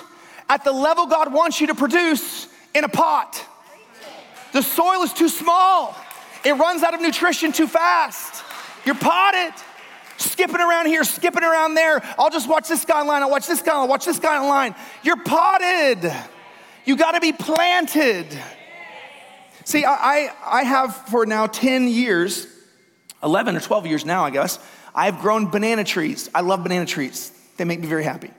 at 0.49 0.63
the 0.63 0.71
level 0.71 1.07
God 1.07 1.33
wants 1.33 1.61
you 1.61 1.67
to 1.67 1.75
produce 1.75 2.47
in 2.73 2.83
a 2.83 2.89
pot. 2.89 3.45
The 4.53 4.61
soil 4.61 5.03
is 5.03 5.13
too 5.13 5.29
small. 5.29 5.95
It 6.43 6.53
runs 6.53 6.83
out 6.83 6.93
of 6.93 7.01
nutrition 7.01 7.51
too 7.51 7.67
fast. 7.67 8.43
You're 8.85 8.95
potted. 8.95 9.53
Skipping 10.17 10.59
around 10.59 10.87
here, 10.87 11.03
skipping 11.03 11.43
around 11.43 11.75
there. 11.75 12.01
I'll 12.17 12.29
just 12.29 12.49
watch 12.49 12.67
this 12.67 12.83
guy 12.83 12.99
online. 12.99 13.21
I'll 13.23 13.31
watch 13.31 13.47
this 13.47 13.61
guy. 13.61 13.73
I'll 13.73 13.87
watch 13.87 14.05
this 14.05 14.19
guy 14.19 14.37
online. 14.37 14.75
You're 15.01 15.23
potted. 15.23 16.11
You 16.85 16.97
got 16.97 17.11
to 17.11 17.21
be 17.21 17.31
planted. 17.31 18.27
See, 19.69 19.85
I, 19.85 20.33
I 20.43 20.63
have 20.63 20.95
for 20.95 21.27
now 21.27 21.45
10 21.45 21.89
years, 21.89 22.47
11 23.21 23.55
or 23.55 23.59
12 23.59 23.85
years 23.85 24.03
now, 24.03 24.23
I 24.23 24.31
guess, 24.31 24.57
I've 24.95 25.19
grown 25.19 25.51
banana 25.51 25.83
trees. 25.83 26.27
I 26.33 26.41
love 26.41 26.63
banana 26.63 26.87
trees, 26.87 27.31
they 27.57 27.65
make 27.65 27.79
me 27.79 27.85
very 27.85 28.03
happy. 28.03 28.31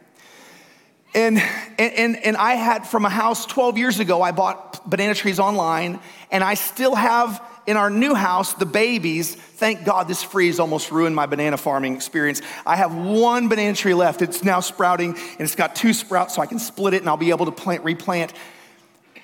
And, 1.14 1.38
and, 1.78 2.16
and 2.16 2.36
I 2.36 2.54
had 2.54 2.84
from 2.84 3.04
a 3.04 3.08
house 3.08 3.46
12 3.46 3.78
years 3.78 4.00
ago, 4.00 4.20
I 4.22 4.32
bought 4.32 4.90
banana 4.90 5.14
trees 5.14 5.38
online, 5.38 6.00
and 6.32 6.42
I 6.42 6.54
still 6.54 6.96
have 6.96 7.40
in 7.64 7.76
our 7.76 7.90
new 7.90 8.16
house 8.16 8.54
the 8.54 8.66
babies. 8.66 9.32
Thank 9.36 9.84
God 9.84 10.08
this 10.08 10.24
freeze 10.24 10.58
almost 10.58 10.90
ruined 10.90 11.14
my 11.14 11.26
banana 11.26 11.58
farming 11.58 11.94
experience. 11.94 12.42
I 12.66 12.74
have 12.74 12.92
one 12.92 13.48
banana 13.48 13.76
tree 13.76 13.94
left. 13.94 14.20
It's 14.20 14.42
now 14.42 14.58
sprouting, 14.58 15.10
and 15.10 15.40
it's 15.42 15.54
got 15.54 15.76
two 15.76 15.92
sprouts, 15.92 16.34
so 16.34 16.42
I 16.42 16.46
can 16.46 16.58
split 16.58 16.92
it 16.92 17.02
and 17.02 17.08
I'll 17.08 17.16
be 17.16 17.30
able 17.30 17.46
to 17.46 17.52
plant, 17.52 17.84
replant. 17.84 18.32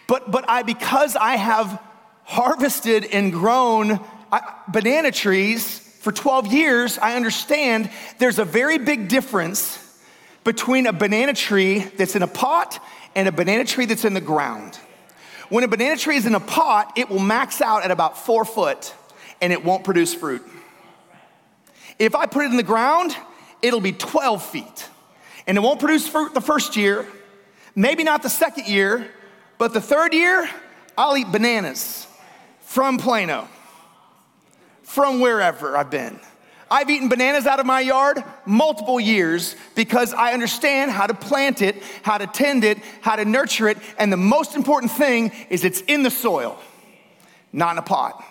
But, 0.07 0.31
but 0.31 0.49
I, 0.49 0.63
because 0.63 1.17
I 1.17 1.35
have 1.35 1.83
harvested 2.27 3.05
and 3.05 3.33
grown 3.33 4.01
banana 4.69 5.13
trees 5.13 5.79
for 6.01 6.13
12 6.13 6.53
years, 6.53 6.99
I 6.99 7.17
understand 7.17 7.89
there's 8.19 8.39
a 8.39 8.45
very 8.45 8.79
big 8.79 9.09
difference 9.09 9.83
between 10.45 10.87
a 10.87 10.93
banana 10.93 11.33
tree 11.33 11.81
that's 11.81 12.15
in 12.15 12.23
a 12.23 12.29
pot 12.29 12.81
and 13.15 13.29
a 13.29 13.33
banana 13.33 13.65
tree 13.65 13.87
that's 13.87 14.05
in 14.05 14.13
the 14.13 14.21
ground. 14.21 14.79
When 15.49 15.63
a 15.63 15.69
banana 15.69 15.97
tree 15.97 16.17
is 16.17 16.27
in 16.27 16.35
a 16.35 16.41
pot, 16.41 16.93
it 16.97 17.09
will 17.09 17.21
max 17.21 17.61
out 17.61 17.85
at 17.85 17.93
about 17.93 18.19
four 18.19 18.45
foot 18.45 18.93
and 19.41 19.53
it 19.53 19.65
won't 19.65 19.85
produce 19.85 20.13
fruit. 20.13 20.43
If 21.99 22.15
I 22.15 22.27
put 22.27 22.45
it 22.45 22.51
in 22.51 22.57
the 22.57 22.63
ground, 22.65 23.17
it'll 23.63 23.81
be 23.81 23.93
12 23.93 24.45
feet 24.45 24.89
and 25.47 25.57
it 25.57 25.61
won't 25.61 25.79
produce 25.79 26.09
fruit 26.09 26.35
the 26.35 26.41
first 26.41 26.77
year, 26.77 27.07
maybe 27.77 28.03
not 28.03 28.23
the 28.23 28.31
second 28.31 28.67
year, 28.67 29.09
but 29.59 29.73
the 29.73 29.81
third 29.81 30.13
year, 30.13 30.49
I'll 30.99 31.17
eat 31.17 31.31
bananas 31.31 32.07
from 32.67 32.99
Plano, 32.99 33.49
from 34.83 35.21
wherever 35.21 35.77
I've 35.77 35.89
been. 35.89 36.19
I've 36.69 36.91
eaten 36.91 37.09
bananas 37.09 37.47
out 37.47 37.61
of 37.61 37.65
my 37.65 37.79
yard 37.79 38.23
multiple 38.45 38.99
years 38.99 39.55
because 39.77 40.13
I 40.13 40.33
understand 40.33 40.91
how 40.91 41.07
to 41.07 41.15
plant 41.15 41.63
it, 41.63 41.81
how 42.03 42.19
to 42.19 42.27
tend 42.27 42.65
it, 42.65 42.79
how 43.03 43.15
to 43.15 43.25
nurture 43.25 43.69
it, 43.69 43.79
and 43.99 44.13
the 44.13 44.17
most 44.17 44.57
important 44.57 44.91
thing 44.91 45.31
is 45.49 45.65
it's 45.65 45.81
in 45.83 46.03
the 46.03 46.11
soil, 46.11 46.59
not 47.53 47.73
in 47.73 47.79
a 47.79 47.83
pot. 47.83 48.23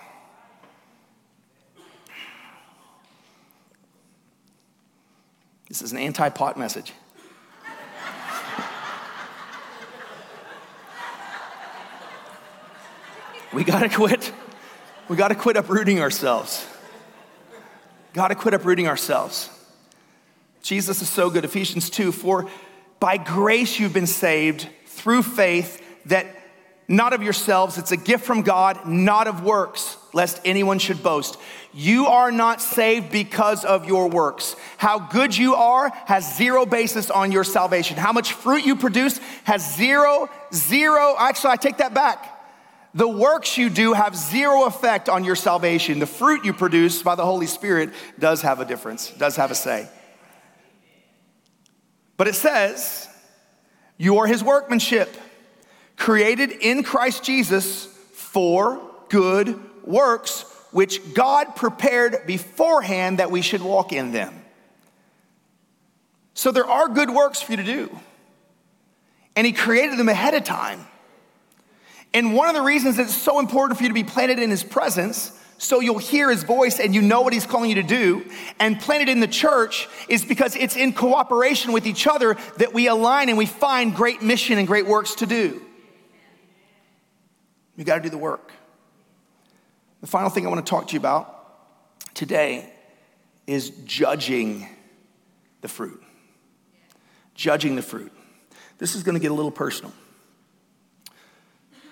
This 5.69 5.81
is 5.81 5.93
an 5.93 5.97
anti 5.97 6.27
pot 6.27 6.59
message. 6.59 6.91
We 13.55 13.63
gotta 13.63 13.87
quit. 13.87 14.33
We 15.07 15.15
gotta 15.15 15.33
quit 15.33 15.55
uprooting 15.55 16.01
ourselves. 16.01 16.67
Gotta 18.11 18.35
quit 18.35 18.53
uprooting 18.53 18.85
ourselves. 18.85 19.49
Jesus 20.61 21.01
is 21.01 21.07
so 21.07 21.29
good. 21.29 21.45
Ephesians 21.45 21.89
2 21.89 22.11
For 22.11 22.49
by 22.99 23.15
grace 23.15 23.79
you've 23.79 23.93
been 23.93 24.07
saved 24.07 24.67
through 24.87 25.21
faith, 25.21 25.81
that 26.07 26.27
not 26.89 27.13
of 27.13 27.23
yourselves, 27.23 27.77
it's 27.77 27.93
a 27.93 27.97
gift 27.97 28.25
from 28.25 28.41
God, 28.41 28.85
not 28.85 29.25
of 29.25 29.41
works, 29.41 29.95
lest 30.13 30.41
anyone 30.43 30.77
should 30.77 31.01
boast. 31.01 31.37
You 31.73 32.07
are 32.07 32.33
not 32.33 32.61
saved 32.61 33.09
because 33.09 33.63
of 33.63 33.87
your 33.87 34.09
works. 34.09 34.57
How 34.77 34.99
good 34.99 35.35
you 35.35 35.55
are 35.55 35.93
has 36.07 36.35
zero 36.35 36.65
basis 36.65 37.09
on 37.09 37.31
your 37.31 37.45
salvation. 37.45 37.95
How 37.95 38.11
much 38.11 38.33
fruit 38.33 38.65
you 38.65 38.75
produce 38.75 39.17
has 39.45 39.77
zero, 39.77 40.29
zero. 40.53 41.15
Actually, 41.17 41.51
I 41.51 41.55
take 41.55 41.77
that 41.77 41.93
back 41.93 42.34
the 42.95 43.07
works 43.07 43.57
you 43.57 43.69
do 43.69 43.91
have 43.91 44.15
zero 44.15 44.63
effect 44.63 45.09
on 45.09 45.25
your 45.25 45.35
salvation. 45.35 45.99
The 45.99 46.07
fruit 46.07 46.45
you 46.45 46.53
produce 46.53 47.03
by 47.03 47.15
the 47.15 47.25
Holy 47.25 47.45
Spirit 47.45 47.91
does 48.17 48.41
have 48.41 48.61
a 48.61 48.65
difference, 48.65 49.11
does 49.11 49.35
have 49.35 49.51
a 49.51 49.55
say. 49.55 49.89
But 52.15 52.29
it 52.29 52.35
says, 52.35 53.09
You 53.97 54.19
are 54.19 54.27
his 54.27 54.41
workmanship, 54.41 55.13
created 55.97 56.51
in 56.51 56.83
Christ 56.83 57.21
Jesus 57.21 57.85
for 58.13 58.81
good 59.09 59.59
works, 59.85 60.45
which 60.71 61.13
God 61.13 61.53
prepared 61.57 62.25
beforehand 62.25 63.19
that 63.19 63.29
we 63.29 63.41
should 63.41 63.61
walk 63.61 63.91
in 63.91 64.13
them. 64.13 64.33
So 66.33 66.51
there 66.53 66.65
are 66.65 66.87
good 66.87 67.09
works 67.09 67.41
for 67.41 67.51
you 67.51 67.57
to 67.57 67.63
do. 67.63 67.99
And 69.35 69.45
he 69.45 69.51
created 69.51 69.99
them 69.99 70.07
ahead 70.07 70.33
of 70.33 70.45
time. 70.45 70.87
And 72.15 72.33
one 72.33 72.47
of 72.47 72.55
the 72.55 72.61
reasons 72.61 72.97
it's 72.97 73.13
so 73.13 73.39
important 73.39 73.77
for 73.77 73.83
you 73.83 73.89
to 73.89 73.93
be 73.93 74.05
planted 74.05 74.39
in 74.39 74.49
his 74.49 74.63
presence 74.63 75.37
so 75.57 75.81
you'll 75.81 75.97
hear 75.97 76.29
his 76.29 76.43
voice 76.43 76.79
and 76.79 76.95
you 76.95 77.01
know 77.01 77.21
what 77.21 77.33
he's 77.33 77.45
calling 77.45 77.69
you 77.69 77.75
to 77.75 77.83
do. 77.83 78.25
And 78.57 78.79
planted 78.79 79.09
in 79.09 79.19
the 79.19 79.27
church 79.27 79.89
is 80.07 80.23
because 80.23 80.55
it's 80.55 80.77
in 80.77 80.93
cooperation 80.93 81.73
with 81.73 81.85
each 81.85 82.07
other 82.07 82.37
that 82.57 82.73
we 82.73 82.87
align 82.87 83.27
and 83.27 83.37
we 83.37 83.45
find 83.45 83.93
great 83.93 84.21
mission 84.21 84.57
and 84.57 84.65
great 84.65 84.85
works 84.85 85.15
to 85.15 85.25
do. 85.25 85.61
You 87.75 87.83
got 87.83 87.97
to 87.97 88.01
do 88.01 88.09
the 88.09 88.17
work. 88.17 88.53
The 89.99 90.07
final 90.07 90.29
thing 90.29 90.45
I 90.45 90.49
want 90.49 90.65
to 90.65 90.69
talk 90.69 90.87
to 90.87 90.93
you 90.93 90.99
about 90.99 92.15
today 92.15 92.71
is 93.45 93.71
judging 93.83 94.69
the 95.59 95.67
fruit. 95.67 96.01
Judging 97.33 97.75
the 97.75 97.81
fruit. 97.81 98.13
This 98.77 98.95
is 98.95 99.03
going 99.03 99.15
to 99.15 99.21
get 99.21 99.31
a 99.31 99.33
little 99.33 99.51
personal. 99.51 99.91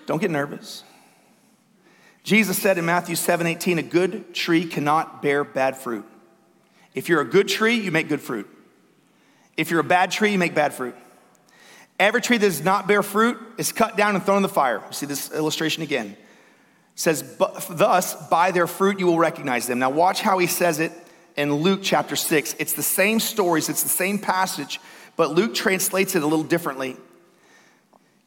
Don't 0.06 0.20
get 0.20 0.30
nervous. 0.30 0.84
Jesus 2.22 2.60
said 2.60 2.78
in 2.78 2.86
Matthew 2.86 3.16
7 3.16 3.46
18, 3.46 3.78
a 3.78 3.82
good 3.82 4.34
tree 4.34 4.64
cannot 4.64 5.22
bear 5.22 5.44
bad 5.44 5.76
fruit. 5.76 6.06
If 6.94 7.08
you're 7.08 7.20
a 7.20 7.26
good 7.26 7.48
tree, 7.48 7.74
you 7.74 7.90
make 7.90 8.08
good 8.08 8.20
fruit. 8.20 8.48
If 9.56 9.70
you're 9.70 9.80
a 9.80 9.84
bad 9.84 10.10
tree, 10.10 10.32
you 10.32 10.38
make 10.38 10.54
bad 10.54 10.72
fruit. 10.72 10.94
Every 11.98 12.20
tree 12.20 12.38
that 12.38 12.46
does 12.46 12.64
not 12.64 12.88
bear 12.88 13.02
fruit 13.02 13.38
is 13.56 13.72
cut 13.72 13.96
down 13.96 14.14
and 14.14 14.24
thrown 14.24 14.38
in 14.38 14.42
the 14.42 14.48
fire. 14.48 14.82
See 14.90 15.06
this 15.06 15.30
illustration 15.32 15.82
again. 15.82 16.08
It 16.08 16.16
says, 16.96 17.36
Thus, 17.70 18.28
by 18.28 18.50
their 18.50 18.66
fruit 18.66 18.98
you 18.98 19.06
will 19.06 19.18
recognize 19.18 19.66
them. 19.66 19.78
Now, 19.78 19.90
watch 19.90 20.20
how 20.20 20.38
he 20.38 20.46
says 20.46 20.80
it 20.80 20.92
in 21.36 21.52
Luke 21.52 21.80
chapter 21.82 22.16
6. 22.16 22.56
It's 22.58 22.72
the 22.72 22.82
same 22.82 23.20
stories, 23.20 23.68
it's 23.68 23.82
the 23.82 23.88
same 23.88 24.18
passage, 24.18 24.80
but 25.16 25.32
Luke 25.32 25.54
translates 25.54 26.16
it 26.16 26.22
a 26.22 26.26
little 26.26 26.44
differently. 26.44 26.96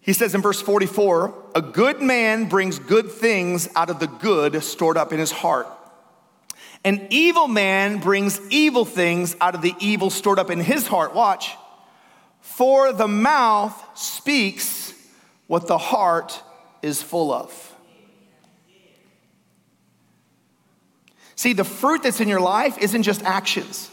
He 0.07 0.13
says 0.13 0.33
in 0.33 0.41
verse 0.41 0.61
44 0.61 1.33
A 1.53 1.61
good 1.61 2.01
man 2.01 2.47
brings 2.47 2.79
good 2.79 3.11
things 3.11 3.67
out 3.75 3.89
of 3.89 3.99
the 3.99 4.07
good 4.07 4.63
stored 4.63 4.97
up 4.97 5.11
in 5.11 5.19
his 5.19 5.31
heart. 5.31 5.67
An 6.85 7.07
evil 7.09 7.49
man 7.49 7.99
brings 7.99 8.39
evil 8.49 8.85
things 8.85 9.35
out 9.41 9.53
of 9.53 9.61
the 9.61 9.75
evil 9.81 10.09
stored 10.09 10.39
up 10.39 10.49
in 10.49 10.61
his 10.61 10.87
heart. 10.87 11.13
Watch. 11.13 11.55
For 12.39 12.93
the 12.93 13.07
mouth 13.09 13.75
speaks 13.99 14.93
what 15.47 15.67
the 15.67 15.77
heart 15.77 16.41
is 16.81 17.01
full 17.03 17.33
of. 17.33 17.75
See, 21.35 21.51
the 21.51 21.65
fruit 21.65 22.03
that's 22.03 22.21
in 22.21 22.29
your 22.29 22.39
life 22.39 22.77
isn't 22.77 23.03
just 23.03 23.23
actions. 23.23 23.91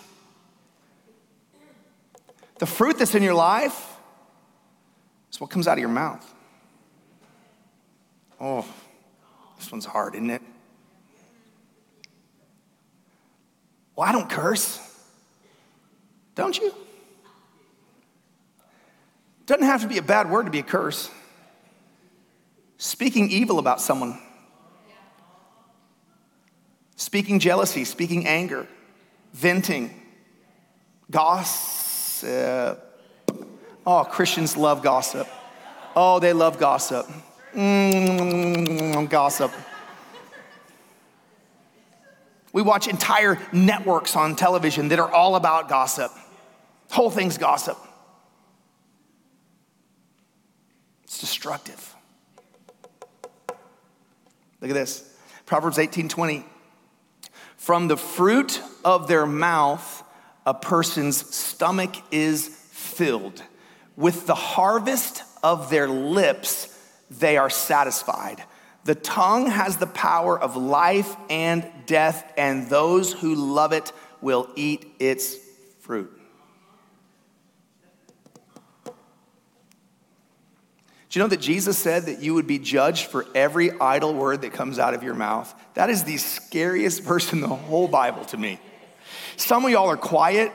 The 2.61 2.67
fruit 2.67 2.99
that's 2.99 3.17
in 3.17 3.25
your 3.25 3.35
life 3.35 3.94
it's 5.35 5.41
what 5.41 5.51
comes 5.51 5.67
out 5.67 5.73
of 5.73 5.81
your 5.81 5.89
mouth. 5.89 6.33
Oh, 8.41 8.65
this 9.59 9.73
one's 9.73 9.85
hard, 9.85 10.15
isn't 10.15 10.31
it? 10.31 10.41
Well, 13.97 14.09
I 14.09 14.13
don't 14.13 14.31
curse. 14.31 14.79
Don't 16.37 16.57
you? 16.57 16.73
Doesn't 19.47 19.67
have 19.67 19.83
to 19.83 19.89
be 19.89 19.99
a 19.99 20.03
bad 20.03 20.31
word 20.31 20.45
to 20.45 20.53
be 20.53 20.61
a 20.61 20.63
curse. 20.63 21.11
Speaking 22.79 23.29
evil 23.29 23.59
about 23.59 23.81
someone, 23.81 24.21
speaking 26.95 27.41
jealousy, 27.41 27.85
speaking 27.85 28.29
anger, 28.29 28.69
venting, 29.33 30.01
gossip, 31.11 32.94
Oh, 33.87 34.05
Christians 34.05 34.57
love 34.57 34.83
gossip. 34.83 35.29
Oh, 35.95 36.19
they 36.19 36.33
love 36.33 36.59
gossip. 36.59 37.07
Mm, 37.55 39.09
gossip. 39.11 39.53
We 42.53 42.63
watch 42.63 42.89
entire 42.89 43.39
networks 43.53 44.17
on 44.17 44.37
television 44.37 44.89
that 44.89 44.99
are 44.99 45.11
all 45.11 45.37
about 45.37 45.69
gossip. 45.69 46.13
Whole 46.91 47.11
thing's 47.11 47.37
gossip. 47.37 47.77
It's 51.03 51.19
destructive. 51.19 51.95
Look 54.61 54.71
at 54.71 54.75
this. 54.75 55.05
Proverbs 55.47 55.79
18:20. 55.79 56.45
From 57.57 57.89
the 57.89 57.97
fruit 57.97 58.61
of 58.85 59.09
their 59.09 59.27
mouth, 59.27 60.03
a 60.47 60.55
person's 60.55 61.35
stomach 61.35 61.95
is 62.11 62.49
filled. 62.49 63.43
With 63.97 64.27
the 64.27 64.35
harvest 64.35 65.23
of 65.43 65.71
their 65.71 65.89
lips, 65.89 66.69
they 67.11 67.37
are 67.37 67.51
satisfied. 67.51 68.43
The 68.85 68.95
tongue 68.95 69.47
has 69.47 69.77
the 69.77 69.87
power 69.87 70.39
of 70.39 70.57
life 70.57 71.15
and 71.31 71.67
death, 71.87 72.33
and 72.37 72.69
those 72.69 73.13
who 73.13 73.35
love 73.35 73.73
it 73.73 73.93
will 74.21 74.49
eat 74.57 74.87
its 74.99 75.37
fruit. 75.81 76.11
Do 81.15 81.21
you 81.21 81.25
know 81.25 81.29
that 81.29 81.41
Jesus 81.41 81.79
said 81.79 82.07
that 82.07 82.21
you 82.21 82.35
would 82.35 82.49
be 82.49 82.59
judged 82.59 83.07
for 83.07 83.25
every 83.37 83.71
idle 83.79 84.13
word 84.13 84.43
that 84.43 84.53
comes 84.53 84.81
out 84.81 84.95
of 84.95 85.05
your 85.05 85.15
mouth? 85.15 85.55
That 85.75 85.89
is 85.89 86.03
the 86.03 86.17
scariest 86.17 87.03
verse 87.03 87.33
in 87.33 87.41
the 87.41 87.47
whole 87.47 87.87
Bible 87.87 88.25
to 88.27 88.37
me. 88.37 88.59
Some 89.37 89.65
of 89.65 89.71
y'all 89.71 89.89
are 89.89 89.97
quiet. 89.97 90.51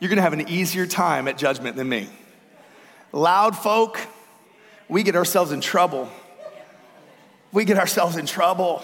You're 0.00 0.08
gonna 0.08 0.22
have 0.22 0.32
an 0.32 0.48
easier 0.48 0.86
time 0.86 1.28
at 1.28 1.36
judgment 1.36 1.76
than 1.76 1.88
me. 1.88 2.08
Loud 3.14 3.56
folk, 3.56 4.00
we 4.88 5.04
get 5.04 5.14
ourselves 5.14 5.52
in 5.52 5.60
trouble. 5.60 6.10
We 7.52 7.64
get 7.64 7.78
ourselves 7.78 8.16
in 8.16 8.26
trouble. 8.26 8.82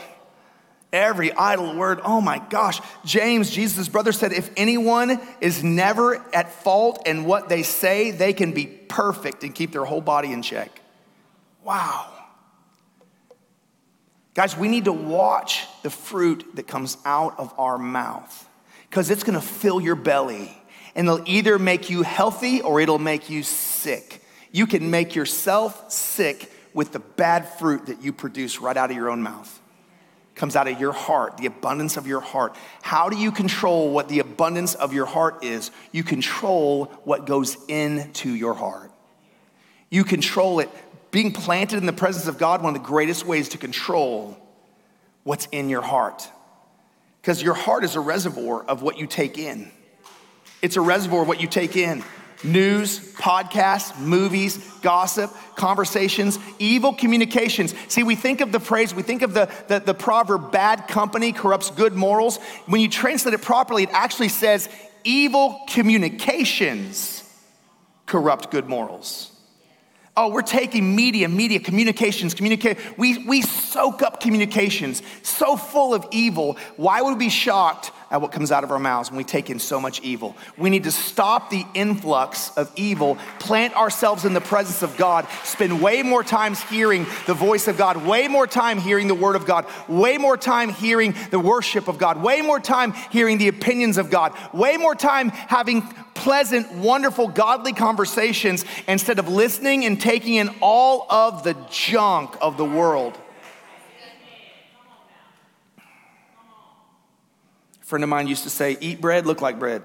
Every 0.92 1.32
idle 1.32 1.74
word, 1.74 2.00
oh 2.04 2.20
my 2.20 2.38
gosh. 2.38 2.80
James, 3.04 3.50
Jesus' 3.50 3.88
brother, 3.88 4.12
said 4.12 4.32
if 4.32 4.48
anyone 4.56 5.20
is 5.40 5.64
never 5.64 6.24
at 6.32 6.52
fault 6.52 7.08
in 7.08 7.24
what 7.24 7.48
they 7.48 7.64
say, 7.64 8.12
they 8.12 8.32
can 8.32 8.52
be 8.52 8.66
perfect 8.66 9.42
and 9.42 9.52
keep 9.52 9.72
their 9.72 9.84
whole 9.84 10.00
body 10.00 10.30
in 10.30 10.42
check. 10.42 10.80
Wow. 11.64 12.12
Guys, 14.34 14.56
we 14.56 14.68
need 14.68 14.84
to 14.84 14.92
watch 14.92 15.66
the 15.82 15.90
fruit 15.90 16.44
that 16.54 16.68
comes 16.68 16.98
out 17.04 17.36
of 17.40 17.52
our 17.58 17.78
mouth 17.78 18.48
because 18.88 19.10
it's 19.10 19.24
gonna 19.24 19.40
fill 19.40 19.80
your 19.80 19.96
belly 19.96 20.56
and 20.94 21.08
it'll 21.08 21.28
either 21.28 21.58
make 21.58 21.90
you 21.90 22.02
healthy 22.02 22.60
or 22.60 22.80
it'll 22.80 23.00
make 23.00 23.28
you 23.28 23.42
sick. 23.42 24.19
You 24.52 24.66
can 24.66 24.90
make 24.90 25.14
yourself 25.14 25.90
sick 25.92 26.52
with 26.74 26.92
the 26.92 26.98
bad 26.98 27.48
fruit 27.48 27.86
that 27.86 28.02
you 28.02 28.12
produce 28.12 28.60
right 28.60 28.76
out 28.76 28.90
of 28.90 28.96
your 28.96 29.10
own 29.10 29.22
mouth. 29.22 29.60
Comes 30.34 30.56
out 30.56 30.68
of 30.68 30.80
your 30.80 30.92
heart, 30.92 31.36
the 31.36 31.46
abundance 31.46 31.96
of 31.96 32.06
your 32.06 32.20
heart. 32.20 32.56
How 32.82 33.08
do 33.08 33.16
you 33.16 33.30
control 33.30 33.90
what 33.90 34.08
the 34.08 34.20
abundance 34.20 34.74
of 34.74 34.92
your 34.92 35.06
heart 35.06 35.44
is? 35.44 35.70
You 35.92 36.02
control 36.02 36.86
what 37.04 37.26
goes 37.26 37.56
into 37.68 38.30
your 38.30 38.54
heart. 38.54 38.90
You 39.90 40.04
control 40.04 40.60
it. 40.60 40.70
Being 41.10 41.32
planted 41.32 41.78
in 41.78 41.86
the 41.86 41.92
presence 41.92 42.26
of 42.26 42.38
God, 42.38 42.62
one 42.62 42.74
of 42.74 42.82
the 42.82 42.86
greatest 42.86 43.26
ways 43.26 43.50
to 43.50 43.58
control 43.58 44.38
what's 45.24 45.46
in 45.46 45.68
your 45.68 45.82
heart. 45.82 46.28
Because 47.20 47.42
your 47.42 47.54
heart 47.54 47.84
is 47.84 47.96
a 47.96 48.00
reservoir 48.00 48.64
of 48.64 48.80
what 48.80 48.96
you 48.96 49.06
take 49.06 49.36
in. 49.36 49.70
It's 50.62 50.76
a 50.76 50.80
reservoir 50.80 51.22
of 51.22 51.28
what 51.28 51.40
you 51.40 51.48
take 51.48 51.76
in 51.76 52.04
news, 52.42 52.98
podcasts, 53.14 53.98
movies, 53.98 54.58
gossip, 54.82 55.30
conversations, 55.56 56.38
evil 56.58 56.94
communications. 56.94 57.74
See, 57.88 58.02
we 58.02 58.14
think 58.14 58.40
of 58.40 58.52
the 58.52 58.60
phrase, 58.60 58.94
we 58.94 59.02
think 59.02 59.22
of 59.22 59.34
the, 59.34 59.50
the, 59.68 59.80
the, 59.80 59.94
proverb, 59.94 60.50
bad 60.50 60.88
company 60.88 61.32
corrupts 61.32 61.70
good 61.70 61.94
morals. 61.94 62.38
When 62.66 62.80
you 62.80 62.88
translate 62.88 63.34
it 63.34 63.42
properly, 63.42 63.84
it 63.84 63.90
actually 63.92 64.28
says 64.28 64.68
evil 65.04 65.64
communications 65.68 67.22
corrupt 68.06 68.50
good 68.50 68.68
morals. 68.68 69.30
Oh, 70.16 70.28
we're 70.28 70.42
taking 70.42 70.96
media, 70.96 71.28
media, 71.28 71.60
communications, 71.60 72.34
communicate. 72.34 72.78
We, 72.98 73.24
we 73.26 73.42
soak 73.42 74.02
up 74.02 74.20
communications 74.20 75.02
so 75.22 75.56
full 75.56 75.94
of 75.94 76.04
evil. 76.10 76.58
Why 76.76 77.00
would 77.00 77.12
we 77.12 77.26
be 77.26 77.30
shocked 77.30 77.92
at 78.10 78.20
what 78.20 78.32
comes 78.32 78.50
out 78.50 78.64
of 78.64 78.70
our 78.70 78.78
mouths 78.78 79.10
when 79.10 79.16
we 79.16 79.24
take 79.24 79.50
in 79.50 79.58
so 79.58 79.80
much 79.80 80.00
evil. 80.00 80.36
We 80.56 80.70
need 80.70 80.84
to 80.84 80.90
stop 80.90 81.50
the 81.50 81.64
influx 81.74 82.50
of 82.56 82.72
evil, 82.76 83.16
plant 83.38 83.74
ourselves 83.76 84.24
in 84.24 84.34
the 84.34 84.40
presence 84.40 84.82
of 84.82 84.96
God, 84.96 85.26
spend 85.44 85.80
way 85.80 86.02
more 86.02 86.24
times 86.24 86.60
hearing 86.62 87.06
the 87.26 87.34
voice 87.34 87.68
of 87.68 87.76
God, 87.76 88.04
way 88.04 88.28
more 88.28 88.46
time 88.46 88.78
hearing 88.78 89.08
the 89.08 89.14
word 89.14 89.36
of 89.36 89.46
God, 89.46 89.66
way 89.88 90.18
more 90.18 90.36
time 90.36 90.70
hearing 90.70 91.14
the 91.30 91.38
worship 91.38 91.88
of 91.88 91.98
God, 91.98 92.22
way 92.22 92.42
more 92.42 92.60
time 92.60 92.92
hearing 93.10 93.38
the 93.38 93.48
opinions 93.48 93.96
of 93.96 94.10
God, 94.10 94.36
way 94.52 94.76
more 94.76 94.94
time 94.94 95.28
having 95.30 95.82
pleasant, 96.14 96.70
wonderful, 96.72 97.28
godly 97.28 97.72
conversations 97.72 98.64
instead 98.86 99.18
of 99.18 99.28
listening 99.28 99.86
and 99.86 100.00
taking 100.00 100.34
in 100.34 100.50
all 100.60 101.06
of 101.10 101.44
the 101.44 101.54
junk 101.70 102.36
of 102.42 102.56
the 102.56 102.64
world. 102.64 103.16
Friend 107.90 108.04
of 108.04 108.08
mine 108.08 108.28
used 108.28 108.44
to 108.44 108.50
say, 108.50 108.78
Eat 108.80 109.00
bread, 109.00 109.26
look 109.26 109.42
like 109.42 109.58
bread. 109.58 109.82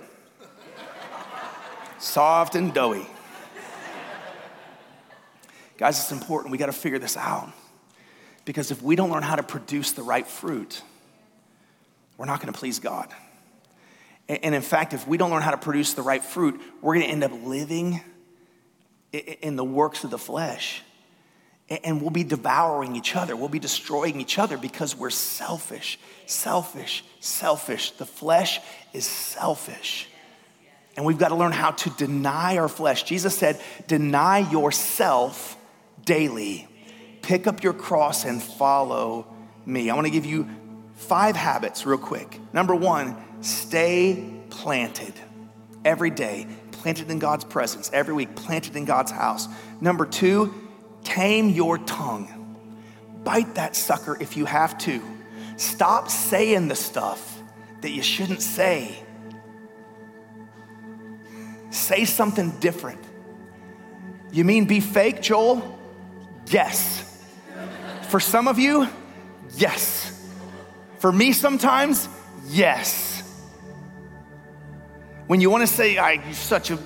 Soft 1.97 2.53
and 2.53 2.71
doughy. 2.71 3.07
Guys, 5.77 5.99
it's 5.99 6.11
important. 6.11 6.51
We 6.51 6.59
got 6.59 6.67
to 6.67 6.71
figure 6.71 6.99
this 6.99 7.17
out. 7.17 7.51
Because 8.45 8.69
if 8.69 8.79
we 8.83 8.95
don't 8.95 9.09
learn 9.09 9.23
how 9.23 9.35
to 9.35 9.41
produce 9.41 9.93
the 9.93 10.03
right 10.03 10.25
fruit, 10.25 10.83
we're 12.15 12.27
not 12.27 12.41
going 12.41 12.53
to 12.53 12.57
please 12.57 12.77
God. 12.77 13.09
And 14.29 14.53
in 14.53 14.61
fact, 14.61 14.93
if 14.93 15.07
we 15.07 15.17
don't 15.17 15.31
learn 15.31 15.41
how 15.41 15.51
to 15.51 15.57
produce 15.57 15.93
the 15.93 16.03
right 16.03 16.23
fruit, 16.23 16.61
we're 16.83 16.93
going 16.93 17.07
to 17.07 17.11
end 17.11 17.23
up 17.23 17.31
living 17.43 18.01
in 19.11 19.55
the 19.55 19.65
works 19.65 20.03
of 20.03 20.11
the 20.11 20.19
flesh. 20.19 20.83
And 21.69 21.99
we'll 21.99 22.11
be 22.11 22.23
devouring 22.23 22.95
each 22.95 23.15
other. 23.15 23.35
We'll 23.35 23.49
be 23.49 23.57
destroying 23.57 24.21
each 24.21 24.37
other 24.37 24.57
because 24.59 24.95
we're 24.95 25.09
selfish, 25.09 25.97
selfish, 26.25 27.03
selfish. 27.19 27.91
The 27.91 28.05
flesh 28.05 28.59
is 28.93 29.05
selfish. 29.05 30.07
And 30.97 31.05
we've 31.05 31.17
got 31.17 31.29
to 31.29 31.35
learn 31.35 31.51
how 31.51 31.71
to 31.71 31.89
deny 31.91 32.57
our 32.57 32.69
flesh. 32.69 33.03
Jesus 33.03 33.37
said, 33.37 33.59
Deny 33.87 34.49
yourself 34.49 35.57
daily. 36.05 36.67
Pick 37.21 37.47
up 37.47 37.63
your 37.63 37.73
cross 37.73 38.23
and 38.23 38.41
follow 38.41 39.27
me. 39.65 39.89
I 39.89 39.95
want 39.95 40.07
to 40.07 40.11
give 40.11 40.25
you 40.25 40.47
five 40.95 41.35
habits 41.35 41.85
real 41.85 41.97
quick. 41.97 42.39
Number 42.53 42.75
one, 42.75 43.17
Stay 43.45 44.27
planted 44.49 45.13
every 45.83 46.09
day, 46.09 46.47
planted 46.71 47.11
in 47.11 47.19
God's 47.19 47.45
presence, 47.45 47.91
every 47.93 48.13
week, 48.15 48.35
planted 48.35 48.75
in 48.75 48.85
God's 48.85 49.11
house. 49.11 49.47
Number 49.79 50.07
two, 50.07 50.51
tame 51.03 51.49
your 51.49 51.77
tongue. 51.77 52.57
Bite 53.23 53.53
that 53.53 53.75
sucker 53.75 54.17
if 54.19 54.35
you 54.35 54.45
have 54.45 54.79
to. 54.79 54.99
Stop 55.57 56.09
saying 56.09 56.67
the 56.67 56.75
stuff 56.75 57.41
that 57.81 57.91
you 57.91 58.03
shouldn't 58.03 58.41
say. 58.41 59.03
Say 61.69 62.05
something 62.05 62.51
different. 62.59 63.03
You 64.31 64.43
mean 64.43 64.65
be 64.65 64.79
fake, 64.79 65.21
Joel? 65.21 65.79
Yes. 66.47 67.01
For 68.09 68.19
some 68.19 68.47
of 68.47 68.59
you, 68.59 68.87
yes. 69.55 70.11
For 70.99 71.11
me, 71.11 71.33
sometimes, 71.33 72.09
yes. 72.47 73.23
When 75.27 75.41
you 75.41 75.49
want 75.49 75.61
to 75.61 75.67
say, 75.67 75.97
I, 75.97 76.13
you're 76.13 76.33
such 76.33 76.71
a, 76.71 76.79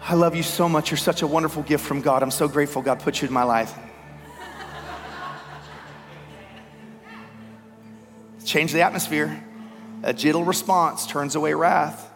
I 0.00 0.14
love 0.14 0.36
you 0.36 0.42
so 0.42 0.68
much. 0.68 0.90
You're 0.90 0.98
such 0.98 1.22
a 1.22 1.26
wonderful 1.26 1.62
gift 1.62 1.84
from 1.84 2.00
God. 2.00 2.22
I'm 2.22 2.30
so 2.30 2.48
grateful 2.48 2.82
God 2.82 3.00
put 3.00 3.20
you 3.20 3.28
in 3.28 3.34
my 3.34 3.42
life. 3.42 3.74
Change 8.46 8.72
the 8.72 8.82
atmosphere. 8.82 9.42
A 10.04 10.14
gentle 10.14 10.44
response 10.44 11.04
turns 11.04 11.34
away 11.34 11.52
wrath. 11.52 12.08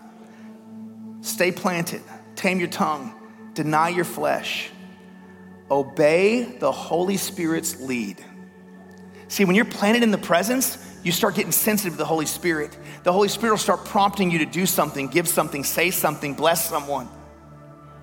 Stay 1.23 1.51
planted. 1.51 2.03
Tame 2.37 2.61
your 2.61 2.69
tongue. 2.69 3.13
Deny 3.53 3.89
your 3.89 4.05
flesh. 4.05 4.71
Obey 5.69 6.45
the 6.45 6.71
Holy 6.71 7.17
Spirit's 7.17 7.81
lead. 7.81 8.25
See, 9.27 9.45
when 9.45 9.57
you're 9.57 9.65
planted 9.65 10.05
in 10.05 10.13
the 10.13 10.19
presence, 10.19 10.79
you 11.03 11.11
start 11.11 11.35
getting 11.35 11.53
sensitive 11.53 11.95
to 11.95 11.99
the 11.99 12.05
Holy 12.05 12.27
Spirit. 12.27 12.77
The 13.03 13.13
Holy 13.13 13.29
Spirit 13.29 13.53
will 13.53 13.59
start 13.59 13.85
prompting 13.85 14.31
you 14.31 14.39
to 14.39 14.47
do 14.47 14.67
something, 14.67 15.09
give 15.09 15.27
something, 15.27 15.65
say 15.65 15.91
something, 15.91 16.35
bless 16.35 16.69
someone. 16.69 17.09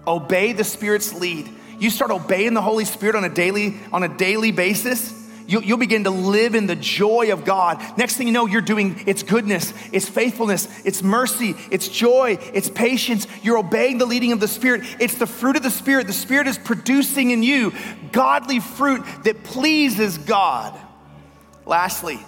Obey 0.06 0.52
the 0.52 0.66
Spirit's 0.66 1.14
lead. 1.14 1.50
You 1.80 1.90
start 1.90 2.12
obeying 2.12 2.54
the 2.54 2.62
Holy 2.62 2.86
Spirit 2.86 3.16
on 3.16 3.24
a 3.24 3.30
daily, 3.30 3.78
on 3.94 4.04
a 4.04 4.18
daily 4.18 4.52
basis, 4.52 5.14
you, 5.48 5.62
will 5.62 5.78
begin 5.78 6.04
to 6.04 6.10
live 6.10 6.56
in 6.56 6.68
the 6.68 6.76
joy 6.76 7.32
of 7.32 7.46
God. 7.46 7.82
Next 7.98 8.18
thing 8.18 8.28
you 8.28 8.34
know, 8.34 8.46
you're 8.46 8.62
doing 8.62 9.02
its 9.08 9.24
goodness, 9.24 9.74
its 9.94 10.08
faithfulness, 10.08 10.68
its 10.86 11.02
mercy, 11.02 11.56
its 11.72 11.88
joy, 11.88 12.38
its 12.54 12.70
patience. 12.70 13.28
You're 13.42 13.58
obeying 13.58 13.98
the 13.98 14.06
leading 14.06 14.34
of 14.34 14.42
the 14.42 14.48
Spirit. 14.48 14.84
It's 15.00 15.16
the 15.16 15.26
fruit 15.26 15.56
of 15.56 15.64
the 15.64 15.72
Spirit. 15.72 16.08
The 16.08 16.14
Spirit 16.14 16.48
is 16.48 16.58
producing 16.58 17.32
in 17.32 17.44
you 17.44 17.74
godly 18.12 18.60
fruit 18.60 19.06
that 19.24 19.44
pleases 19.44 20.18
God. 20.18 20.78
Lastly, 21.66 22.20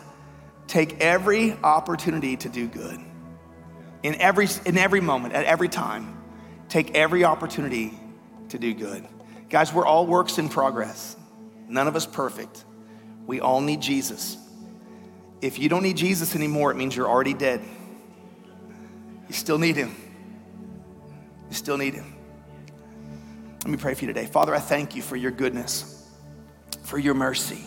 take 0.68 1.02
every 1.02 1.54
opportunity 1.64 2.38
to 2.38 2.50
do 2.50 2.68
good. 2.68 3.00
In 4.02 4.16
every, 4.16 4.48
in 4.66 4.78
every 4.78 5.02
moment, 5.02 5.34
at 5.34 5.44
every 5.44 5.68
time, 5.68 6.22
take 6.70 6.96
every 6.96 7.26
opportunity 7.26 8.00
to 8.50 8.58
do 8.58 8.74
good. 8.74 9.06
Guys, 9.50 9.74
we're 9.74 9.86
all 9.86 10.06
works 10.06 10.38
in 10.38 10.48
progress. 10.48 11.18
None 11.68 11.88
of 11.88 11.98
us 11.98 12.06
perfect. 12.06 12.64
We 13.30 13.42
all 13.42 13.62
need 13.62 13.80
Jesus. 13.80 14.38
If 15.40 15.60
you 15.60 15.70
don't 15.70 15.84
need 15.84 15.98
Jesus 15.98 16.36
anymore, 16.36 16.72
it 16.72 16.78
means 16.78 16.96
you're 16.96 17.08
already 17.08 17.36
dead. 17.36 17.62
You 19.28 19.36
still 19.36 19.60
need 19.60 19.76
him. 19.76 19.96
You 21.48 21.56
still 21.56 21.78
need 21.78 21.94
him. 21.94 22.16
Let 23.64 23.70
me 23.70 23.78
pray 23.78 23.94
for 23.94 24.02
you 24.02 24.08
today. 24.08 24.26
Father, 24.26 24.56
I 24.56 24.58
thank 24.58 24.96
you 24.96 25.04
for 25.04 25.16
your 25.16 25.30
goodness, 25.30 26.10
for 26.82 26.98
your 26.98 27.14
mercy. 27.14 27.64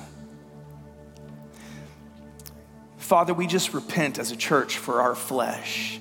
Father, 2.97 3.33
we 3.33 3.47
just 3.47 3.73
repent 3.73 4.19
as 4.19 4.33
a 4.33 4.37
church 4.37 4.79
for 4.79 5.01
our 5.01 5.15
flesh, 5.15 6.01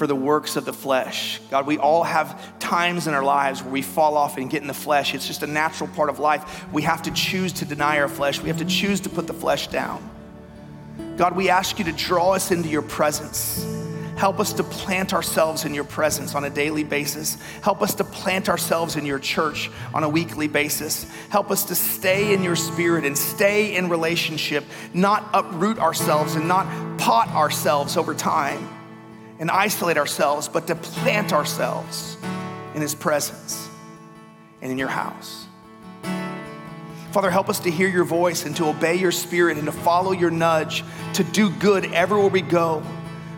for 0.00 0.06
the 0.06 0.16
works 0.16 0.56
of 0.56 0.64
the 0.64 0.72
flesh. 0.72 1.42
God, 1.50 1.66
we 1.66 1.76
all 1.76 2.02
have 2.04 2.58
times 2.58 3.06
in 3.06 3.12
our 3.12 3.22
lives 3.22 3.62
where 3.62 3.70
we 3.70 3.82
fall 3.82 4.16
off 4.16 4.38
and 4.38 4.48
get 4.48 4.62
in 4.62 4.66
the 4.66 4.72
flesh. 4.72 5.14
It's 5.14 5.26
just 5.26 5.42
a 5.42 5.46
natural 5.46 5.90
part 5.90 6.08
of 6.08 6.18
life. 6.18 6.64
We 6.72 6.80
have 6.84 7.02
to 7.02 7.10
choose 7.10 7.52
to 7.52 7.66
deny 7.66 8.00
our 8.00 8.08
flesh, 8.08 8.40
we 8.40 8.48
have 8.48 8.56
to 8.56 8.64
choose 8.64 9.00
to 9.00 9.10
put 9.10 9.26
the 9.26 9.34
flesh 9.34 9.66
down. 9.66 10.02
God, 11.18 11.36
we 11.36 11.50
ask 11.50 11.78
you 11.78 11.84
to 11.84 11.92
draw 11.92 12.32
us 12.32 12.50
into 12.50 12.70
your 12.70 12.80
presence. 12.80 13.62
Help 14.16 14.40
us 14.40 14.54
to 14.54 14.64
plant 14.64 15.12
ourselves 15.12 15.66
in 15.66 15.74
your 15.74 15.84
presence 15.84 16.34
on 16.34 16.44
a 16.44 16.50
daily 16.50 16.82
basis. 16.82 17.36
Help 17.60 17.82
us 17.82 17.94
to 17.96 18.04
plant 18.04 18.48
ourselves 18.48 18.96
in 18.96 19.04
your 19.04 19.18
church 19.18 19.70
on 19.92 20.02
a 20.02 20.08
weekly 20.08 20.48
basis. 20.48 21.04
Help 21.28 21.50
us 21.50 21.64
to 21.64 21.74
stay 21.74 22.32
in 22.32 22.42
your 22.42 22.56
spirit 22.56 23.04
and 23.04 23.18
stay 23.18 23.76
in 23.76 23.90
relationship, 23.90 24.64
not 24.94 25.28
uproot 25.34 25.78
ourselves 25.78 26.36
and 26.36 26.48
not 26.48 26.66
pot 26.98 27.28
ourselves 27.28 27.98
over 27.98 28.14
time 28.14 28.79
and 29.40 29.50
isolate 29.50 29.96
ourselves, 29.96 30.48
but 30.48 30.68
to 30.68 30.76
plant 30.76 31.32
ourselves 31.32 32.16
in 32.76 32.80
his 32.80 32.94
presence 32.94 33.68
and 34.62 34.70
in 34.70 34.78
your 34.78 34.88
house. 34.88 35.46
Father, 37.10 37.30
help 37.30 37.48
us 37.48 37.58
to 37.60 37.70
hear 37.72 37.88
your 37.88 38.04
voice 38.04 38.46
and 38.46 38.54
to 38.54 38.66
obey 38.66 38.94
your 38.94 39.10
spirit 39.10 39.56
and 39.56 39.66
to 39.66 39.72
follow 39.72 40.12
your 40.12 40.30
nudge, 40.30 40.84
to 41.14 41.24
do 41.24 41.50
good 41.50 41.92
everywhere 41.92 42.28
we 42.28 42.40
go 42.40 42.84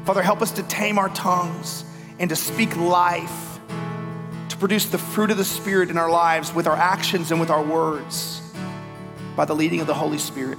Father, 0.04 0.22
help 0.22 0.42
us 0.42 0.50
to 0.52 0.64
tame 0.64 0.98
our 0.98 1.08
tongues 1.10 1.84
and 2.18 2.28
to 2.30 2.36
speak 2.36 2.76
life, 2.76 3.60
to 4.48 4.56
produce 4.56 4.86
the 4.86 4.98
fruit 4.98 5.30
of 5.30 5.36
the 5.36 5.44
Spirit 5.44 5.90
in 5.90 5.96
our 5.96 6.10
lives 6.10 6.52
with 6.52 6.66
our 6.66 6.76
actions 6.76 7.30
and 7.30 7.38
with 7.38 7.50
our 7.50 7.62
words 7.62 8.42
by 9.36 9.44
the 9.44 9.54
leading 9.54 9.80
of 9.80 9.86
the 9.86 9.94
Holy 9.94 10.18
Spirit. 10.18 10.58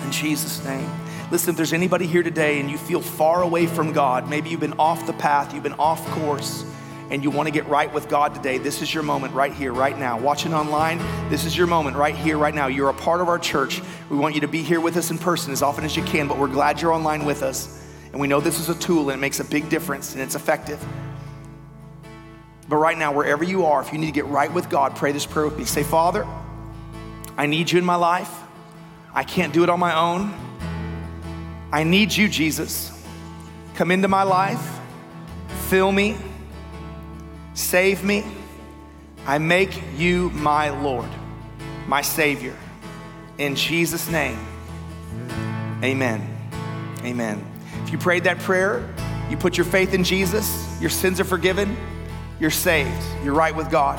In 0.00 0.12
Jesus' 0.12 0.64
name. 0.64 0.88
Listen, 1.32 1.52
if 1.52 1.56
there's 1.56 1.72
anybody 1.72 2.06
here 2.06 2.22
today 2.22 2.60
and 2.60 2.70
you 2.70 2.76
feel 2.76 3.00
far 3.00 3.40
away 3.40 3.66
from 3.66 3.94
God, 3.94 4.28
maybe 4.28 4.50
you've 4.50 4.60
been 4.60 4.78
off 4.78 5.06
the 5.06 5.14
path, 5.14 5.54
you've 5.54 5.62
been 5.62 5.72
off 5.78 6.06
course, 6.08 6.62
and 7.08 7.24
you 7.24 7.30
want 7.30 7.46
to 7.46 7.50
get 7.50 7.66
right 7.68 7.90
with 7.90 8.06
God 8.10 8.34
today, 8.34 8.58
this 8.58 8.82
is 8.82 8.92
your 8.92 9.02
moment 9.02 9.32
right 9.32 9.54
here, 9.54 9.72
right 9.72 9.98
now. 9.98 10.20
Watching 10.20 10.52
online, 10.52 10.98
this 11.30 11.46
is 11.46 11.56
your 11.56 11.66
moment 11.66 11.96
right 11.96 12.14
here, 12.14 12.36
right 12.36 12.54
now. 12.54 12.66
You're 12.66 12.90
a 12.90 12.94
part 12.94 13.22
of 13.22 13.28
our 13.28 13.38
church. 13.38 13.80
We 14.10 14.18
want 14.18 14.34
you 14.34 14.42
to 14.42 14.46
be 14.46 14.62
here 14.62 14.78
with 14.78 14.98
us 14.98 15.10
in 15.10 15.16
person 15.16 15.54
as 15.54 15.62
often 15.62 15.84
as 15.84 15.96
you 15.96 16.02
can, 16.02 16.28
but 16.28 16.36
we're 16.36 16.48
glad 16.48 16.82
you're 16.82 16.92
online 16.92 17.24
with 17.24 17.42
us. 17.42 17.82
And 18.12 18.20
we 18.20 18.28
know 18.28 18.38
this 18.38 18.60
is 18.60 18.68
a 18.68 18.74
tool 18.74 19.08
and 19.08 19.18
it 19.18 19.20
makes 19.22 19.40
a 19.40 19.44
big 19.44 19.70
difference 19.70 20.12
and 20.12 20.20
it's 20.20 20.34
effective. 20.34 20.84
But 22.68 22.76
right 22.76 22.98
now, 22.98 23.10
wherever 23.10 23.42
you 23.42 23.64
are, 23.64 23.80
if 23.80 23.90
you 23.90 23.98
need 23.98 24.04
to 24.04 24.12
get 24.12 24.26
right 24.26 24.52
with 24.52 24.68
God, 24.68 24.96
pray 24.96 25.12
this 25.12 25.24
prayer 25.24 25.46
with 25.46 25.56
me. 25.56 25.64
Say, 25.64 25.82
Father, 25.82 26.26
I 27.38 27.46
need 27.46 27.70
you 27.70 27.78
in 27.78 27.86
my 27.86 27.96
life. 27.96 28.30
I 29.14 29.24
can't 29.24 29.54
do 29.54 29.62
it 29.62 29.70
on 29.70 29.80
my 29.80 29.98
own. 29.98 30.51
I 31.72 31.84
need 31.84 32.14
you, 32.14 32.28
Jesus. 32.28 32.90
Come 33.74 33.90
into 33.90 34.08
my 34.08 34.22
life, 34.22 34.78
fill 35.68 35.90
me 35.90 36.16
Save 37.54 38.02
me. 38.02 38.24
I 39.26 39.38
make 39.38 39.78
you 39.96 40.30
my 40.30 40.70
Lord, 40.70 41.08
my 41.86 42.00
Savior. 42.00 42.56
In 43.38 43.54
Jesus' 43.54 44.08
name, 44.08 44.38
amen. 45.82 46.26
Amen. 47.04 47.44
If 47.84 47.92
you 47.92 47.98
prayed 47.98 48.24
that 48.24 48.38
prayer, 48.40 48.88
you 49.28 49.36
put 49.36 49.56
your 49.56 49.66
faith 49.66 49.92
in 49.92 50.02
Jesus, 50.02 50.80
your 50.80 50.90
sins 50.90 51.20
are 51.20 51.24
forgiven, 51.24 51.76
you're 52.40 52.50
saved, 52.50 53.02
you're 53.22 53.34
right 53.34 53.54
with 53.54 53.70
God. 53.70 53.98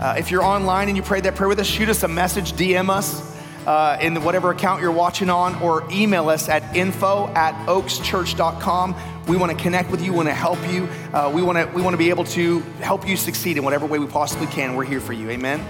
Uh, 0.00 0.14
if 0.18 0.30
you're 0.30 0.42
online 0.42 0.88
and 0.88 0.96
you 0.96 1.02
prayed 1.02 1.24
that 1.24 1.34
prayer 1.34 1.48
with 1.48 1.60
us, 1.60 1.66
shoot 1.66 1.88
us 1.88 2.02
a 2.02 2.08
message, 2.08 2.54
DM 2.54 2.88
us 2.90 3.31
uh, 3.66 3.98
in 4.00 4.22
whatever 4.22 4.50
account 4.50 4.82
you're 4.82 4.92
watching 4.92 5.30
on, 5.30 5.60
or 5.62 5.86
email 5.90 6.28
us 6.28 6.48
at 6.48 6.76
info 6.76 7.28
at 7.34 7.54
oakschurch.com. 7.66 8.96
We 9.28 9.36
want 9.36 9.56
to 9.56 9.62
connect 9.62 9.90
with 9.90 10.02
you, 10.02 10.12
we 10.12 10.16
want 10.18 10.28
to 10.28 10.34
help 10.34 10.58
you. 10.70 10.88
Uh, 11.12 11.30
we 11.32 11.42
want 11.42 11.58
to 11.58 11.66
we 11.74 11.82
want 11.82 11.94
to 11.94 11.98
be 11.98 12.10
able 12.10 12.24
to 12.24 12.60
help 12.80 13.06
you 13.06 13.16
succeed 13.16 13.56
in 13.56 13.64
whatever 13.64 13.86
way 13.86 13.98
we 13.98 14.06
possibly 14.06 14.46
can. 14.46 14.74
We're 14.74 14.84
here 14.84 15.00
for 15.00 15.12
you. 15.12 15.30
Amen. 15.30 15.64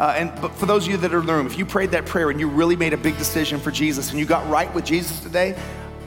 Uh, 0.00 0.14
and 0.16 0.40
but 0.40 0.54
for 0.54 0.66
those 0.66 0.86
of 0.86 0.92
you 0.92 0.96
that 0.98 1.12
are 1.12 1.20
in 1.20 1.26
the 1.26 1.34
room, 1.34 1.46
if 1.46 1.58
you 1.58 1.66
prayed 1.66 1.90
that 1.90 2.06
prayer 2.06 2.30
and 2.30 2.38
you 2.38 2.48
really 2.48 2.76
made 2.76 2.92
a 2.92 2.96
big 2.96 3.18
decision 3.18 3.58
for 3.58 3.70
Jesus 3.70 4.10
and 4.10 4.18
you 4.18 4.26
got 4.26 4.48
right 4.48 4.72
with 4.74 4.84
Jesus 4.84 5.20
today, 5.20 5.58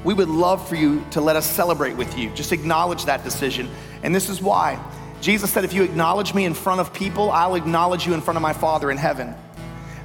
we 0.03 0.13
would 0.13 0.29
love 0.29 0.67
for 0.67 0.75
you 0.75 1.05
to 1.11 1.21
let 1.21 1.35
us 1.35 1.45
celebrate 1.45 1.95
with 1.95 2.17
you. 2.17 2.29
Just 2.31 2.51
acknowledge 2.51 3.05
that 3.05 3.23
decision. 3.23 3.69
And 4.03 4.15
this 4.15 4.29
is 4.29 4.41
why. 4.41 4.83
Jesus 5.21 5.51
said, 5.51 5.63
If 5.63 5.73
you 5.73 5.83
acknowledge 5.83 6.33
me 6.33 6.45
in 6.45 6.53
front 6.53 6.81
of 6.81 6.93
people, 6.93 7.29
I'll 7.31 7.55
acknowledge 7.55 8.07
you 8.07 8.13
in 8.13 8.21
front 8.21 8.37
of 8.37 8.41
my 8.41 8.53
Father 8.53 8.89
in 8.89 8.97
heaven. 8.97 9.35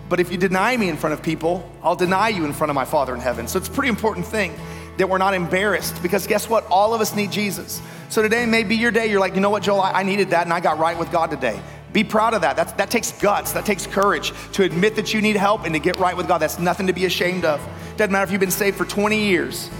But 0.09 0.21
if 0.21 0.31
you 0.31 0.39
deny 0.39 0.77
me 0.77 0.89
in 0.89 0.97
front 0.97 1.15
of 1.15 1.23
people, 1.23 1.69
I'll 1.83 1.97
deny 1.97 2.29
you 2.29 2.45
in 2.45 2.53
front 2.53 2.71
of 2.71 2.75
my 2.75 2.85
Father 2.85 3.15
in 3.15 3.21
heaven. 3.21 3.49
So 3.49 3.59
it's 3.59 3.69
a 3.69 3.73
pretty 3.73 3.89
important 3.89 4.27
thing 4.27 4.55
that 4.99 5.09
we're 5.09 5.19
not 5.19 5.35
embarrassed 5.35 6.01
because 6.03 6.27
guess 6.27 6.49
what? 6.49 6.65
All 6.67 6.95
of 6.95 7.01
us 7.01 7.15
need 7.15 7.33
Jesus. 7.33 7.83
So 8.09 8.23
today 8.23 8.47
may 8.47 8.63
be 8.63 8.77
your 8.77 8.93
day. 8.93 9.09
You're 9.09 9.21
like, 9.21 9.35
you 9.35 9.41
know 9.41 9.51
what, 9.51 9.63
Joel, 9.63 9.81
I, 9.81 10.03
needed 10.03 10.31
that 10.31 10.45
and 10.45 10.53
I 10.53 10.61
got 10.61 10.79
right 10.79 10.97
with 10.97 11.11
God 11.11 11.31
today. 11.31 11.61
Be 11.93 12.05
proud 12.05 12.35
of 12.35 12.43
that. 12.43 12.57
That's, 12.57 12.73
that 12.75 12.91
takes 12.91 13.13
guts, 13.13 13.53
that 13.53 13.67
takes 13.67 13.87
courage 13.87 14.33
to 14.53 14.63
admit 14.63 14.97
that 14.97 15.13
you 15.13 15.21
need 15.21 15.37
help 15.37 15.65
and 15.65 15.75
to 15.75 15.81
get 15.81 15.97
right 15.99 16.17
with 16.17 16.29
God. 16.29 16.39
That's 16.39 16.59
nothing 16.59 16.87
to 16.87 16.93
be 16.93 17.05
ashamed 17.07 17.45
of. 17.45 17.61
Doesn't 17.97 18.13
matter 18.13 18.25
if 18.25 18.31
you've 18.31 18.41
been 18.41 18.51
saved 18.51 18.77
for 18.77 18.85
20 18.85 19.19
years, 19.19 19.71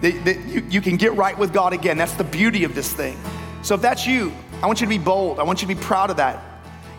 that, 0.00 0.24
that 0.24 0.38
you, 0.46 0.64
you 0.68 0.80
can 0.80 0.96
get 0.96 1.14
right 1.14 1.36
with 1.36 1.52
God 1.52 1.72
again. 1.72 1.96
That's 1.96 2.14
the 2.14 2.24
beauty 2.24 2.64
of 2.64 2.74
this 2.74 2.92
thing. 2.92 3.16
So 3.62 3.74
if 3.74 3.82
that's 3.82 4.06
you, 4.06 4.32
I 4.62 4.66
want 4.66 4.80
you 4.80 4.86
to 4.86 4.90
be 4.90 4.98
bold. 4.98 5.40
I 5.40 5.42
want 5.42 5.62
you 5.62 5.68
to 5.68 5.74
be 5.74 5.80
proud 5.80 6.10
of 6.10 6.16
that. 6.18 6.51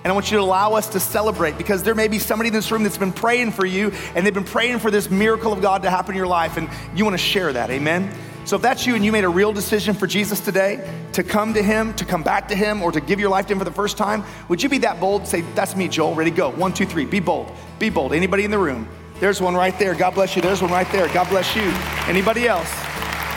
And 0.04 0.12
I 0.12 0.14
want 0.14 0.32
you 0.32 0.38
to 0.38 0.44
allow 0.44 0.74
us 0.74 0.88
to 0.90 1.00
celebrate 1.00 1.58
because 1.58 1.82
there 1.84 1.96
may 1.96 2.10
be 2.10 2.20
somebody 2.20 2.50
in 2.50 2.54
this 2.54 2.72
room 2.72 2.84
that's 2.84 2.98
been 2.98 3.14
praying 3.14 3.52
for 3.52 3.66
you 3.66 3.92
and 4.16 4.26
they've 4.26 4.34
been 4.34 4.44
praying 4.44 4.80
for 4.80 4.92
this 4.92 5.10
miracle 5.10 5.54
of 5.54 5.62
God 5.62 5.84
to 5.84 5.90
happen 5.90 6.12
in 6.12 6.18
your 6.18 6.28
life, 6.28 6.58
and 6.58 6.70
you 6.94 7.06
want 7.06 7.14
to 7.14 7.24
share 7.24 7.54
that. 7.54 7.70
Amen. 7.70 8.14
So 8.46 8.58
if 8.58 8.62
that's 8.62 8.86
you 8.86 8.96
and 8.96 9.06
you 9.06 9.14
made 9.14 9.24
a 9.24 9.30
real 9.30 9.54
decision 9.54 9.94
for 9.94 10.06
Jesus 10.06 10.42
today 10.42 10.86
to 11.14 11.24
come 11.24 11.54
to 11.54 11.64
Him, 11.64 11.94
to 11.94 12.04
come 12.04 12.24
back 12.24 12.50
to 12.50 12.56
Him, 12.56 12.82
or 12.82 12.92
to 12.92 13.00
give 13.00 13.20
your 13.20 13.30
life 13.30 13.48
to 13.48 13.54
Him 13.54 13.60
for 13.60 13.66
the 13.66 13.72
first 13.72 13.98
time, 13.98 14.26
would 14.50 14.62
you 14.62 14.68
be 14.68 14.80
that 14.80 15.00
bold 15.00 15.26
say, 15.26 15.42
That's 15.56 15.76
me, 15.78 15.88
Joel, 15.88 16.14
ready, 16.14 16.32
go. 16.32 16.50
One, 16.50 16.74
two, 16.74 16.86
three. 16.86 17.06
Be 17.06 17.22
bold. 17.22 17.50
Be 17.80 17.90
bold. 17.90 18.12
Anybody 18.12 18.44
in 18.44 18.52
the 18.52 18.60
room? 18.60 18.90
There's 19.22 19.40
one 19.40 19.56
right 19.56 19.78
there. 19.80 19.96
God 19.96 20.16
bless 20.16 20.36
you. 20.36 20.42
There's 20.42 20.62
one 20.62 20.72
right 20.72 20.92
there. 20.92 21.08
God 21.14 21.30
bless 21.30 21.56
you. 21.56 21.64
Anybody 22.08 22.46
else? 22.46 22.70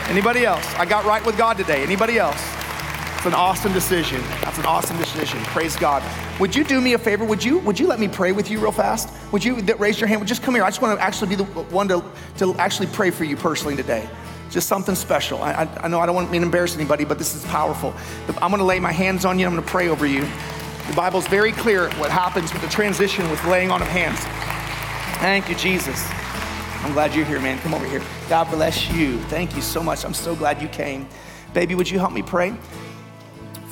Anybody 0.09 0.45
else? 0.45 0.65
I 0.75 0.85
got 0.85 1.05
right 1.05 1.25
with 1.25 1.37
God 1.37 1.55
today. 1.55 1.81
Anybody 1.83 2.19
else? 2.19 2.41
An 3.27 3.33
awesome 3.33 3.73
decision. 3.73 4.21
That's 4.41 4.57
an 4.57 4.65
awesome 4.65 4.97
decision. 4.97 5.41
Praise 5.41 5.75
God. 5.75 6.01
Would 6.39 6.55
you 6.55 6.63
do 6.63 6.79
me 6.79 6.93
a 6.93 6.97
favor? 6.97 7.25
Would 7.25 7.43
you 7.43 7.59
would 7.59 7.77
you 7.77 7.85
let 7.85 7.99
me 7.99 8.07
pray 8.07 8.31
with 8.31 8.49
you 8.49 8.57
real 8.57 8.71
fast? 8.71 9.09
Would 9.33 9.43
you 9.43 9.61
raise 9.79 9.99
your 9.99 10.07
hand? 10.07 10.25
Just 10.25 10.43
come 10.43 10.55
here. 10.55 10.63
I 10.63 10.69
just 10.69 10.81
want 10.81 10.97
to 10.97 11.03
actually 11.03 11.27
be 11.27 11.35
the 11.35 11.43
one 11.43 11.89
to, 11.89 12.01
to 12.37 12.55
actually 12.55 12.87
pray 12.87 13.11
for 13.11 13.25
you 13.25 13.35
personally 13.35 13.75
today. 13.75 14.07
Just 14.49 14.69
something 14.69 14.95
special. 14.95 15.43
I, 15.43 15.51
I, 15.51 15.83
I 15.83 15.87
know 15.89 15.99
I 15.99 16.05
don't 16.05 16.15
want 16.15 16.31
to 16.31 16.37
embarrass 16.37 16.73
anybody, 16.73 17.03
but 17.03 17.17
this 17.17 17.35
is 17.35 17.43
powerful. 17.47 17.93
I'm 18.41 18.49
going 18.49 18.59
to 18.59 18.63
lay 18.63 18.79
my 18.79 18.93
hands 18.93 19.25
on 19.25 19.37
you. 19.37 19.45
I'm 19.45 19.51
going 19.51 19.61
to 19.61 19.69
pray 19.69 19.89
over 19.89 20.05
you. 20.05 20.21
The 20.87 20.93
Bible's 20.95 21.27
very 21.27 21.51
clear 21.51 21.89
what 21.95 22.09
happens 22.09 22.53
with 22.53 22.61
the 22.61 22.69
transition 22.69 23.29
with 23.29 23.43
laying 23.43 23.71
on 23.71 23.81
of 23.81 23.89
hands. 23.89 24.19
Thank 25.19 25.49
you, 25.49 25.55
Jesus. 25.55 26.01
I'm 26.81 26.93
glad 26.93 27.13
you're 27.13 27.25
here, 27.25 27.41
man. 27.41 27.59
Come 27.59 27.73
over 27.73 27.87
here. 27.87 28.01
God 28.29 28.49
bless 28.49 28.89
you. 28.89 29.19
Thank 29.23 29.53
you 29.53 29.61
so 29.61 29.83
much. 29.83 30.05
I'm 30.05 30.13
so 30.13 30.33
glad 30.33 30.61
you 30.61 30.69
came. 30.69 31.09
Baby, 31.53 31.75
would 31.75 31.89
you 31.89 31.99
help 31.99 32.13
me 32.13 32.21
pray? 32.21 32.55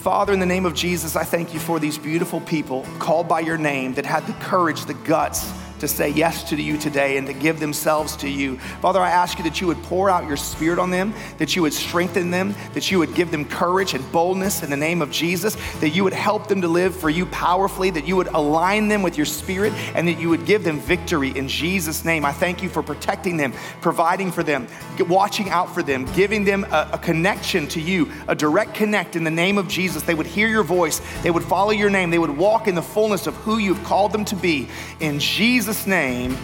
Father, 0.05 0.33
in 0.33 0.39
the 0.39 0.45
name 0.45 0.67
of 0.67 0.75
Jesus, 0.75 1.15
I 1.15 1.23
thank 1.23 1.51
you 1.51 1.59
for 1.59 1.79
these 1.79 1.97
beautiful 1.97 2.39
people 2.39 2.85
called 2.99 3.27
by 3.27 3.39
your 3.39 3.57
name 3.57 3.95
that 3.95 4.05
had 4.05 4.23
the 4.27 4.33
courage, 4.33 4.85
the 4.85 4.93
guts, 4.93 5.51
to 5.79 5.87
say 5.87 6.09
yes 6.09 6.43
to 6.49 6.55
you 6.55 6.77
today 6.77 7.17
and 7.17 7.27
to 7.27 7.33
give 7.33 7.59
themselves 7.59 8.15
to 8.17 8.29
you. 8.29 8.57
Father, 8.81 8.99
I 8.99 9.09
ask 9.09 9.37
you 9.37 9.43
that 9.43 9.61
you 9.61 9.67
would 9.67 9.81
pour 9.83 10.09
out 10.09 10.27
your 10.27 10.37
spirit 10.37 10.79
on 10.79 10.89
them, 10.89 11.13
that 11.37 11.55
you 11.55 11.61
would 11.61 11.73
strengthen 11.73 12.31
them, 12.31 12.55
that 12.73 12.91
you 12.91 12.99
would 12.99 13.13
give 13.15 13.31
them 13.31 13.45
courage 13.45 13.93
and 13.93 14.11
boldness 14.11 14.63
in 14.63 14.69
the 14.69 14.77
name 14.77 15.01
of 15.01 15.11
Jesus, 15.11 15.55
that 15.79 15.89
you 15.89 16.03
would 16.03 16.13
help 16.13 16.47
them 16.47 16.61
to 16.61 16.67
live 16.67 16.95
for 16.95 17.09
you 17.09 17.25
powerfully, 17.27 17.89
that 17.89 18.07
you 18.07 18.15
would 18.15 18.27
align 18.27 18.87
them 18.87 19.01
with 19.01 19.17
your 19.17 19.25
spirit, 19.25 19.73
and 19.95 20.07
that 20.07 20.19
you 20.19 20.29
would 20.29 20.45
give 20.45 20.63
them 20.63 20.79
victory 20.79 21.29
in 21.29 21.47
Jesus' 21.47 22.05
name. 22.05 22.25
I 22.25 22.31
thank 22.31 22.63
you 22.63 22.69
for 22.69 22.81
protecting 22.81 23.37
them, 23.37 23.53
providing 23.81 24.31
for 24.31 24.43
them, 24.43 24.67
watching 24.99 25.49
out 25.49 25.73
for 25.73 25.83
them, 25.83 26.05
giving 26.13 26.45
them 26.45 26.63
a, 26.65 26.89
a 26.93 26.97
connection 26.97 27.67
to 27.67 27.81
you, 27.81 28.11
a 28.27 28.35
direct 28.35 28.73
connect 28.73 29.15
in 29.15 29.23
the 29.23 29.31
name 29.31 29.57
of 29.57 29.67
Jesus. 29.67 30.03
They 30.03 30.15
would 30.15 30.27
hear 30.27 30.47
your 30.47 30.63
voice, 30.63 31.01
they 31.21 31.31
would 31.31 31.43
follow 31.43 31.71
your 31.71 31.89
name, 31.89 32.09
they 32.09 32.19
would 32.19 32.37
walk 32.37 32.67
in 32.67 32.75
the 32.75 32.81
fullness 32.81 33.27
of 33.27 33.35
who 33.35 33.57
you've 33.57 33.83
called 33.83 34.11
them 34.11 34.25
to 34.25 34.35
be. 34.35 34.67
In 34.99 35.19
Jesus' 35.19 35.64
Jesus' 35.65 35.87
name, 35.87 36.37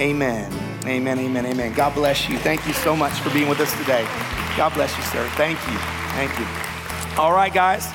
amen. 0.00 0.52
Amen, 0.84 1.16
amen, 1.20 1.46
amen. 1.46 1.72
God 1.74 1.94
bless 1.94 2.28
you. 2.28 2.38
Thank 2.38 2.66
you 2.66 2.72
so 2.72 2.96
much 2.96 3.12
for 3.20 3.30
being 3.30 3.48
with 3.48 3.60
us 3.60 3.70
today. 3.78 4.02
God 4.56 4.74
bless 4.74 4.96
you, 4.96 5.02
sir. 5.04 5.24
Thank 5.36 5.60
you. 5.68 5.78
Thank 6.16 6.36
you. 6.36 6.44
All 7.16 7.32
right, 7.32 7.54
guys. 7.54 7.86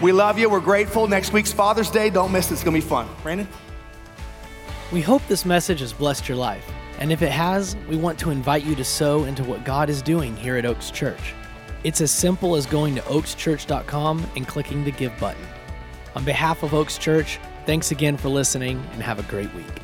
We 0.00 0.12
love 0.12 0.38
you. 0.38 0.48
We're 0.48 0.60
grateful. 0.60 1.08
Next 1.08 1.32
week's 1.32 1.52
Father's 1.52 1.90
Day. 1.90 2.08
Don't 2.08 2.30
miss 2.30 2.52
it. 2.52 2.54
It's 2.54 2.62
going 2.62 2.80
to 2.80 2.80
be 2.80 2.88
fun. 2.88 3.08
Brandon? 3.24 3.48
We 4.92 5.00
hope 5.00 5.26
this 5.26 5.44
message 5.44 5.80
has 5.80 5.92
blessed 5.92 6.28
your 6.28 6.38
life. 6.38 6.64
And 7.00 7.10
if 7.10 7.20
it 7.20 7.32
has, 7.32 7.74
we 7.88 7.96
want 7.96 8.16
to 8.20 8.30
invite 8.30 8.64
you 8.64 8.76
to 8.76 8.84
sow 8.84 9.24
into 9.24 9.42
what 9.42 9.64
God 9.64 9.90
is 9.90 10.02
doing 10.02 10.36
here 10.36 10.56
at 10.56 10.64
Oaks 10.64 10.92
Church. 10.92 11.34
It's 11.82 12.00
as 12.00 12.12
simple 12.12 12.54
as 12.54 12.64
going 12.64 12.94
to 12.94 13.00
oakschurch.com 13.00 14.24
and 14.36 14.46
clicking 14.46 14.84
the 14.84 14.92
Give 14.92 15.18
button. 15.18 15.42
On 16.14 16.24
behalf 16.24 16.62
of 16.62 16.74
Oaks 16.74 16.96
Church, 16.96 17.40
thanks 17.64 17.90
again 17.90 18.16
for 18.16 18.28
listening 18.28 18.80
and 18.92 19.02
have 19.02 19.18
a 19.18 19.24
great 19.24 19.52
week. 19.52 19.82